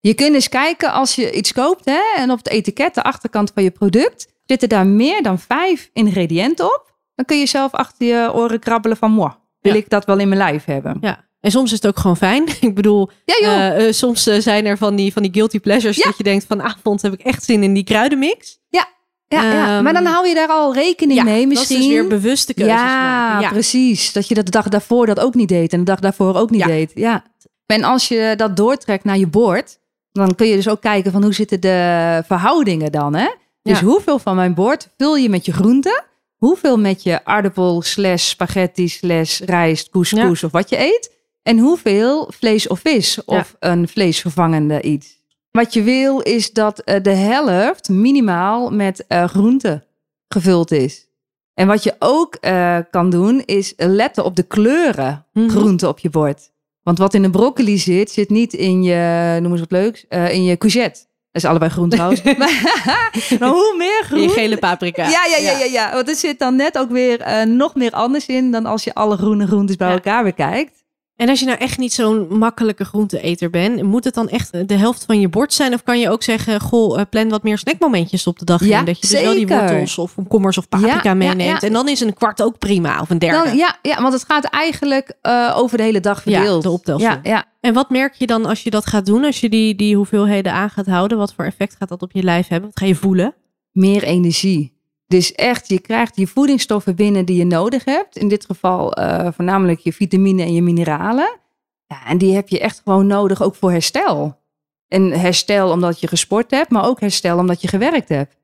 Je 0.00 0.14
kunt 0.14 0.34
eens 0.34 0.48
kijken 0.48 0.92
als 0.92 1.14
je 1.14 1.32
iets 1.32 1.52
koopt 1.52 1.84
hè, 1.84 2.00
en 2.16 2.30
op 2.30 2.38
het 2.38 2.48
etiket, 2.48 2.94
de 2.94 3.02
achterkant 3.02 3.50
van 3.54 3.62
je 3.62 3.70
product, 3.70 4.32
zitten 4.44 4.68
daar 4.68 4.86
meer 4.86 5.22
dan 5.22 5.38
vijf 5.38 5.90
ingrediënten 5.92 6.64
op. 6.64 6.91
Dan 7.14 7.24
kun 7.24 7.38
je 7.38 7.46
zelf 7.46 7.72
achter 7.72 8.06
je 8.06 8.32
oren 8.34 8.58
krabbelen 8.60 8.96
van, 8.96 9.10
moi, 9.10 9.30
wil 9.60 9.72
Ja. 9.72 9.78
ik 9.78 9.88
dat 9.88 10.04
wel 10.04 10.18
in 10.18 10.28
mijn 10.28 10.40
lijf 10.40 10.64
hebben? 10.64 10.96
Ja. 11.00 11.24
En 11.40 11.50
soms 11.50 11.72
is 11.72 11.76
het 11.82 11.86
ook 11.86 11.98
gewoon 11.98 12.16
fijn. 12.16 12.44
Ik 12.60 12.74
bedoel, 12.74 13.10
Ja 13.24 13.34
eh, 13.40 13.86
eh, 13.86 13.92
soms 13.92 14.26
eh, 14.26 14.40
zijn 14.40 14.66
er 14.66 14.78
van 14.78 14.96
die, 14.96 15.12
van 15.12 15.22
die 15.22 15.32
guilty 15.32 15.60
pleasures 15.60 15.96
Ja. 15.96 16.04
dat 16.04 16.16
je 16.16 16.22
denkt 16.22 16.44
vanavond 16.46 17.02
heb 17.02 17.12
ik 17.12 17.20
echt 17.20 17.42
zin 17.44 17.62
in 17.62 17.74
die 17.74 17.84
kruidenmix. 17.84 18.58
ja, 18.68 18.86
ja, 19.28 19.42
ehm, 19.76 19.82
maar 19.84 19.92
dan 19.92 20.04
hou 20.06 20.28
je 20.28 20.34
daar 20.34 20.48
al 20.48 20.74
rekening 20.74 21.22
mee 21.22 21.46
misschien. 21.46 21.76
dat 21.76 21.86
is 21.86 21.90
dus 21.90 21.94
weer 22.00 22.06
bewuste 22.08 22.54
keuzes 22.54 22.74
ja, 22.74 23.28
maken. 23.28 23.40
Ja, 23.42 23.48
precies. 23.48 24.12
Dat 24.12 24.28
je 24.28 24.34
dat 24.34 24.44
de 24.44 24.50
dag 24.50 24.68
daarvoor 24.68 25.06
dat 25.06 25.20
ook 25.20 25.34
niet 25.34 25.48
deed 25.48 25.72
en 25.72 25.78
de 25.78 25.84
dag 25.84 26.00
daarvoor 26.00 26.34
ook 26.36 26.50
niet 26.50 26.60
Ja. 26.60 26.66
deed. 26.66 26.92
Ja. 26.94 27.24
En 27.66 27.84
als 27.84 28.08
je 28.08 28.34
dat 28.36 28.56
doortrekt 28.56 29.04
naar 29.04 29.18
je 29.18 29.26
bord, 29.26 29.78
dan 30.12 30.34
kun 30.34 30.46
je 30.46 30.54
dus 30.56 30.68
ook 30.68 30.80
kijken 30.80 31.12
van 31.12 31.22
hoe 31.22 31.34
zitten 31.34 31.60
de 31.60 32.22
verhoudingen 32.26 32.92
dan. 32.92 33.14
Hè? 33.14 33.28
Dus 33.62 33.78
Ja. 33.80 33.84
hoeveel 33.86 34.18
van 34.18 34.36
mijn 34.36 34.54
bord 34.54 34.88
vul 34.98 35.16
je 35.16 35.28
met 35.28 35.44
je 35.46 35.52
groenten? 35.52 36.04
Hoeveel 36.42 36.78
met 36.78 37.02
je 37.02 37.24
aardappel 37.24 37.82
slash 37.82 38.28
spaghetti 38.28 38.88
slash 38.88 39.40
rijst, 39.40 39.90
couscous 39.90 40.44
of 40.44 40.52
wat 40.52 40.68
je 40.68 40.78
eet? 40.78 41.12
En 41.42 41.58
hoeveel 41.58 42.30
vlees 42.34 42.66
of 42.66 42.80
vis 42.80 43.24
of 43.24 43.56
een 43.60 43.88
vleesvervangende 43.88 44.82
iets? 44.82 45.18
Wat 45.50 45.72
je 45.72 45.82
wil 45.82 46.20
is 46.20 46.52
dat 46.52 46.78
eh, 46.78 47.02
de 47.02 47.14
helft 47.14 47.88
minimaal 47.88 48.70
met 48.70 49.04
eh 49.06 49.24
groenten 49.28 49.84
gevuld 50.28 50.70
is. 50.70 51.06
En 51.54 51.66
wat 51.66 51.82
je 51.82 51.94
ook 51.98 52.34
eh, 52.34 52.78
kan 52.90 53.10
doen 53.10 53.42
is 53.44 53.72
letten 53.76 54.24
op 54.24 54.36
de 54.36 54.42
kleuren 54.42 55.26
Mhm. 55.32 55.48
groenten 55.48 55.88
op 55.88 55.98
je 55.98 56.10
bord. 56.10 56.50
Want 56.82 56.98
wat 56.98 57.14
in 57.14 57.22
de 57.22 57.30
broccoli 57.30 57.78
zit, 57.78 58.10
zit 58.10 58.30
niet 58.30 58.52
in 58.52 58.82
je, 58.82 59.38
noem 59.40 59.50
eens 59.50 59.60
wat 59.60 59.70
leuks, 59.70 60.04
in 60.08 60.44
je 60.44 60.56
courgette. 60.58 61.00
Dat 61.32 61.42
is 61.42 61.48
allebei 61.48 61.70
groen 61.70 61.88
trouwens. 61.88 62.22
maar 63.40 63.48
hoe 63.48 63.74
meer 63.78 64.02
groen... 64.04 64.22
Je 64.22 64.28
gele 64.28 64.56
paprika. 64.56 65.08
Ja, 65.08 65.24
ja, 65.24 65.36
ja, 65.36 65.58
ja, 65.58 65.64
ja. 65.64 65.92
Want 65.92 66.08
er 66.08 66.14
zit 66.14 66.38
dan 66.38 66.56
net 66.56 66.78
ook 66.78 66.90
weer 66.90 67.20
eh, 67.20 67.46
nog 67.46 67.74
meer 67.74 67.90
anders 67.90 68.26
in 68.26 68.50
dan 68.50 68.66
als 68.66 68.84
je 68.84 68.94
alle 68.94 69.16
groene 69.16 69.46
groentes 69.46 69.76
bij 69.76 69.92
elkaar 69.92 70.24
bekijkt. 70.24 70.81
En 71.22 71.28
als 71.28 71.40
je 71.40 71.46
nou 71.46 71.58
echt 71.58 71.78
niet 71.78 71.92
zo'n 71.92 72.26
makkelijke 72.38 72.84
groenteeter 72.84 73.50
bent, 73.50 73.82
moet 73.82 74.04
het 74.04 74.14
dan 74.14 74.28
echt 74.28 74.68
de 74.68 74.74
helft 74.74 75.04
van 75.04 75.20
je 75.20 75.28
bord 75.28 75.52
zijn? 75.54 75.74
Of 75.74 75.82
kan 75.82 75.98
je 76.00 76.10
ook 76.10 76.22
zeggen, 76.22 76.60
goh, 76.60 77.00
eh, 77.00 77.06
plan 77.10 77.28
wat 77.28 77.42
meer 77.42 77.58
snackmomentjes 77.58 78.26
op 78.26 78.38
de 78.38 78.44
dag 78.44 78.64
Ja, 78.64 78.78
in. 78.78 78.84
Dat 78.84 79.00
je 79.00 79.06
dus 79.08 79.20
wel 79.22 79.34
die 79.34 79.46
wortels 79.46 79.98
of 79.98 80.14
komkommers 80.14 80.58
of 80.58 80.68
paprika 80.68 81.00
Ja, 81.02 81.14
meeneemt. 81.14 81.60
ja. 81.60 81.66
En 81.66 81.72
dan 81.72 81.88
is 81.88 82.00
een 82.00 82.14
kwart 82.14 82.42
ook 82.42 82.58
prima, 82.58 83.00
of 83.00 83.10
een 83.10 83.18
derde. 83.18 83.44
Dan, 83.48 83.56
ja, 83.56 83.78
ja, 83.82 84.00
want 84.02 84.12
het 84.12 84.24
gaat 84.24 84.44
eigenlijk 84.44 85.16
eh, 85.22 85.52
over 85.56 85.76
de 85.76 85.82
hele 85.82 86.00
dag 86.00 86.24
Ja, 86.24 86.36
verdeeld. 86.38 86.62
de 86.62 86.70
optelsom. 86.70 87.08
Ja, 87.10 87.20
ja. 87.22 87.44
En 87.60 87.74
wat 87.74 87.90
merk 87.90 88.14
je 88.14 88.26
dan 88.26 88.46
als 88.46 88.62
je 88.62 88.70
dat 88.70 88.86
gaat 88.86 89.06
doen? 89.06 89.24
Als 89.24 89.40
je 89.40 89.48
die, 89.48 89.74
die 89.74 89.96
hoeveelheden 89.96 90.52
aan 90.52 90.70
gaat 90.70 90.86
houden? 90.86 91.18
Wat 91.18 91.34
voor 91.34 91.44
effect 91.44 91.76
gaat 91.78 91.88
dat 91.88 92.02
op 92.02 92.12
je 92.12 92.22
lijf 92.22 92.48
hebben? 92.48 92.68
Wat 92.68 92.78
ga 92.78 92.86
je 92.86 92.94
voelen? 92.94 93.34
meer 93.72 94.02
energie. 94.02 94.71
Dus 95.12 95.32
echt, 95.32 95.68
je 95.68 95.80
krijgt 95.80 96.14
die 96.14 96.28
voedingsstoffen 96.28 96.96
binnen 96.96 97.24
die 97.24 97.36
je 97.36 97.44
nodig 97.44 97.84
hebt. 97.84 98.16
In 98.16 98.28
dit 98.28 98.44
geval 98.44 98.92
eh, 98.92 99.28
voornamelijk 99.32 99.80
je 99.80 99.92
vitamine 99.92 100.42
en 100.42 100.54
je 100.54 100.62
mineralen. 100.62 101.38
Ja, 101.86 102.06
en 102.06 102.18
die 102.18 102.34
heb 102.34 102.48
je 102.48 102.60
echt 102.60 102.80
gewoon 102.84 103.06
nodig 103.06 103.42
ook 103.42 103.54
voor 103.54 103.70
herstel. 103.70 104.40
En 104.88 105.10
herstel 105.10 105.70
omdat 105.70 106.00
je 106.00 106.06
gesport 106.06 106.50
hebt, 106.50 106.70
maar 106.70 106.86
ook 106.86 107.00
herstel 107.00 107.38
omdat 107.38 107.60
je 107.60 107.68
gewerkt 107.68 108.08
hebt. 108.08 108.36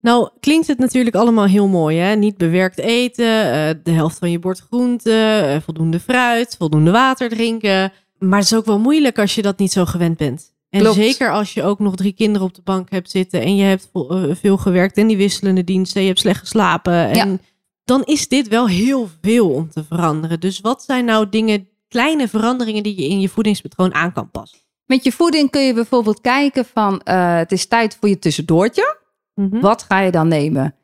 Nou, 0.00 0.28
klinkt 0.40 0.66
het 0.66 0.78
natuurlijk 0.78 1.16
allemaal 1.16 1.46
heel 1.46 1.68
mooi, 1.68 1.98
hè? 1.98 2.14
Niet 2.14 2.36
bewerkt 2.36 2.78
eten, 2.78 3.52
eh, 3.52 3.74
de 3.82 3.90
helft 3.90 4.18
van 4.18 4.30
je 4.30 4.38
bord 4.38 4.58
groente, 4.58 5.42
eh, 5.46 5.60
voldoende 5.62 6.00
fruit, 6.00 6.56
voldoende 6.58 6.90
water 6.90 7.28
drinken. 7.28 7.92
Maar 8.18 8.38
het 8.38 8.50
is 8.50 8.56
ook 8.56 8.66
wel 8.66 8.78
moeilijk 8.78 9.18
als 9.18 9.34
je 9.34 9.42
dat 9.42 9.58
niet 9.58 9.72
zo 9.72 9.84
gewend 9.84 10.16
bent. 10.16 10.52
En 10.72 10.80
Klopt. 10.80 10.96
zeker 10.96 11.32
als 11.32 11.54
je 11.54 11.62
ook 11.62 11.78
nog 11.78 11.94
drie 11.94 12.12
kinderen 12.12 12.46
op 12.46 12.54
de 12.54 12.60
bank 12.64 12.90
hebt 12.90 13.10
zitten 13.10 13.40
en 13.40 13.56
je 13.56 13.64
hebt 13.64 13.88
eh, 13.92 14.22
veel 14.30 14.56
gewerkt 14.56 14.96
en 14.96 15.06
die 15.06 15.16
wisselende 15.16 15.64
diensten, 15.64 16.00
je 16.00 16.06
hebt 16.06 16.18
slecht 16.18 16.40
geslapen. 16.40 16.92
En 17.08 17.14
Ja. 17.30 17.36
dan 17.84 18.02
is 18.04 18.28
dit 18.28 18.48
wel 18.48 18.68
heel 18.68 19.08
veel 19.20 19.50
om 19.50 19.70
te 19.70 19.84
veranderen. 19.84 20.40
Dus 20.40 20.60
wat 20.60 20.82
zijn 20.82 21.04
nou 21.04 21.28
dingen, 21.28 21.68
kleine 21.88 22.28
veranderingen 22.28 22.82
die 22.82 23.00
je 23.00 23.08
in 23.08 23.20
je 23.20 23.28
voedingspatroon 23.28 23.94
aan 23.94 24.12
kan 24.12 24.30
passen? 24.30 24.58
Met 24.86 25.04
je 25.04 25.12
voeding 25.12 25.50
kun 25.50 25.62
je 25.62 25.74
bijvoorbeeld 25.74 26.20
kijken 26.20 26.64
van 26.64 27.00
eh, 27.00 27.36
het 27.36 27.52
is 27.52 27.66
tijd 27.66 27.96
voor 28.00 28.08
je 28.08 28.18
tussendoortje. 28.18 28.96
Mhm. 29.34 29.60
Wat 29.60 29.82
ga 29.82 30.00
je 30.00 30.10
dan 30.10 30.28
nemen? 30.28 30.74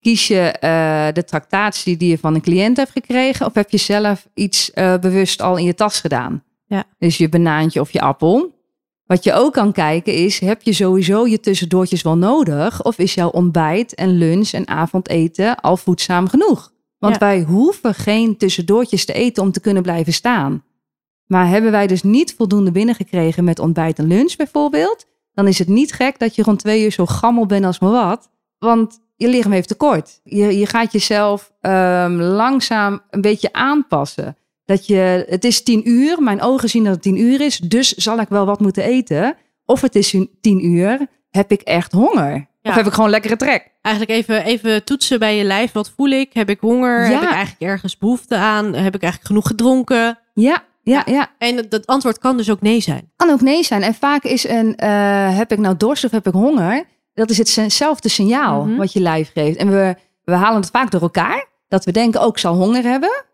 Kies 0.00 0.26
je 0.26 0.40
eh, 0.40 1.06
de 1.12 1.24
tractatie 1.24 1.96
die 1.96 2.08
je 2.10 2.18
van 2.18 2.34
een 2.34 2.40
cliënt 2.42 2.76
hebt 2.76 2.90
gekregen, 2.90 3.46
of 3.46 3.54
heb 3.54 3.70
je 3.70 3.76
zelf 3.78 4.28
iets 4.34 4.70
bewust 5.00 5.42
al 5.42 5.56
in 5.56 5.64
je 5.64 5.74
tas 5.74 6.00
gedaan? 6.00 6.42
Ja. 6.66 6.84
Dus 6.98 7.16
je 7.16 7.28
banaantje 7.28 7.80
of 7.80 7.90
je 7.90 8.00
appel. 8.00 8.53
Wat 9.06 9.24
je 9.24 9.32
ook 9.32 9.52
kan 9.52 9.72
kijken 9.72 10.14
is, 10.14 10.38
heb 10.38 10.62
je 10.62 10.72
sowieso 10.72 11.26
je 11.26 11.40
tussendoortjes 11.40 12.02
wel 12.02 12.16
nodig? 12.16 12.82
Of 12.82 12.98
is 12.98 13.14
jouw 13.14 13.28
ontbijt 13.28 13.94
en 13.94 14.18
lunch 14.18 14.50
en 14.50 14.68
avondeten 14.68 15.60
al 15.60 15.76
voedzaam 15.76 16.28
genoeg? 16.28 16.72
Want 16.98 17.12
Ja. 17.14 17.20
wij 17.20 17.42
hoeven 17.42 17.94
geen 17.94 18.36
tussendoortjes 18.36 19.04
te 19.04 19.12
eten 19.12 19.42
om 19.42 19.52
te 19.52 19.60
kunnen 19.60 19.82
blijven 19.82 20.12
staan. 20.12 20.64
Maar 21.26 21.48
hebben 21.48 21.70
wij 21.70 21.86
dus 21.86 22.02
niet 22.02 22.34
voldoende 22.34 22.70
binnengekregen 22.70 23.44
met 23.44 23.58
ontbijt 23.58 23.98
en 23.98 24.06
lunch 24.06 24.36
bijvoorbeeld, 24.36 25.06
dan 25.32 25.46
is 25.46 25.58
het 25.58 25.68
niet 25.68 25.92
gek 25.92 26.18
dat 26.18 26.34
je 26.34 26.42
rond 26.42 26.58
twee 26.58 26.84
uur 26.84 26.92
zo 26.92 27.06
gammel 27.06 27.46
bent 27.46 27.64
als 27.64 27.78
maar 27.78 27.90
wat. 27.90 28.30
Want 28.58 29.00
je 29.16 29.28
lichaam 29.28 29.52
heeft 29.52 29.68
tekort. 29.68 30.20
Je, 30.24 30.58
je 30.58 30.66
gaat 30.66 30.92
jezelf 30.92 31.52
ehm, 31.60 32.12
langzaam 32.20 33.00
een 33.10 33.20
beetje 33.20 33.52
aanpassen. 33.52 34.36
Dat 34.64 34.86
je, 34.86 35.24
het 35.28 35.44
is 35.44 35.62
tien 35.62 35.88
uur, 35.88 36.22
mijn 36.22 36.40
ogen 36.42 36.68
zien 36.68 36.84
dat 36.84 36.92
het 36.92 37.02
tien 37.02 37.20
uur 37.20 37.40
is, 37.40 37.58
dus 37.58 37.92
zal 37.92 38.18
ik 38.18 38.28
wel 38.28 38.46
wat 38.46 38.60
moeten 38.60 38.82
eten. 38.84 39.36
Of 39.64 39.80
het 39.80 39.94
is 39.94 40.14
tien 40.40 40.64
uur, 40.66 41.06
heb 41.30 41.50
ik 41.50 41.60
echt 41.60 41.92
honger? 41.92 42.32
Ja. 42.62 42.70
Of 42.70 42.76
heb 42.76 42.86
ik 42.86 42.92
gewoon 42.92 43.10
lekkere 43.10 43.36
trek? 43.36 43.70
Eigenlijk 43.82 44.18
even, 44.18 44.44
even 44.44 44.84
toetsen 44.84 45.18
bij 45.18 45.36
je 45.36 45.44
lijf. 45.44 45.72
Wat 45.72 45.92
voel 45.96 46.08
ik? 46.08 46.32
Heb 46.32 46.50
ik 46.50 46.60
honger? 46.60 47.04
Ja. 47.04 47.10
Heb 47.12 47.22
ik 47.22 47.28
eigenlijk 47.34 47.72
ergens 47.72 47.98
behoefte 47.98 48.36
aan? 48.36 48.64
Heb 48.64 48.94
ik 48.94 49.02
eigenlijk 49.02 49.24
genoeg 49.24 49.46
gedronken? 49.46 50.18
Ja, 50.34 50.62
ja, 50.82 51.02
ja. 51.06 51.30
En 51.38 51.56
het 51.56 51.86
antwoord 51.86 52.18
kan 52.18 52.36
dus 52.36 52.50
ook 52.50 52.60
nee 52.60 52.80
zijn. 52.80 53.10
Kan 53.16 53.30
ook 53.30 53.40
nee 53.40 53.62
zijn. 53.62 53.82
En 53.82 53.94
vaak 53.94 54.22
is 54.22 54.48
een, 54.48 54.76
eh, 54.76 55.36
heb 55.36 55.52
ik 55.52 55.58
nou 55.58 55.76
dorst 55.76 56.04
of 56.04 56.10
heb 56.10 56.26
ik 56.26 56.32
honger? 56.32 56.84
Dat 57.14 57.30
is 57.30 57.56
hetzelfde 57.56 58.08
signaal 58.08 58.64
Mhm. 58.64 58.76
wat 58.76 58.92
je 58.92 59.00
lijf 59.00 59.30
geeft. 59.34 59.56
En 59.58 59.70
we, 59.70 59.94
we 60.24 60.32
halen 60.32 60.60
het 60.60 60.70
vaak 60.70 60.90
door 60.90 61.00
elkaar. 61.00 61.46
Dat 61.68 61.84
we 61.84 61.92
denken, 61.92 62.20
ook 62.20 62.32
ik 62.32 62.38
zal 62.38 62.54
honger 62.54 62.82
hebben. 62.82 63.24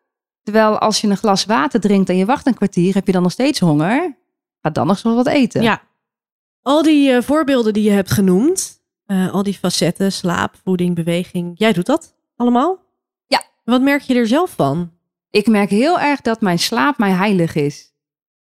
Terwijl 0.43 0.79
als 0.79 1.01
je 1.01 1.09
een 1.09 1.17
glas 1.17 1.45
water 1.45 1.81
drinkt 1.81 2.09
en 2.09 2.17
je 2.17 2.25
wacht 2.25 2.47
een 2.47 2.55
kwartier, 2.55 2.95
heb 2.95 3.07
je 3.07 3.13
dan 3.13 3.23
nog 3.23 3.33
steeds 3.33 3.61
honger. 3.61 4.17
Ga 4.63 4.71
dan 4.71 4.87
nog 4.87 5.05
eens 5.05 5.15
wat 5.15 5.27
eten. 5.27 5.63
Ja. 5.63 5.83
Al 6.63 6.83
die 6.83 7.13
eh, 7.13 7.23
voorbeelden 7.23 7.73
die 7.73 7.83
je 7.83 7.91
hebt 7.91 8.11
genoemd, 8.11 8.83
eh, 9.07 9.33
al 9.33 9.43
die 9.43 9.59
facetten, 9.59 10.13
slaap, 10.13 10.55
voeding, 10.65 10.95
beweging, 10.95 11.53
jij 11.55 11.73
doet 11.73 11.87
dat 11.87 12.15
allemaal? 12.37 12.79
Ja. 13.27 13.43
Wat 13.65 13.81
merk 13.81 14.03
je 14.03 14.15
er 14.15 14.27
zelf 14.27 14.51
van? 14.51 14.93
Ik 15.31 15.47
merk 15.47 15.71
heel 15.71 16.01
erg 16.01 16.21
dat 16.21 16.41
mijn 16.41 16.59
slaap 16.59 16.99
mij 16.99 17.11
heilig 17.11 17.55
is. 17.55 17.91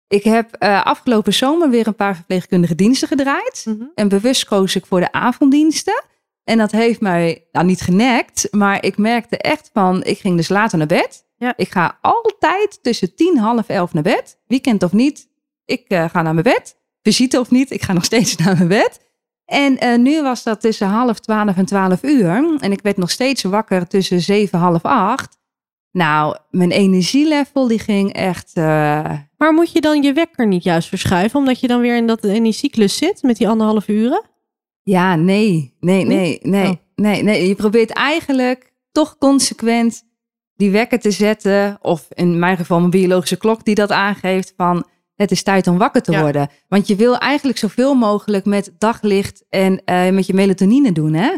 Ik 0.08 0.24
heb 0.24 0.52
eh, 0.52 0.84
afgelopen 0.84 1.34
zomer 1.34 1.70
weer 1.70 1.86
een 1.86 1.94
paar 1.94 2.14
verpleegkundige 2.14 2.74
diensten 2.74 3.08
gedraaid. 3.08 3.66
En 3.94 4.08
bewust 4.08 4.44
koos 4.44 4.76
ik 4.76 4.86
voor 4.86 5.00
de 5.00 5.12
avonddiensten. 5.12 6.04
En 6.44 6.58
dat 6.58 6.70
heeft 6.70 7.00
mij 7.00 7.46
nou, 7.52 7.66
niet 7.66 7.80
genekt, 7.80 8.48
maar 8.50 8.84
ik 8.84 8.98
merkte 8.98 9.38
echt 9.38 9.70
van, 9.72 10.04
ik 10.04 10.18
ging 10.18 10.36
dus 10.36 10.48
later 10.48 10.78
naar 10.78 10.86
bed. 10.86 11.25
Ja. 11.36 11.52
Ik 11.56 11.70
ga 11.70 11.98
altijd 12.00 12.78
tussen 12.82 13.14
tien, 13.14 13.38
half 13.38 13.68
elf 13.68 13.92
naar 13.92 14.02
bed. 14.02 14.38
Weekend 14.46 14.82
of 14.82 14.92
niet, 14.92 15.28
ik 15.64 15.84
eh, 15.88 16.08
ga 16.08 16.22
naar 16.22 16.32
mijn 16.32 16.44
bed. 16.44 16.76
Visite 17.02 17.40
of 17.40 17.50
niet, 17.50 17.70
ik 17.70 17.82
ga 17.82 17.92
nog 17.98 18.04
steeds 18.04 18.36
naar 18.36 18.56
mijn 18.56 18.68
bed. 18.68 19.04
En 19.44 19.78
eh, 19.78 19.98
nu 19.98 20.22
was 20.22 20.42
dat 20.42 20.60
tussen 20.60 20.86
half 20.86 21.18
twaalf 21.18 21.56
en 21.56 21.66
twaalf 21.66 22.02
uur. 22.02 22.56
En 22.60 22.72
ik 22.72 22.82
werd 22.82 22.96
nog 22.96 23.10
steeds 23.10 23.42
wakker 23.42 23.86
tussen 23.86 24.20
zeven, 24.20 24.58
half 24.58 24.82
acht. 24.82 25.38
Nou, 25.90 26.36
mijn 26.50 26.70
energielevel 26.70 27.66
die 27.66 27.78
ging 27.78 28.12
echt. 28.12 28.52
Uh... 28.54 28.64
Maar 29.36 29.52
moet 29.52 29.72
je 29.72 29.80
dan 29.80 30.02
je 30.02 30.12
wekker 30.12 30.46
niet 30.46 30.62
juist 30.62 30.88
verschuiven, 30.88 31.38
omdat 31.38 31.60
je 31.60 31.66
dan 31.66 31.80
weer 31.80 31.96
in 31.96 32.06
dat 32.06 32.24
in 32.24 32.42
die 32.42 32.52
cyclus 32.52 32.96
zit 32.96 33.22
met 33.22 33.36
die 33.36 33.48
anderhalf 33.48 33.88
uren? 33.88 34.24
Ja, 34.82 35.14
nee, 35.14 35.76
nee, 35.80 36.04
nee, 36.04 36.38
nee, 36.42 36.68
oh. 36.68 36.76
nee, 36.94 37.22
nee. 37.22 37.48
Je 37.48 37.54
probeert 37.54 37.90
eigenlijk 37.90 38.72
toch 38.92 39.18
consequent 39.18 40.02
die 40.56 40.70
wekker 40.70 41.00
te 41.00 41.10
zetten, 41.10 41.78
of 41.80 42.06
in 42.08 42.38
mijn 42.38 42.56
geval 42.56 42.78
mijn 42.78 42.90
biologische 42.90 43.36
klok 43.36 43.64
die 43.64 43.74
dat 43.74 43.90
aangeeft 43.90 44.52
van 44.56 44.86
het 45.16 45.30
is 45.30 45.42
tijd 45.42 45.66
om 45.66 45.78
wakker 45.78 46.02
te 46.02 46.20
worden. 46.20 46.48
Want 46.68 46.86
je 46.86 46.96
wil 46.96 47.18
eigenlijk 47.18 47.58
zoveel 47.58 47.94
mogelijk 47.94 48.44
met 48.44 48.72
daglicht 48.78 49.44
en 49.48 49.72
uh, 49.72 50.08
met 50.08 50.26
je 50.26 50.34
melatonine 50.34 50.92
doen, 50.92 51.12
hè? 51.12 51.34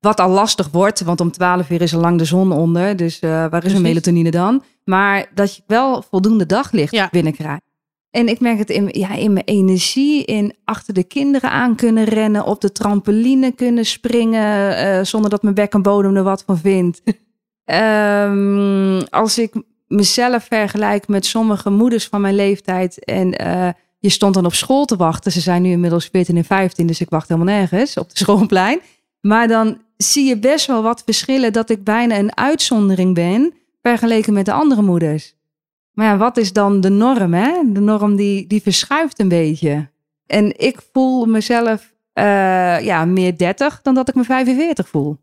Wat 0.00 0.20
al 0.20 0.30
lastig 0.30 0.68
wordt, 0.70 1.00
want 1.00 1.20
om 1.20 1.30
12 1.30 1.70
uur 1.70 1.82
is 1.82 1.94
al 1.94 2.00
lang 2.00 2.18
de 2.18 2.24
zon 2.24 2.52
onder. 2.52 2.96
Dus 2.96 3.20
uh, 3.20 3.30
waar 3.30 3.64
is 3.64 3.72
een 3.72 3.82
melatonine 3.82 4.30
dan? 4.30 4.62
Maar 4.84 5.26
dat 5.34 5.56
je 5.56 5.62
wel 5.66 6.02
voldoende 6.02 6.46
daglicht 6.46 6.92
ja. 6.92 7.08
binnenkrijgt. 7.10 7.62
En 8.10 8.28
ik 8.28 8.40
merk 8.40 8.58
het 8.58 8.70
in, 8.70 8.88
ja, 8.90 9.14
in 9.14 9.32
mijn 9.32 9.44
energie, 9.44 10.24
in 10.24 10.54
achter 10.64 10.94
de 10.94 11.04
kinderen 11.04 11.50
aan 11.50 11.76
kunnen 11.76 12.04
rennen, 12.04 12.44
op 12.44 12.60
de 12.60 12.72
trampoline 12.72 13.52
kunnen 13.52 13.86
springen, 13.86 14.70
uh, 14.86 15.04
zonder 15.04 15.30
dat 15.30 15.42
mijn 15.42 15.54
bek 15.54 15.72
en 15.72 15.82
bodem 15.82 16.16
er 16.16 16.22
wat 16.22 16.42
van 16.46 16.58
vindt. 16.58 17.02
um, 17.64 19.02
als 19.02 19.38
ik 19.38 19.54
mezelf 19.86 20.44
vergelijk 20.44 21.08
met 21.08 21.26
sommige 21.26 21.70
moeders 21.70 22.06
van 22.06 22.20
mijn 22.20 22.34
leeftijd 22.34 23.04
en 23.04 23.42
uh, 23.42 23.68
je 23.98 24.10
stond 24.10 24.34
dan 24.34 24.44
op 24.44 24.54
school 24.54 24.84
te 24.84 24.96
wachten. 24.96 25.32
Ze 25.32 25.40
zijn 25.40 25.62
nu 25.62 25.70
inmiddels 25.70 26.06
14 26.06 26.36
en 26.36 26.44
15, 26.44 26.86
dus 26.86 27.00
ik 27.00 27.10
wacht 27.10 27.28
helemaal 27.28 27.54
nergens 27.54 27.96
op 27.96 28.10
de 28.10 28.18
schoolplein. 28.24 28.80
Maar 29.20 29.48
dan 29.48 29.78
zie 29.96 30.24
je 30.24 30.38
best 30.38 30.66
wel 30.66 30.82
wat 30.82 31.02
verschillen 31.04 31.52
dat 31.52 31.70
ik 31.70 31.84
bijna 31.84 32.18
een 32.18 32.36
uitzondering 32.36 33.14
ben 33.14 33.52
vergeleken 33.82 34.32
met 34.32 34.44
de 34.44 34.52
andere 34.52 34.82
moeders. 34.82 35.34
Maar 35.92 36.06
ja, 36.06 36.16
wat 36.16 36.36
is 36.36 36.52
dan 36.52 36.80
de 36.80 36.88
norm? 36.88 37.34
Hè? 37.34 37.52
De 37.66 37.80
norm 37.80 38.16
die, 38.16 38.46
die 38.46 38.62
verschuift 38.62 39.18
een 39.18 39.28
beetje. 39.28 39.88
En 40.26 40.58
ik 40.58 40.78
voel 40.92 41.26
mezelf 41.26 41.92
uh, 42.14 42.24
ja, 42.80 43.04
meer 43.04 43.36
30 43.36 43.80
dan 43.82 43.94
dat 43.94 44.08
ik 44.08 44.14
me 44.14 44.24
45 44.24 44.88
voel. 44.88 45.16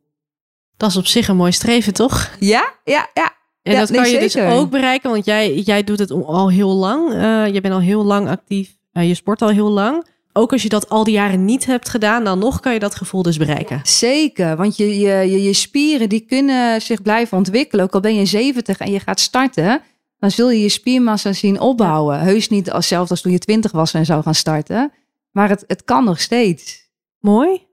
Dat 0.82 0.90
is 0.90 0.98
op 0.98 1.08
zich 1.08 1.28
een 1.28 1.36
mooi 1.36 1.52
streven, 1.52 1.94
toch? 1.94 2.30
Ja, 2.40 2.74
ja, 2.84 3.10
ja. 3.14 3.32
En 3.64 3.76
dat 3.76 3.92
kan 3.92 4.10
je 4.10 4.20
dus 4.20 4.38
ook 4.38 4.70
bereiken, 4.70 5.10
want 5.10 5.26
jij, 5.26 5.60
jij 5.60 5.84
doet 5.84 6.00
het 6.00 6.12
al 6.12 6.50
heel 6.50 6.70
lang. 6.70 7.14
Uh, 7.14 7.48
je 7.54 7.62
bent 7.62 7.74
al 7.74 7.80
heel 7.80 8.04
lang 8.04 8.30
actief. 8.30 8.78
Uh, 8.94 9.08
je 9.08 9.14
sport 9.14 9.42
al 9.42 9.50
heel 9.50 9.70
lang 9.70 10.06
ook 10.34 10.52
als 10.52 10.64
je 10.64 10.70
dat 10.70 10.90
al 10.90 11.04
die 11.04 11.14
jaren 11.14 11.46
niet 11.46 11.66
hebt 11.66 11.90
gedaan, 11.90 12.24
dan 12.24 12.40
nog 12.40 12.60
kan 12.60 12.74
je 12.74 12.80
dat 12.80 12.96
gevoel 12.96 13.22
dus 13.22 13.38
bereiken. 13.38 13.80
Zeker, 13.84 14.56
want 14.56 14.78
je, 14.78 15.00
je, 15.00 15.42
je, 15.42 15.54
spieren 15.54 16.10
die 16.10 16.20
kunnen 16.20 16.82
zich 16.82 17.02
blijven 17.02 17.38
ontwikkelen. 17.38 17.86
Ook 17.86 17.94
al 17.94 18.00
ben 18.00 18.16
je 18.16 18.26
70 18.26 18.78
en 18.78 18.92
je 18.92 19.00
gaat 19.00 19.20
starten, 19.20 19.82
dan 20.20 20.32
zul 20.32 20.50
je 20.50 20.62
je 20.62 20.70
spiermassa 20.70 21.34
zien 21.34 21.60
opbouwen. 21.60 22.20
Heus 22.20 22.50
niet 22.50 22.72
als 22.72 22.88
zelfs 22.88 23.10
als 23.10 23.22
toen 23.22 23.32
je 23.32 23.40
20 23.40 23.72
was 23.72 23.94
en 23.94 24.06
zou 24.06 24.24
gaan 24.24 24.36
starten. 24.36 24.92
Maar 25.32 25.50
het, 25.50 25.64
het 25.68 25.84
kan 25.84 26.04
nog 26.04 26.20
steeds. 26.20 26.90
Mooi. 27.20 27.68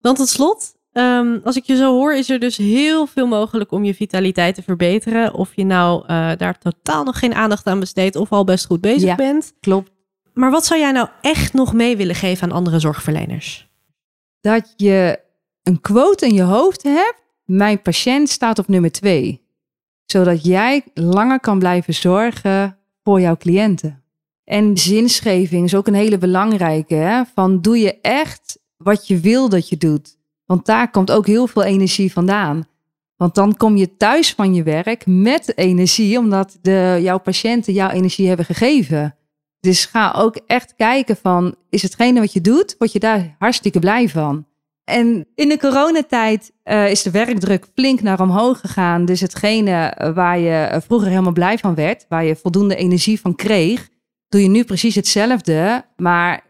Dan 0.00 0.14
tot 0.14 0.28
slot, 0.28 0.74
um, 0.94 1.40
als 1.44 1.56
ik 1.56 1.64
je 1.64 1.76
zo 1.76 1.92
hoor, 1.92 2.14
is 2.14 2.30
er 2.30 2.38
dus 2.38 2.56
heel 2.56 3.06
veel 3.06 3.26
mogelijk 3.26 3.72
om 3.72 3.84
je 3.84 3.94
vitaliteit 3.94 4.54
te 4.54 4.62
verbeteren. 4.62 5.34
Of 5.34 5.56
je 5.56 5.64
nou 5.64 6.02
uh, 6.02 6.30
daar 6.36 6.58
totaal 6.58 7.04
nog 7.04 7.18
geen 7.18 7.34
aandacht 7.34 7.66
aan 7.66 7.80
besteedt 7.80 8.16
of 8.16 8.32
al 8.32 8.44
best 8.44 8.66
goed 8.66 8.80
bezig 8.80 9.08
ja, 9.08 9.14
bent. 9.14 9.52
Klopt. 9.60 9.90
Maar 10.34 10.50
wat 10.50 10.66
zou 10.66 10.80
jij 10.80 10.92
nou 10.92 11.08
echt 11.20 11.52
nog 11.52 11.72
mee 11.72 11.96
willen 11.96 12.14
geven 12.14 12.50
aan 12.50 12.56
andere 12.56 12.78
zorgverleners? 12.78 13.68
Dat 14.40 14.72
je 14.76 15.20
een 15.62 15.80
quote 15.80 16.26
in 16.26 16.34
je 16.34 16.42
hoofd 16.42 16.82
hebt. 16.82 17.22
Mijn 17.44 17.82
patiënt 17.82 18.28
staat 18.28 18.58
op 18.58 18.68
nummer 18.68 18.92
twee. 18.92 19.42
Zodat 20.04 20.44
jij 20.44 20.84
langer 20.94 21.40
kan 21.40 21.58
blijven 21.58 21.94
zorgen 21.94 22.78
voor 23.02 23.20
jouw 23.20 23.36
cliënten. 23.36 24.02
En 24.44 24.78
zinsgeving 24.78 25.64
is 25.64 25.74
ook 25.74 25.86
een 25.86 25.94
hele 25.94 26.18
belangrijke. 26.18 26.94
Hè? 26.94 27.22
Van 27.34 27.60
doe 27.60 27.78
je 27.78 28.00
echt 28.00 28.58
wat 28.76 29.06
je 29.06 29.20
wil 29.20 29.48
dat 29.48 29.68
je 29.68 29.76
doet. 29.76 30.16
Want 30.46 30.66
daar 30.66 30.90
komt 30.90 31.10
ook 31.10 31.26
heel 31.26 31.46
veel 31.46 31.62
energie 31.62 32.12
vandaan. 32.12 32.66
Want 33.16 33.34
dan 33.34 33.56
kom 33.56 33.76
je 33.76 33.96
thuis 33.96 34.34
van 34.34 34.54
je 34.54 34.62
werk 34.62 35.06
met 35.06 35.58
energie, 35.58 36.18
omdat 36.18 36.58
de, 36.62 36.98
jouw 37.02 37.18
patiënten 37.18 37.72
jouw 37.72 37.90
energie 37.90 38.28
hebben 38.28 38.46
gegeven. 38.46 39.16
Dus 39.60 39.84
ga 39.84 40.14
ook 40.16 40.38
echt 40.46 40.74
kijken 40.76 41.16
van, 41.16 41.54
is 41.70 41.82
hetgene 41.82 42.20
wat 42.20 42.32
je 42.32 42.40
doet, 42.40 42.74
word 42.78 42.92
je 42.92 42.98
daar 42.98 43.36
hartstikke 43.38 43.78
blij 43.78 44.08
van. 44.08 44.46
En 44.84 45.26
in 45.34 45.48
de 45.48 45.58
coronatijd 45.58 46.52
uh, 46.64 46.90
is 46.90 47.02
de 47.02 47.10
werkdruk 47.10 47.66
flink 47.74 48.00
naar 48.00 48.20
omhoog 48.20 48.60
gegaan. 48.60 49.04
Dus 49.04 49.20
hetgene 49.20 49.86
eh, 49.86 50.14
waar 50.14 50.38
je 50.38 50.62
eh, 50.62 50.80
vroeger 50.80 51.08
helemaal 51.08 51.32
blij 51.32 51.58
van 51.58 51.74
werd, 51.74 52.06
waar 52.08 52.24
je 52.24 52.36
voldoende 52.36 52.76
energie 52.76 53.20
van 53.20 53.34
kreeg, 53.34 53.88
doe 54.28 54.42
je 54.42 54.48
nu 54.48 54.64
precies 54.64 54.94
hetzelfde, 54.94 55.84
maar 55.96 56.44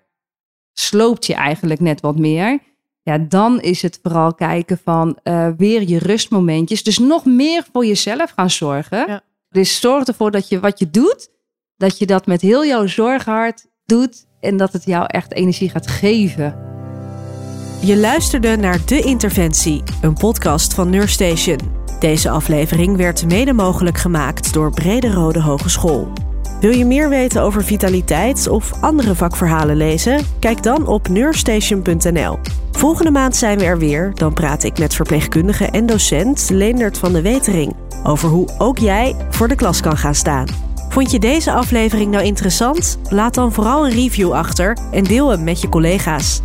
sloopt 0.72 1.26
je 1.26 1.34
eigenlijk 1.34 1.80
net 1.80 2.00
wat 2.00 2.18
meer. 2.18 2.58
Ja, 3.04 3.18
dan 3.18 3.60
is 3.60 3.82
het 3.82 3.98
vooral 4.02 4.34
kijken 4.34 4.80
van 4.84 5.18
uh, 5.24 5.48
weer 5.56 5.88
je 5.88 5.98
rustmomentjes. 5.98 6.82
Dus 6.82 6.98
nog 6.98 7.24
meer 7.24 7.64
voor 7.72 7.86
jezelf 7.86 8.32
gaan 8.36 8.50
zorgen. 8.50 9.06
Ja. 9.06 9.22
Dus 9.48 9.80
zorg 9.80 10.06
ervoor 10.06 10.30
dat 10.30 10.48
je 10.48 10.60
wat 10.60 10.78
je 10.78 10.90
doet, 10.90 11.28
dat 11.76 11.98
je 11.98 12.06
dat 12.06 12.26
met 12.26 12.40
heel 12.40 12.66
jouw 12.66 12.86
zorghart 12.86 13.66
doet 13.84 14.26
en 14.40 14.56
dat 14.56 14.72
het 14.72 14.84
jou 14.84 15.04
echt 15.06 15.32
energie 15.32 15.68
gaat 15.68 15.86
geven. 15.86 16.58
Je 17.80 17.96
luisterde 17.96 18.56
naar 18.56 18.86
De 18.86 19.00
Interventie, 19.00 19.82
een 20.02 20.14
podcast 20.14 20.74
van 20.74 20.90
Nurstation. 20.90 21.58
Deze 21.98 22.30
aflevering 22.30 22.96
werd 22.96 23.26
mede 23.26 23.52
mogelijk 23.52 23.98
gemaakt 23.98 24.52
door 24.52 24.70
Brede 24.70 25.10
Rode 25.10 25.40
Hogeschool. 25.40 26.12
Wil 26.64 26.72
je 26.72 26.84
meer 26.84 27.08
weten 27.08 27.42
over 27.42 27.64
vitaliteit 27.64 28.48
of 28.48 28.72
andere 28.80 29.14
vakverhalen 29.14 29.76
lezen? 29.76 30.24
Kijk 30.38 30.62
dan 30.62 30.86
op 30.86 31.08
neurstation.nl. 31.08 32.38
Volgende 32.72 33.10
maand 33.10 33.36
zijn 33.36 33.58
we 33.58 33.64
er 33.64 33.78
weer. 33.78 34.12
Dan 34.14 34.32
praat 34.32 34.62
ik 34.62 34.78
met 34.78 34.94
verpleegkundige 34.94 35.64
en 35.64 35.86
docent 35.86 36.50
Leendert 36.50 36.98
van 36.98 37.12
de 37.12 37.22
Wetering 37.22 37.74
over 38.04 38.28
hoe 38.28 38.48
ook 38.58 38.78
jij 38.78 39.16
voor 39.30 39.48
de 39.48 39.54
klas 39.54 39.80
kan 39.80 39.96
gaan 39.96 40.14
staan. 40.14 40.46
Vond 40.88 41.10
je 41.10 41.18
deze 41.18 41.52
aflevering 41.52 42.10
nou 42.10 42.24
interessant? 42.24 42.98
Laat 43.08 43.34
dan 43.34 43.52
vooral 43.52 43.86
een 43.86 43.92
review 43.92 44.32
achter 44.32 44.78
en 44.92 45.04
deel 45.04 45.28
hem 45.28 45.44
met 45.44 45.60
je 45.60 45.68
collega's. 45.68 46.42